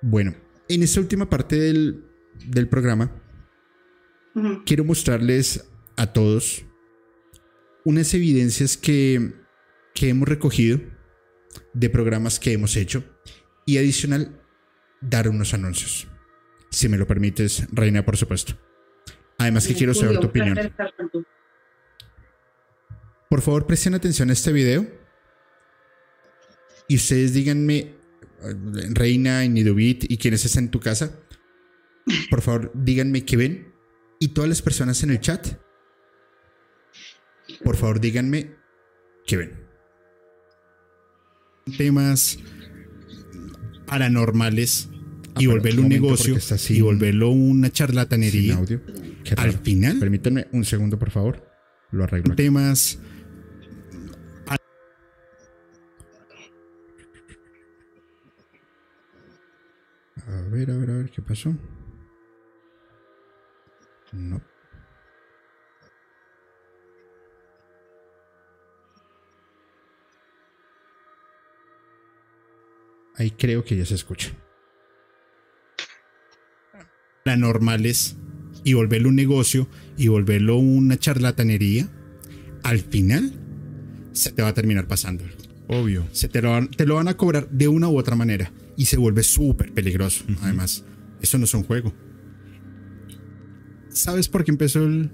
[0.01, 0.35] Bueno,
[0.67, 3.11] en esta última parte del, programa,
[4.65, 6.65] quiero mostrarles a todos
[7.85, 9.33] unas evidencias que,
[9.93, 10.79] que hemos recogido
[11.73, 13.03] de programas que hemos hecho
[13.65, 14.41] y adicional
[15.01, 16.07] dar unos anuncios.
[16.73, 18.57] Si me lo permites, Reina, por supuesto.
[19.37, 20.57] Además que quiero saber tu opinión.
[23.29, 24.87] Por favor, presten atención a este video
[26.87, 27.93] y ustedes díganme
[28.89, 31.19] Reina, y Nidubit y quienes están en tu casa,
[32.31, 33.71] por favor, díganme qué ven.
[34.19, 35.47] Y todas las personas en el chat,
[37.63, 38.55] por favor, díganme
[39.27, 39.67] qué ven.
[41.77, 42.39] Temas
[43.85, 44.89] paranormales
[45.37, 46.37] y volverlo un negocio
[46.69, 48.59] y volverlo una charlatanería.
[49.37, 51.47] Al final, permítanme un segundo, por favor.
[51.91, 52.35] Lo arreglo.
[52.35, 52.99] Temas
[60.27, 61.53] A ver, a ver, a ver, ¿qué pasó?
[64.11, 64.41] No.
[73.15, 74.31] Ahí creo que ya se escucha.
[77.25, 78.17] La normales
[78.65, 81.89] y volverlo un negocio y volverlo una charlatanería,
[82.63, 83.33] al final
[84.11, 85.23] se te va a terminar pasando.
[85.69, 86.05] Obvio.
[86.11, 88.85] Se te lo, van, te lo van a cobrar de una u otra manera y
[88.85, 90.25] se vuelve súper peligroso.
[90.41, 90.83] Además,
[91.21, 91.93] eso no es un juego.
[93.87, 95.09] ¿Sabes por qué empezó el...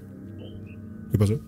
[1.12, 1.40] ¿Qué pasó?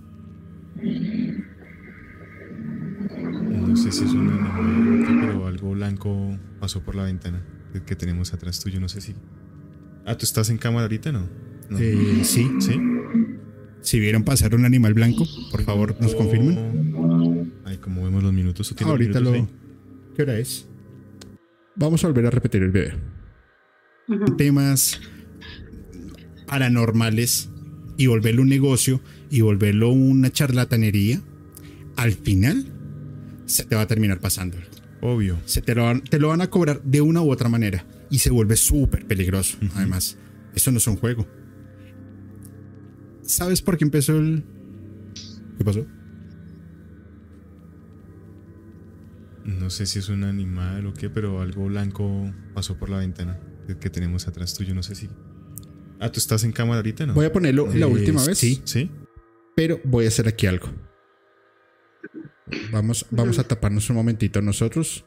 [3.51, 7.45] No sé si es un animal, pero algo blanco pasó por la ventana
[7.87, 8.79] que tenemos atrás tuyo.
[8.81, 9.15] No sé si.
[10.05, 11.29] Ah, ¿tú estás en cámara ahorita, no?
[11.79, 12.49] Eh, sí.
[12.61, 12.81] ¿Sí?
[13.81, 17.53] Si vieron pasar un animal blanco, por favor, nos confirmen.
[17.65, 18.75] Ay, como vemos los minutos.
[18.81, 19.49] Ahorita lo.
[20.17, 20.69] ¿Qué hora es?
[21.77, 22.95] Vamos a volver a repetir el video.
[24.37, 25.01] Temas
[26.47, 27.49] paranormales
[27.97, 29.01] y volverlo un negocio
[29.31, 31.21] y volverlo una charlatanería.
[31.97, 32.67] Al final
[33.47, 34.59] se te va a terminar pasando.
[35.01, 35.39] Obvio.
[35.45, 38.19] Se te lo, van, te lo van a cobrar de una u otra manera y
[38.19, 39.57] se vuelve súper peligroso.
[39.75, 40.19] Además,
[40.55, 41.27] eso no es un juego.
[43.23, 44.45] ¿Sabes por qué empezó el...
[45.57, 45.87] ¿Qué pasó?
[49.47, 53.41] No sé si es un animal o qué, pero algo blanco pasó por la ventana
[53.81, 54.75] que tenemos atrás tuyo.
[54.75, 55.09] No sé si...
[55.99, 57.15] Ah, ¿tú estás en cámara ahorita, no?
[57.15, 58.37] Voy a ponerlo la última vez.
[58.37, 58.61] Sí.
[58.65, 58.91] ¿Sí?
[59.57, 60.69] Pero voy a hacer aquí algo.
[62.71, 65.07] Vamos, vamos a taparnos un momentito nosotros.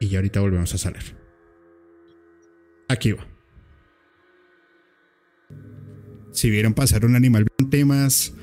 [0.00, 1.02] Y ya ahorita volvemos a salir.
[2.88, 3.26] Aquí va.
[6.32, 8.34] Si vieron pasar un animal con temas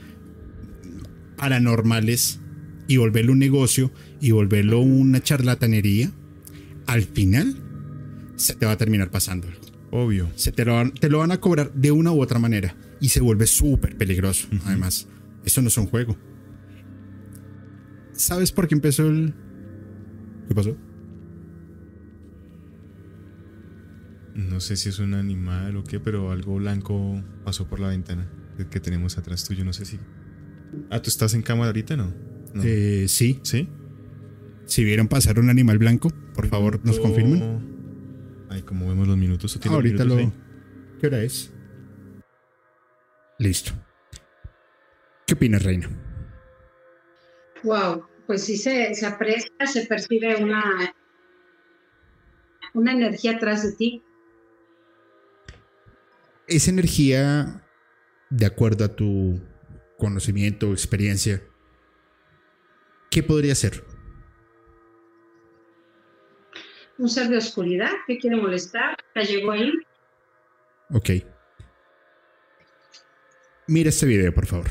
[1.38, 2.40] paranormales
[2.88, 6.12] y volverlo un negocio y volverlo una charlatanería,
[6.88, 7.56] al final
[8.36, 9.48] se te va a terminar pasando.
[9.92, 10.30] Obvio.
[10.36, 13.10] Se te lo, van, te lo van a cobrar de una u otra manera y
[13.10, 14.48] se vuelve súper peligroso.
[14.66, 15.08] Además,
[15.46, 16.18] eso no es un juego.
[18.14, 19.36] ¿Sabes por qué empezó el...
[20.48, 20.76] ¿Qué pasó?
[24.36, 28.28] No sé si es un animal o qué, pero algo blanco pasó por la ventana
[28.70, 29.64] que tenemos atrás tuyo.
[29.64, 30.00] No sé si...
[30.90, 32.14] Ah, ¿tú estás en cámara ahorita, no?
[32.64, 33.40] Eh, sí.
[33.44, 33.70] ¿Sí?
[34.66, 38.46] Si vieron pasar un animal blanco, por favor, nos confirmen.
[38.50, 39.60] Ay, como vemos los minutos.
[39.66, 40.18] Ahorita lo.
[41.00, 41.52] ¿Qué hora es?
[43.40, 43.72] Listo.
[45.26, 45.90] ¿Qué opinas, Reina?
[47.64, 50.94] Wow, pues sí se, se aprecia, se percibe una,
[52.74, 54.04] una energía atrás de ti.
[56.48, 57.66] Esa energía,
[58.30, 59.42] de acuerdo a tu
[59.98, 61.42] conocimiento o experiencia,
[63.10, 63.84] ¿qué podría ser?
[66.98, 69.72] un ser de oscuridad que quiere molestar, ya llegó ahí.
[70.92, 71.10] Ok.
[73.68, 74.68] Mira este video, por favor.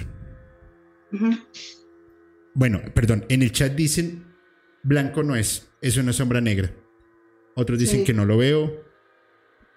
[2.55, 4.25] Bueno, perdón, en el chat dicen
[4.83, 6.73] blanco no es, es una sombra negra.
[7.55, 8.92] Otros dicen que no lo veo.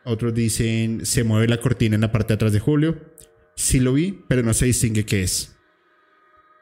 [0.05, 3.01] Otros dicen se mueve la cortina en la parte de atrás de Julio.
[3.55, 5.57] Sí lo vi, pero no se distingue qué es.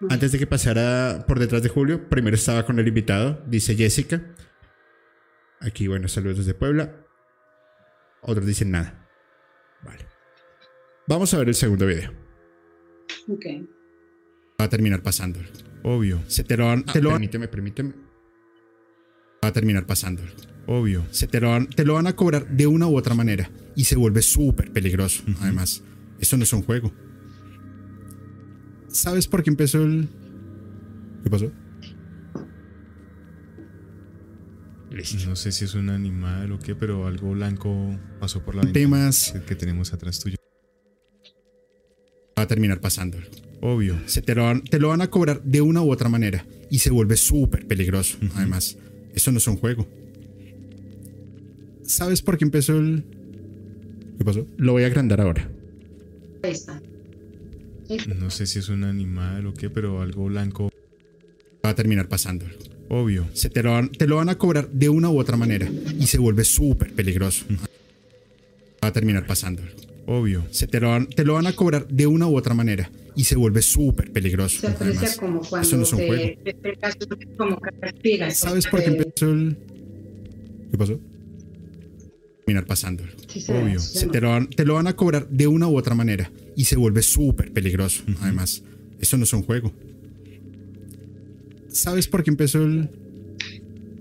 [0.10, 4.34] Antes de que pasara por detrás de Julio, primero estaba con el invitado, dice Jessica.
[5.60, 7.06] Aquí, bueno, saludos desde Puebla.
[8.22, 9.08] Otros dicen nada.
[9.84, 10.06] Vale.
[11.08, 12.12] Vamos a ver el segundo video.
[13.28, 13.46] Ok.
[14.60, 15.40] Va a terminar pasando.
[15.84, 16.22] Obvio.
[16.28, 16.86] Se te lo van.
[16.86, 17.94] Te lo permíteme, permíteme.
[19.44, 20.22] Va a terminar pasando.
[20.68, 21.06] Obvio.
[21.12, 23.84] Se te lo, van, te lo van a cobrar de una u otra manera y
[23.84, 25.24] se vuelve súper peligroso.
[25.42, 25.84] Además,
[26.20, 26.92] eso no es un juego.
[28.88, 30.08] ¿Sabes por qué empezó el.
[31.24, 31.52] ¿Qué pasó?
[35.26, 39.34] No sé si es un animal o qué, pero algo blanco pasó por la Temas
[39.48, 40.38] que, tenemos atrás tuyo.
[42.38, 43.18] Va a terminar pasando.
[43.60, 44.00] Obvio.
[44.06, 46.80] Se te lo, van, te lo van a cobrar de una u otra manera y
[46.80, 48.18] se vuelve súper peligroso.
[48.36, 48.78] Además,
[49.16, 49.88] eso no es un juego.
[51.94, 53.04] ¿Sabes por qué empezó el...
[54.18, 54.48] ¿Qué pasó?
[54.58, 55.48] Lo voy a agrandar ahora.
[56.42, 56.82] Ahí está.
[58.18, 60.72] No sé si es un animal o qué, pero algo blanco
[61.64, 62.48] va a terminar pasando.
[62.90, 63.28] Obvio.
[63.34, 66.08] Se te lo, van, te lo van a cobrar de una u otra manera y
[66.08, 67.46] se vuelve súper peligroso.
[68.84, 69.62] Va a terminar pasando.
[70.08, 70.48] Obvio.
[70.50, 73.24] Se te lo, van, te lo van a cobrar de una u otra manera y
[73.26, 74.62] se vuelve súper peligroso.
[74.62, 76.40] Se aprecia como cuando Eso no es un juego.
[77.38, 78.38] como que respiras.
[78.38, 79.58] ¿Sabes por qué empezó el...
[80.72, 81.00] ¿Qué pasó?
[82.46, 83.04] Terminar pasando.
[83.48, 83.80] Obvio.
[83.80, 86.66] Se te, lo van, te lo van a cobrar de una u otra manera y
[86.66, 88.04] se vuelve súper peligroso.
[88.20, 88.64] Además,
[89.00, 89.72] eso no es un juego.
[91.70, 92.90] ¿Sabes por qué empezó el...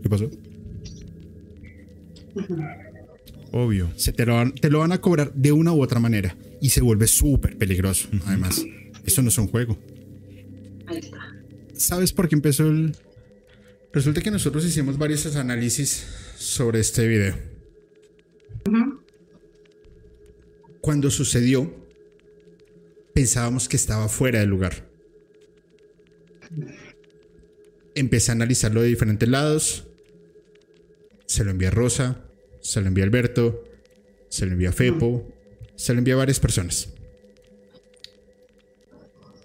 [0.02, 0.28] ¿Qué pasó?
[3.52, 3.90] Obvio.
[3.94, 6.70] Se te lo, van, te lo van a cobrar de una u otra manera y
[6.70, 8.09] se vuelve súper peligroso.
[8.27, 8.64] Además,
[9.05, 9.78] eso no es un juego.
[10.86, 11.19] Ahí está.
[11.74, 12.97] ¿Sabes por qué empezó el...?
[13.93, 16.06] Resulta que nosotros hicimos varios análisis
[16.36, 17.51] sobre este video.
[20.80, 21.72] Cuando sucedió,
[23.14, 24.89] pensábamos que estaba fuera del lugar.
[27.94, 29.86] Empecé a analizarlo de diferentes lados.
[31.26, 32.24] Se lo envié a Rosa,
[32.60, 33.64] se lo envié a Alberto,
[34.28, 35.32] se lo envié a Fepo,
[35.76, 36.89] se lo envié a varias personas.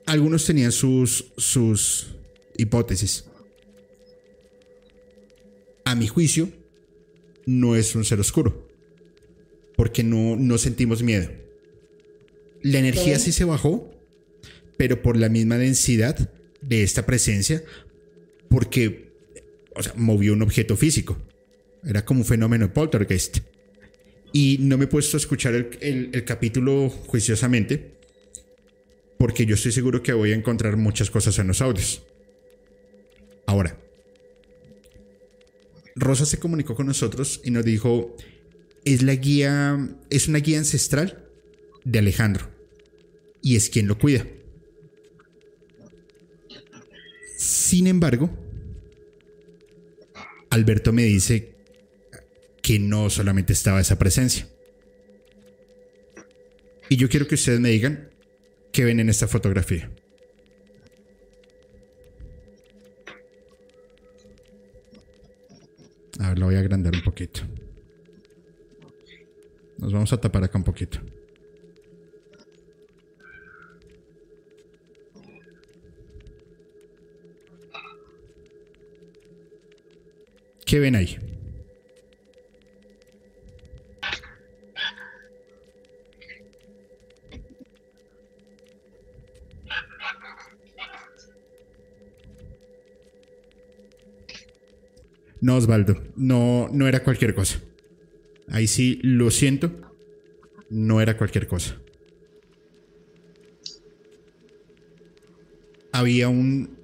[0.06, 2.16] Algunos tenían sus, sus
[2.58, 3.26] hipótesis.
[5.86, 6.50] A mi juicio,
[7.46, 8.67] no es un ser oscuro.
[9.78, 11.30] Porque no, no sentimos miedo.
[12.62, 13.90] La energía sí se bajó,
[14.76, 16.30] pero por la misma densidad
[16.62, 17.64] de esta presencia,
[18.50, 19.14] porque
[19.74, 21.18] o sea, movió un objeto físico.
[21.86, 23.38] Era como un fenómeno poltergeist.
[24.34, 27.94] Y no me he puesto a escuchar el, el capítulo juiciosamente,
[29.18, 32.04] porque yo estoy seguro que voy a encontrar muchas cosas en los audios.
[33.46, 33.80] Ahora,
[35.96, 38.16] Rosa se comunicó con nosotros y nos dijo,
[38.94, 41.26] es la guía, es una guía ancestral
[41.84, 42.50] de Alejandro
[43.42, 44.26] y es quien lo cuida.
[47.38, 48.30] Sin embargo,
[50.50, 51.56] Alberto me dice
[52.62, 54.48] que no solamente estaba esa presencia.
[56.90, 58.10] Y yo quiero que ustedes me digan
[58.72, 59.92] qué ven en esta fotografía.
[66.20, 67.42] A ver, lo voy a agrandar un poquito.
[69.78, 71.00] Nos vamos a tapar acá un poquito.
[80.66, 81.18] ¿Qué ven ahí?
[95.40, 97.60] No, Osvaldo, no, no era cualquier cosa.
[98.48, 99.72] Ahí sí, lo siento,
[100.70, 101.78] no era cualquier cosa.
[105.92, 106.78] Había un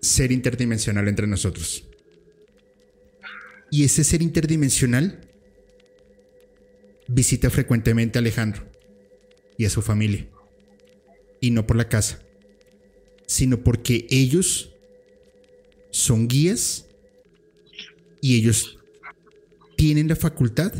[0.00, 1.84] ser interdimensional entre nosotros.
[3.70, 5.20] Y ese ser interdimensional
[7.08, 8.64] visita frecuentemente a Alejandro
[9.56, 10.26] y a su familia.
[11.40, 12.20] Y no por la casa,
[13.26, 14.72] sino porque ellos
[15.90, 16.86] son guías
[18.20, 18.78] y ellos
[19.76, 20.72] tienen la facultad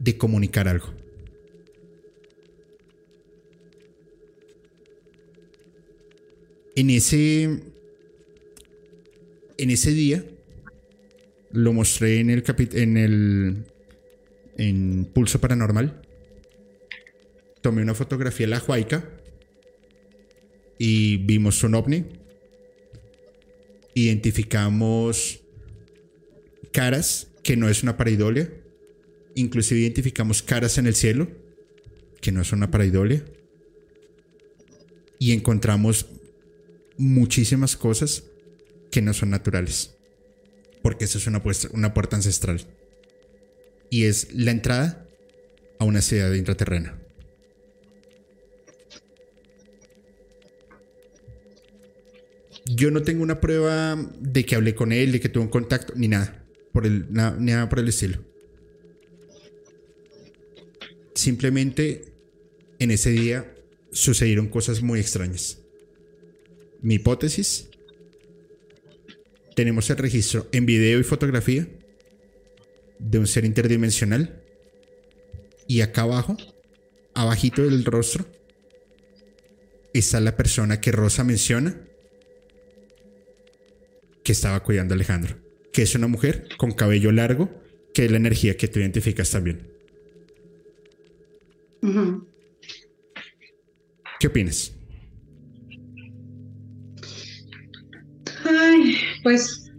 [0.00, 0.88] de comunicar algo.
[6.74, 7.44] En ese
[9.58, 10.24] en ese día
[11.52, 13.64] lo mostré en el en el
[14.56, 16.02] en Pulso Paranormal.
[17.60, 19.04] Tomé una fotografía de la Huayca
[20.78, 22.06] y vimos un ovni.
[23.92, 25.40] Identificamos
[26.72, 28.50] caras, que no es una paraidolia.
[29.40, 31.26] Inclusive identificamos caras en el cielo,
[32.20, 33.24] que no es una paraidolia.
[35.18, 36.06] Y encontramos
[36.98, 38.24] muchísimas cosas
[38.90, 39.94] que no son naturales.
[40.82, 41.42] Porque eso es una,
[41.72, 42.66] una puerta ancestral.
[43.88, 45.08] Y es la entrada
[45.78, 46.98] a una ciudad intraterrena.
[52.66, 55.94] Yo no tengo una prueba de que hablé con él, de que tuve un contacto,
[55.96, 58.29] ni nada por el, nada por el estilo.
[61.20, 62.14] Simplemente
[62.78, 63.54] en ese día
[63.92, 65.58] sucedieron cosas muy extrañas.
[66.80, 67.68] Mi hipótesis,
[69.54, 71.68] tenemos el registro en video y fotografía
[72.98, 74.42] de un ser interdimensional
[75.68, 76.38] y acá abajo,
[77.12, 78.24] abajito del rostro,
[79.92, 81.78] está la persona que Rosa menciona
[84.24, 85.36] que estaba cuidando a Alejandro
[85.70, 89.79] que es una mujer con cabello largo, que es la energía que tú identificas también.
[94.20, 94.76] ¿Qué opinas?
[98.44, 99.72] Ay, pues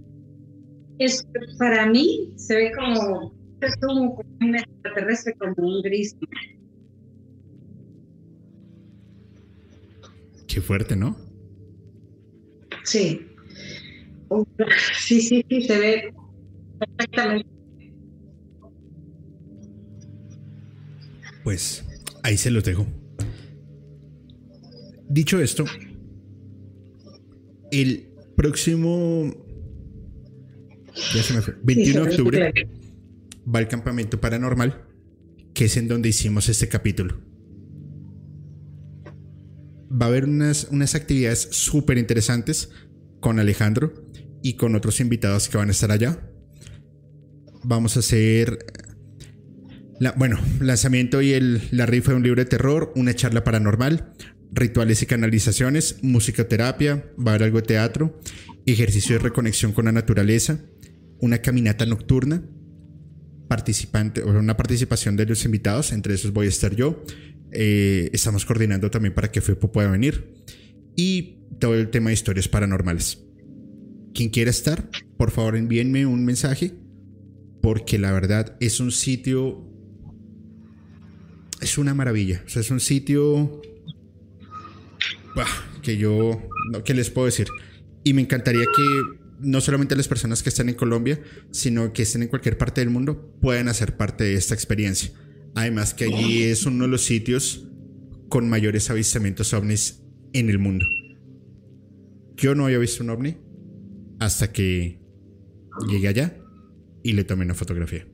[0.97, 3.33] es, para mí se ve como,
[4.41, 6.15] un extraterrestre, como un gris.
[10.47, 11.15] Qué fuerte, ¿no?
[12.83, 13.27] Sí.
[14.97, 16.13] Sí, sí, sí, se ve
[16.79, 17.49] perfectamente.
[21.43, 21.83] Pues
[22.23, 22.87] ahí se los dejo.
[25.09, 25.65] Dicho esto,
[27.71, 29.33] el próximo
[31.63, 32.53] 21 de octubre
[33.53, 34.85] va el campamento paranormal,
[35.53, 37.19] que es en donde hicimos este capítulo.
[39.91, 42.69] Va a haber unas, unas actividades súper interesantes
[43.19, 43.93] con Alejandro
[44.41, 46.19] y con otros invitados que van a estar allá.
[47.63, 48.65] Vamos a hacer,
[50.15, 54.13] bueno, lanzamiento y el, la rifa de un libro de terror, una charla paranormal,
[54.51, 58.19] rituales y canalizaciones, musicoterapia, va a haber algo de teatro,
[58.65, 60.59] ejercicio de reconexión con la naturaleza,
[61.19, 62.43] una caminata nocturna,
[63.47, 67.03] participante, o una participación de los invitados, entre esos voy a estar yo.
[67.51, 70.33] Eh, estamos coordinando también para que FEPO pueda venir.
[70.95, 73.23] Y todo el tema de historias paranormales.
[74.13, 76.73] Quien quiera estar, por favor envíenme un mensaje,
[77.61, 79.67] porque la verdad es un sitio...
[81.61, 82.43] Es una maravilla.
[82.45, 83.61] O sea, es un sitio...
[85.81, 86.41] que yo...
[86.85, 87.47] ¿Qué les puedo decir?
[88.03, 91.21] Y me encantaría que no solamente las personas que están en Colombia,
[91.51, 95.11] sino que estén en cualquier parte del mundo, puedan hacer parte de esta experiencia.
[95.55, 97.67] Además que allí es uno de los sitios
[98.29, 100.85] con mayores avistamientos ovnis en el mundo.
[102.37, 103.37] Yo no había visto un ovni
[104.19, 104.99] hasta que
[105.89, 106.37] llegué allá
[107.03, 108.07] y le tomé una fotografía.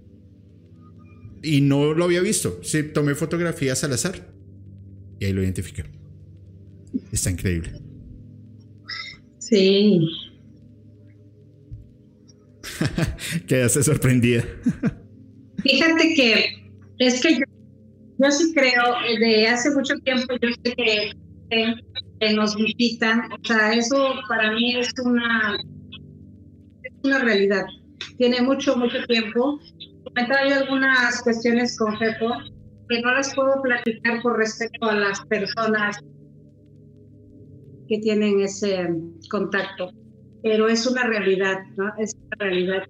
[1.48, 2.60] Y no lo había visto.
[2.64, 4.34] Sí, tomé fotografías al azar
[5.20, 5.86] y ahí lo identifiqué.
[7.12, 7.80] Está increíble.
[9.40, 10.02] Sí,
[13.48, 14.44] Quedaste sorprendida.
[15.64, 17.40] Fíjate que es que
[18.20, 20.76] yo, sí creo, de hace mucho tiempo yo sé
[22.20, 25.58] que, nos visitan, o sea, eso para mí es una,
[26.84, 27.66] es una realidad.
[28.18, 29.60] Tiene mucho, mucho tiempo.
[30.18, 32.32] Comentaba yo algunas cuestiones con Fepo
[32.90, 36.00] que no las puedo platicar por respecto a las personas
[37.88, 38.90] que tienen ese
[39.30, 39.92] contacto
[40.42, 41.92] pero es una realidad, ¿no?
[42.00, 42.84] Es una realidad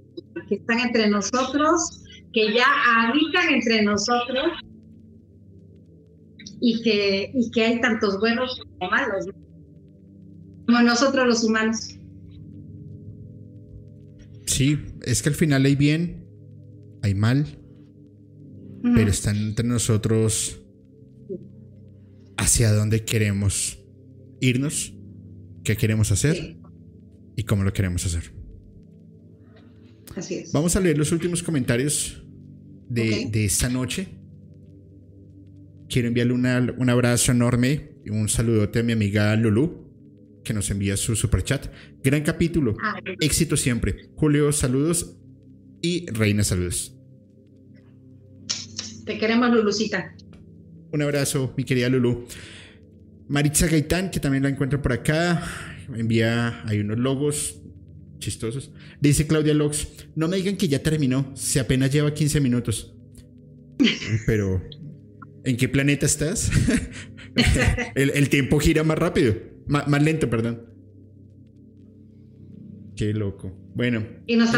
[0.47, 4.51] que están entre nosotros, que ya habitan entre nosotros
[6.61, 9.25] y que, y que hay tantos buenos como malos,
[10.65, 11.97] como nosotros los humanos.
[14.45, 16.26] Sí, es que al final hay bien,
[17.01, 17.45] hay mal,
[18.81, 20.61] pero están entre nosotros
[22.37, 23.79] hacia dónde queremos
[24.39, 24.93] irnos,
[25.63, 26.57] qué queremos hacer
[27.35, 28.33] y cómo lo queremos hacer.
[30.15, 30.51] Así es.
[30.51, 32.23] Vamos a leer los últimos comentarios
[32.89, 34.07] de, esta noche.
[35.89, 40.97] Quiero enviarle un abrazo enorme y un saludote a mi amiga Lulu, que nos envía
[40.97, 41.67] su super chat.
[42.03, 42.75] Gran capítulo.
[42.81, 44.09] Ah, Éxito siempre.
[44.15, 45.17] Julio, saludos.
[45.81, 46.93] Y Reina, saludos.
[49.05, 50.15] Te queremos, Lulucita.
[50.91, 52.25] Un abrazo, mi querida Lulu.
[53.29, 55.43] Maritza Gaitán, que también la encuentro por acá
[55.95, 57.61] envía, hay unos logos
[58.19, 58.71] chistosos.
[58.99, 62.93] Dice Claudia Lox, no me digan que ya terminó, se apenas lleva 15 minutos.
[64.25, 64.63] Pero,
[65.43, 66.51] ¿en qué planeta estás?
[67.95, 69.35] el, tiempo gira más rápido,
[69.67, 70.65] más, lento, perdón.
[72.97, 73.55] Qué loco.
[73.75, 74.49] Bueno, y nos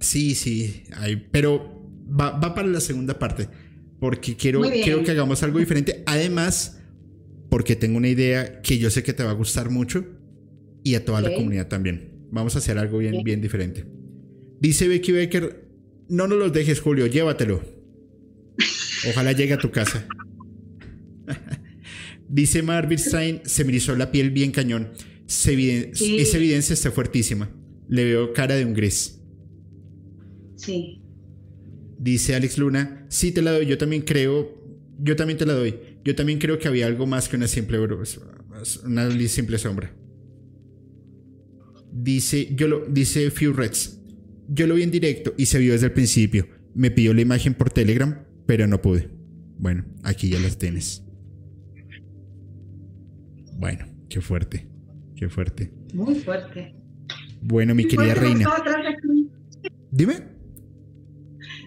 [0.00, 3.48] Sí, sí, hay, pero va, va, para la segunda parte,
[4.00, 6.02] porque quiero, quiero que hagamos algo diferente.
[6.06, 6.80] Además,
[7.50, 10.04] porque tengo una idea que yo sé que te va a gustar mucho
[10.82, 12.12] y a toda la comunidad también.
[12.30, 13.84] Vamos a hacer algo bien, bien diferente.
[14.60, 15.68] Dice Becky Becker,
[16.08, 17.62] no nos los dejes, Julio, llévatelo.
[19.10, 20.06] Ojalá llegue a tu casa.
[22.28, 24.90] Dice Marvin Stein, se me hizo la piel bien cañón.
[25.26, 27.50] Esa evidencia está fuertísima.
[27.88, 29.20] Le veo cara de un gris.
[30.56, 31.02] Sí.
[31.98, 34.50] Dice Alex Luna, sí te la doy, yo también creo,
[34.98, 35.74] yo también te la doy.
[36.04, 37.78] Yo también creo que había algo más que una simple,
[38.84, 39.92] una simple sombra.
[41.92, 43.98] Dice, yo lo, dice Few Reds.
[44.48, 46.46] Yo lo vi en directo y se vio desde el principio.
[46.74, 49.08] Me pidió la imagen por Telegram, pero no pude.
[49.58, 51.02] Bueno, aquí ya las tienes.
[53.58, 54.75] Bueno, qué fuerte.
[55.16, 55.72] Qué fuerte.
[55.94, 56.74] Muy fuerte.
[57.40, 58.48] Bueno, mi querida reina.
[59.90, 60.36] Dime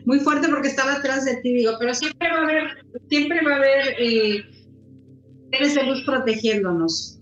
[0.10, 2.64] muy fuerte porque estaba atrás de ti, digo, pero siempre va a haber,
[3.10, 4.44] siempre va a haber eh,
[5.52, 7.20] seres de luz protegiéndonos.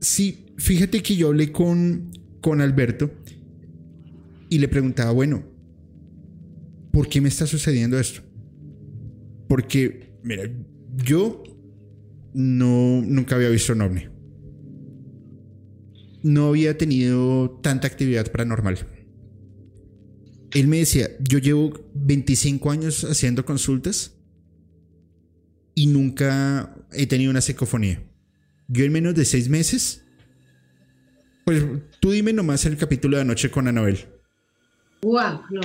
[0.00, 2.10] Sí, fíjate que yo hablé con,
[2.42, 3.10] con Alberto
[4.50, 5.44] y le preguntaba, bueno,
[6.92, 8.20] ¿por qué me está sucediendo esto?
[9.48, 10.44] Porque, mira,
[10.96, 11.42] yo
[12.36, 14.08] no, nunca había visto un ovni.
[16.22, 18.86] No había tenido tanta actividad paranormal
[20.52, 24.16] él me decía, yo llevo 25 años haciendo consultas
[25.74, 28.02] y nunca he tenido una psicofonía.
[28.68, 30.04] Yo en menos de seis meses,
[31.44, 31.62] pues
[32.00, 34.06] tú dime nomás el capítulo de anoche con Anabel.
[35.02, 35.60] Wow, no.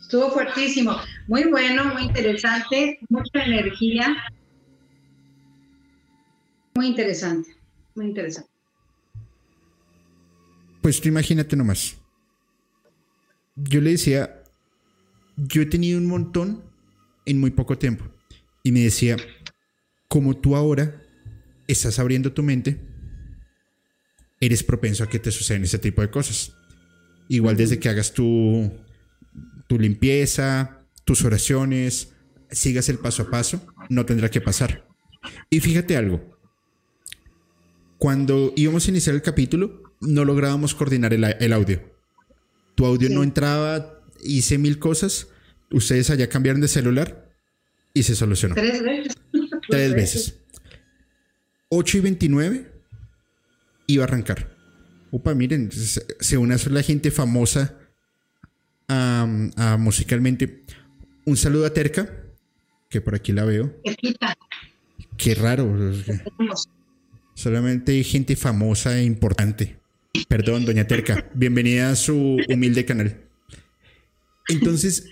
[0.00, 0.96] Estuvo fuertísimo.
[1.26, 4.16] Muy bueno, muy interesante, mucha energía.
[6.76, 7.56] Muy interesante,
[7.94, 8.50] muy interesante.
[10.82, 11.96] Pues tú imagínate nomás
[13.56, 14.42] yo le decía,
[15.36, 16.62] yo he tenido un montón
[17.24, 18.04] en muy poco tiempo.
[18.62, 19.16] y me decía,
[20.08, 21.00] como tú ahora
[21.68, 22.80] estás abriendo tu mente,
[24.40, 26.52] eres propenso a que te suceden ese tipo de cosas.
[27.28, 28.72] Igual desde que hagas tu,
[29.68, 32.12] tu limpieza, tus oraciones,
[32.50, 34.84] sigas el paso a paso, no tendrá que pasar.
[35.48, 36.35] Y fíjate algo,
[37.98, 41.80] cuando íbamos a iniciar el capítulo, no lográbamos coordinar el, audio.
[42.74, 45.28] Tu audio no entraba, hice mil cosas,
[45.70, 47.32] ustedes allá cambiaron de celular
[47.94, 48.54] y se solucionó.
[48.54, 49.14] Tres veces.
[49.68, 50.34] Tres veces.
[51.68, 52.72] 8 y 29
[53.86, 54.54] iba a arrancar.
[55.10, 57.78] Opa, miren, se une a la gente famosa
[58.88, 60.64] a, musicalmente.
[61.24, 62.08] Un saludo a Terca,
[62.88, 63.74] que por aquí la veo.
[65.16, 65.74] Qué raro.
[67.36, 69.76] Solamente gente famosa e importante.
[70.26, 71.30] Perdón, doña Terca.
[71.34, 73.28] Bienvenida a su humilde canal.
[74.48, 75.06] Entonces,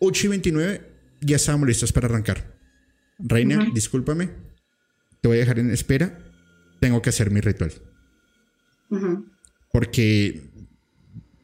[0.00, 0.90] 8 y 29,
[1.20, 2.58] ya estábamos listos para arrancar.
[3.20, 4.30] Reina, discúlpame.
[5.20, 6.18] Te voy a dejar en espera.
[6.80, 7.72] Tengo que hacer mi ritual.
[9.70, 10.50] Porque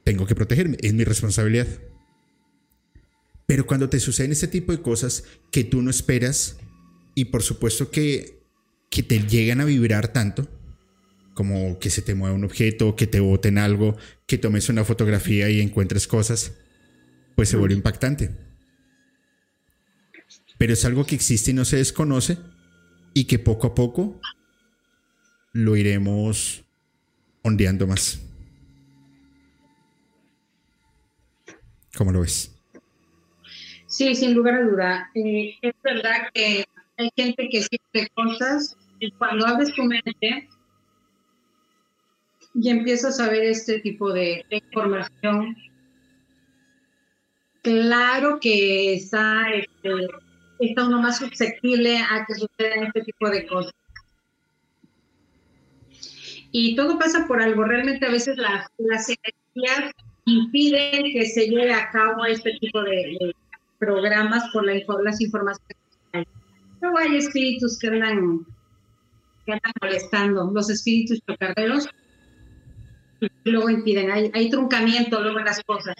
[0.02, 0.76] tengo que protegerme.
[0.80, 1.68] Es mi responsabilidad.
[3.46, 5.22] Pero cuando te suceden este tipo de cosas
[5.52, 6.56] que tú no esperas,
[7.14, 8.39] y por supuesto que,
[8.90, 10.48] que te llegan a vibrar tanto,
[11.34, 13.96] como que se te mueva un objeto, que te boten algo,
[14.26, 16.52] que tomes una fotografía y encuentres cosas,
[17.36, 18.30] pues se vuelve impactante.
[20.58, 22.36] Pero es algo que existe y no se desconoce
[23.14, 24.20] y que poco a poco
[25.52, 26.64] lo iremos
[27.42, 28.20] ondeando más.
[31.96, 32.54] ¿Cómo lo ves?
[33.86, 35.10] Sí, sin lugar a duda.
[35.14, 36.64] Eh, es verdad que
[37.00, 40.48] hay gente que siente cosas y cuando abres tu mente
[42.54, 45.56] y empiezas a ver este tipo de, información,
[47.62, 49.90] claro que está, este,
[50.58, 53.72] está uno más susceptible a que sucedan este tipo de cosas.
[56.52, 57.62] Y todo pasa por algo.
[57.62, 59.92] Realmente a veces las, las energías
[60.24, 63.34] impiden que se lleve a cabo este tipo de,
[63.78, 65.76] programas por la, las informaciones.
[66.80, 68.46] Luego hay espíritus que andan,
[69.44, 71.88] que andan molestando, los espíritus chocarreros,
[73.20, 75.94] y luego impiden, hay, hay truncamiento luego en las cosas.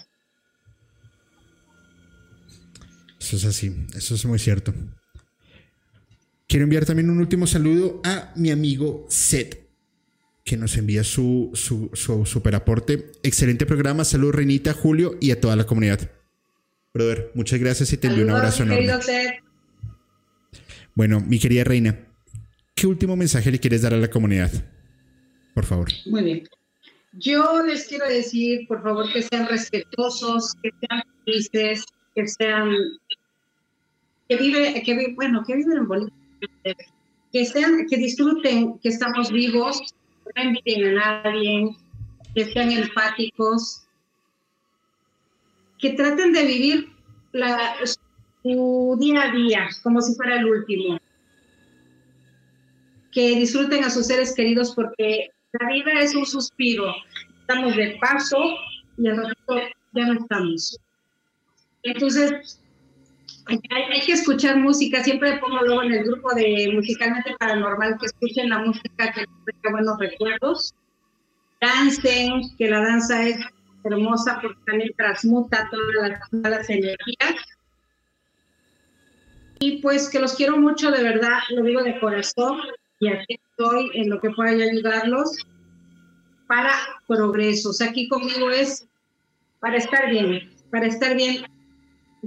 [3.19, 4.73] Eso es así, eso es muy cierto.
[6.47, 9.69] Quiero enviar también un último saludo a mi amigo Seth,
[10.43, 13.11] que nos envía su, su, su super aporte.
[13.23, 16.11] Excelente programa, salud Reinita, Julio y a toda la comunidad.
[16.93, 19.41] Brother, muchas gracias y te envío un abrazo enorme.
[20.95, 21.97] Bueno, mi querida Reina,
[22.75, 24.51] ¿qué último mensaje le quieres dar a la comunidad?
[25.53, 25.89] Por favor.
[26.05, 26.43] Muy bien.
[27.13, 31.85] Yo les quiero decir, por favor, que sean respetuosos, que sean felices,
[32.15, 32.71] que sean,
[34.29, 36.13] que vive, que bueno, que viven en Bolivia,
[37.33, 39.93] que sean, que disfruten que estamos vivos,
[40.35, 41.75] no inviten a nadie,
[42.33, 43.83] que sean empáticos,
[45.79, 46.89] que traten de vivir
[47.33, 47.75] la,
[48.43, 50.97] su día a día como si fuera el último.
[53.11, 56.93] Que disfruten a sus seres queridos porque la vida es un suspiro.
[57.41, 58.37] Estamos de paso
[58.97, 59.61] y al rato
[59.93, 60.77] ya no estamos.
[61.83, 62.61] Entonces,
[63.47, 65.03] hay, que escuchar música.
[65.03, 69.29] Siempre pongo luego en el grupo de Musicalmente Paranormal que escuchen la música que les
[69.45, 70.75] traiga buenos recuerdos.
[71.59, 73.37] Dancen, que la danza es
[73.83, 77.35] hermosa porque también transmuta todas las malas energías.
[79.61, 82.57] Y pues que los quiero mucho, de verdad, lo digo de corazón,
[82.99, 85.37] y aquí estoy en lo que pueda ayudarlos
[86.47, 86.73] para
[87.07, 87.79] progresos.
[87.79, 88.87] Aquí conmigo es
[89.59, 91.45] para estar bien, para estar bien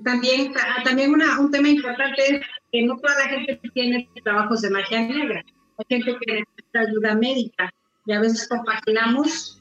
[0.04, 0.52] también,
[0.84, 5.00] también una, un tema importante es que no toda la gente tiene trabajos de magia
[5.00, 5.44] negra.
[5.78, 7.72] Hay gente que necesita ayuda médica
[8.06, 9.60] y a veces compaginamos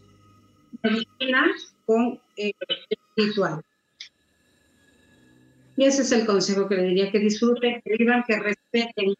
[0.83, 1.47] medicina
[1.87, 2.51] con eh,
[2.89, 3.63] espiritual.
[5.75, 9.13] Y ese es el consejo que le diría, que disfruten, que vivan, que respeten,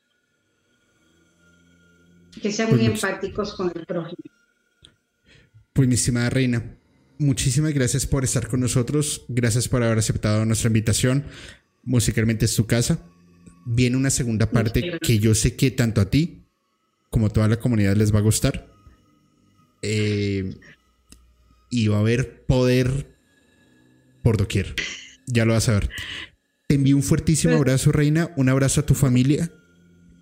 [2.42, 4.18] que sean muy pues, empáticos con el prójimo.
[5.74, 6.78] Pues mi estimada reina,
[7.18, 9.26] muchísimas gracias por estar con nosotros.
[9.28, 11.26] Gracias por haber aceptado nuestra invitación.
[11.84, 13.00] Musicalmente es tu casa.
[13.66, 16.44] Viene una segunda parte que yo sé que tanto a ti
[17.10, 18.70] como a toda la comunidad les va a gustar.
[19.82, 20.54] Eh,
[21.70, 23.16] y va a haber poder
[24.22, 24.76] por doquier.
[25.26, 25.90] Ya lo vas a ver.
[26.74, 28.32] Te envío un fuertísimo abrazo, Reina.
[28.36, 29.52] Un abrazo a tu familia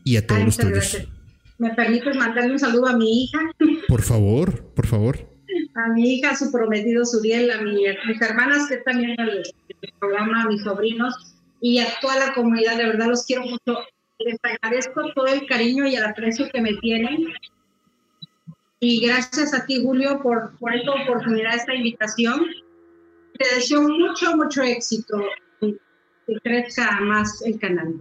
[0.03, 0.97] y a todos los tuyos.
[1.57, 3.39] ¿Me permites mandarle un saludo a mi hija?
[3.87, 5.29] Por favor, por favor
[5.75, 9.43] a mi hija, a su prometido Suriel, a, mi, mis hermanas que están viendo el,
[9.97, 12.75] programa, a mis sobrinos y a toda la comunidad.
[12.75, 13.79] De verdad los quiero mucho.
[14.19, 17.27] les agradezco todo el cariño y el aprecio que me tienen.
[18.81, 22.45] Y gracias a ti, Julio, por, por esta oportunidad, esta invitación.
[23.39, 25.23] Te deseo mucho, mucho éxito
[26.39, 27.95] crezca más el canal.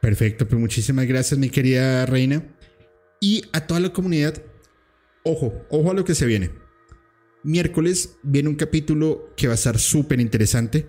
[0.00, 2.42] Perfecto, pues muchísimas gracias, mi querida reina.
[3.20, 4.42] Y a toda la comunidad,
[5.24, 6.50] ojo, ojo a lo que se viene.
[7.42, 10.86] Miércoles viene un capítulo que va a estar súper interesante.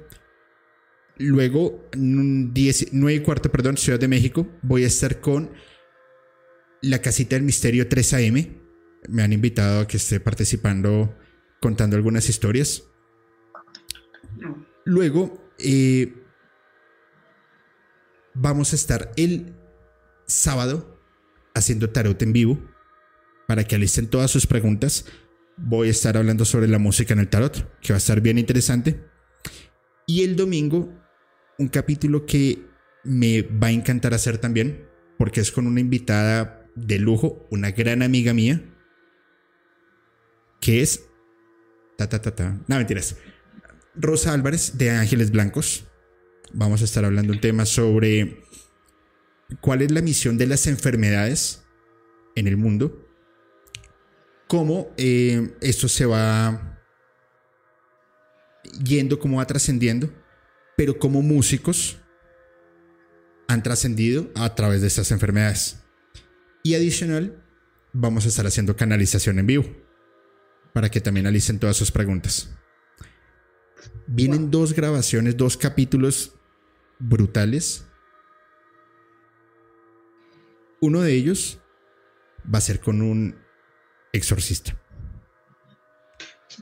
[1.17, 5.51] Luego, 9 y cuarto, perdón, Ciudad de México, voy a estar con
[6.81, 8.47] la Casita del Misterio 3 AM.
[9.09, 11.15] Me han invitado a que esté participando
[11.59, 12.90] contando algunas historias.
[14.85, 16.13] Luego, eh,
[18.33, 19.55] vamos a estar el
[20.25, 20.99] sábado
[21.53, 22.59] haciendo tarot en vivo
[23.47, 25.05] para que alisten todas sus preguntas.
[25.57, 28.37] Voy a estar hablando sobre la música en el tarot, que va a estar bien
[28.37, 29.03] interesante.
[30.07, 30.91] Y el domingo,
[31.59, 32.65] un capítulo que
[33.03, 34.87] me va a encantar hacer también,
[35.17, 38.63] porque es con una invitada de lujo, una gran amiga mía,
[40.59, 41.05] que es...
[41.97, 42.59] Ta, ta, ta, ta.
[42.67, 43.15] No, mentiras.
[43.95, 45.85] Rosa Álvarez de Ángeles Blancos.
[46.53, 48.43] Vamos a estar hablando un tema sobre
[49.59, 51.63] cuál es la misión de las enfermedades
[52.35, 53.07] en el mundo,
[54.47, 56.79] cómo eh, esto se va
[58.83, 60.09] yendo, cómo va trascendiendo,
[60.77, 61.97] pero como músicos
[63.47, 65.81] han trascendido a través de estas enfermedades.
[66.63, 67.43] Y adicional,
[67.91, 69.65] vamos a estar haciendo canalización en vivo
[70.73, 72.49] para que también alicen todas sus preguntas.
[74.07, 76.35] Vienen dos grabaciones, dos capítulos
[76.99, 77.85] brutales
[80.81, 81.59] uno de ellos
[82.43, 83.35] va a ser con un
[84.11, 84.77] exorcista.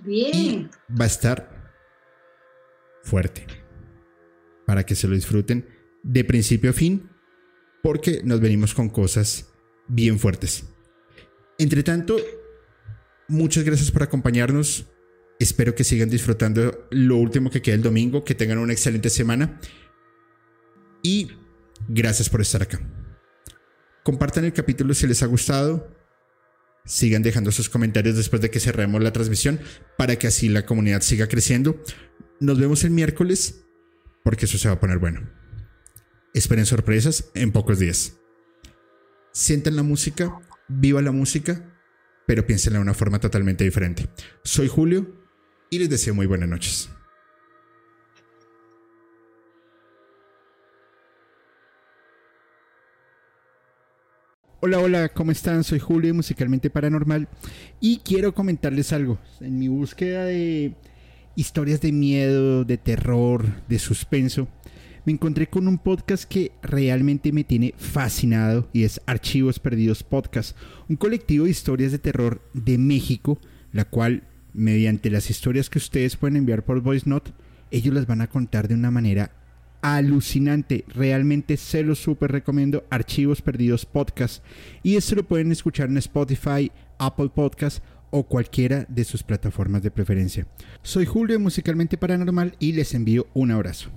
[0.04, 0.70] Bien.
[0.90, 1.74] va a estar
[3.04, 3.48] fuerte.
[4.68, 5.68] Para que se lo disfruten
[6.04, 7.10] de principio a fin.
[7.82, 9.52] Porque nos venimos con cosas
[9.88, 10.66] bien fuertes.
[11.58, 12.18] Entre tanto,
[13.28, 14.86] muchas gracias por acompañarnos.
[15.40, 18.26] Espero que sigan disfrutando lo último que queda el domingo.
[18.26, 19.60] Que tengan una excelente semana.
[21.02, 21.32] Y
[21.88, 22.80] gracias por estar acá.
[24.04, 25.96] Compartan el capítulo si les ha gustado.
[26.86, 29.60] Sigan dejando sus comentarios después de que cerremos la transmisión
[29.98, 31.82] para que así la comunidad siga creciendo.
[32.42, 33.64] Nos vemos el miércoles
[34.24, 35.30] porque eso se va a poner bueno.
[36.34, 38.18] Esperen sorpresas en pocos días.
[39.32, 41.78] Sientan la música, viva la música,
[42.28, 44.10] pero piénsenla de una forma totalmente diferente.
[44.44, 45.19] Soy Julio
[45.70, 46.90] y les deseo muy buenas noches.
[54.62, 55.64] Hola, hola, ¿cómo están?
[55.64, 57.30] Soy Julio, musicalmente paranormal,
[57.80, 59.18] y quiero comentarles algo.
[59.40, 60.76] En mi búsqueda de
[61.36, 64.50] historias de miedo, de terror, de suspenso,
[65.06, 70.58] me encontré con un podcast que realmente me tiene fascinado y es Archivos Perdidos Podcast,
[70.90, 73.40] un colectivo de historias de terror de México,
[73.72, 74.24] la cual,
[74.60, 77.32] mediante las historias que ustedes pueden enviar por Voice Note,
[77.72, 79.32] ellos las van a contar de una manera
[79.82, 80.84] alucinante.
[80.90, 82.84] Realmente se lo súper recomiendo.
[82.90, 84.44] Archivos Perdidos Podcast.
[84.84, 87.82] Y esto lo pueden escuchar en Spotify, Apple Podcast
[88.12, 90.46] o cualquiera de sus plataformas de preferencia.
[90.82, 93.90] Soy Julio Musicalmente Paranormal y les envío un abrazo.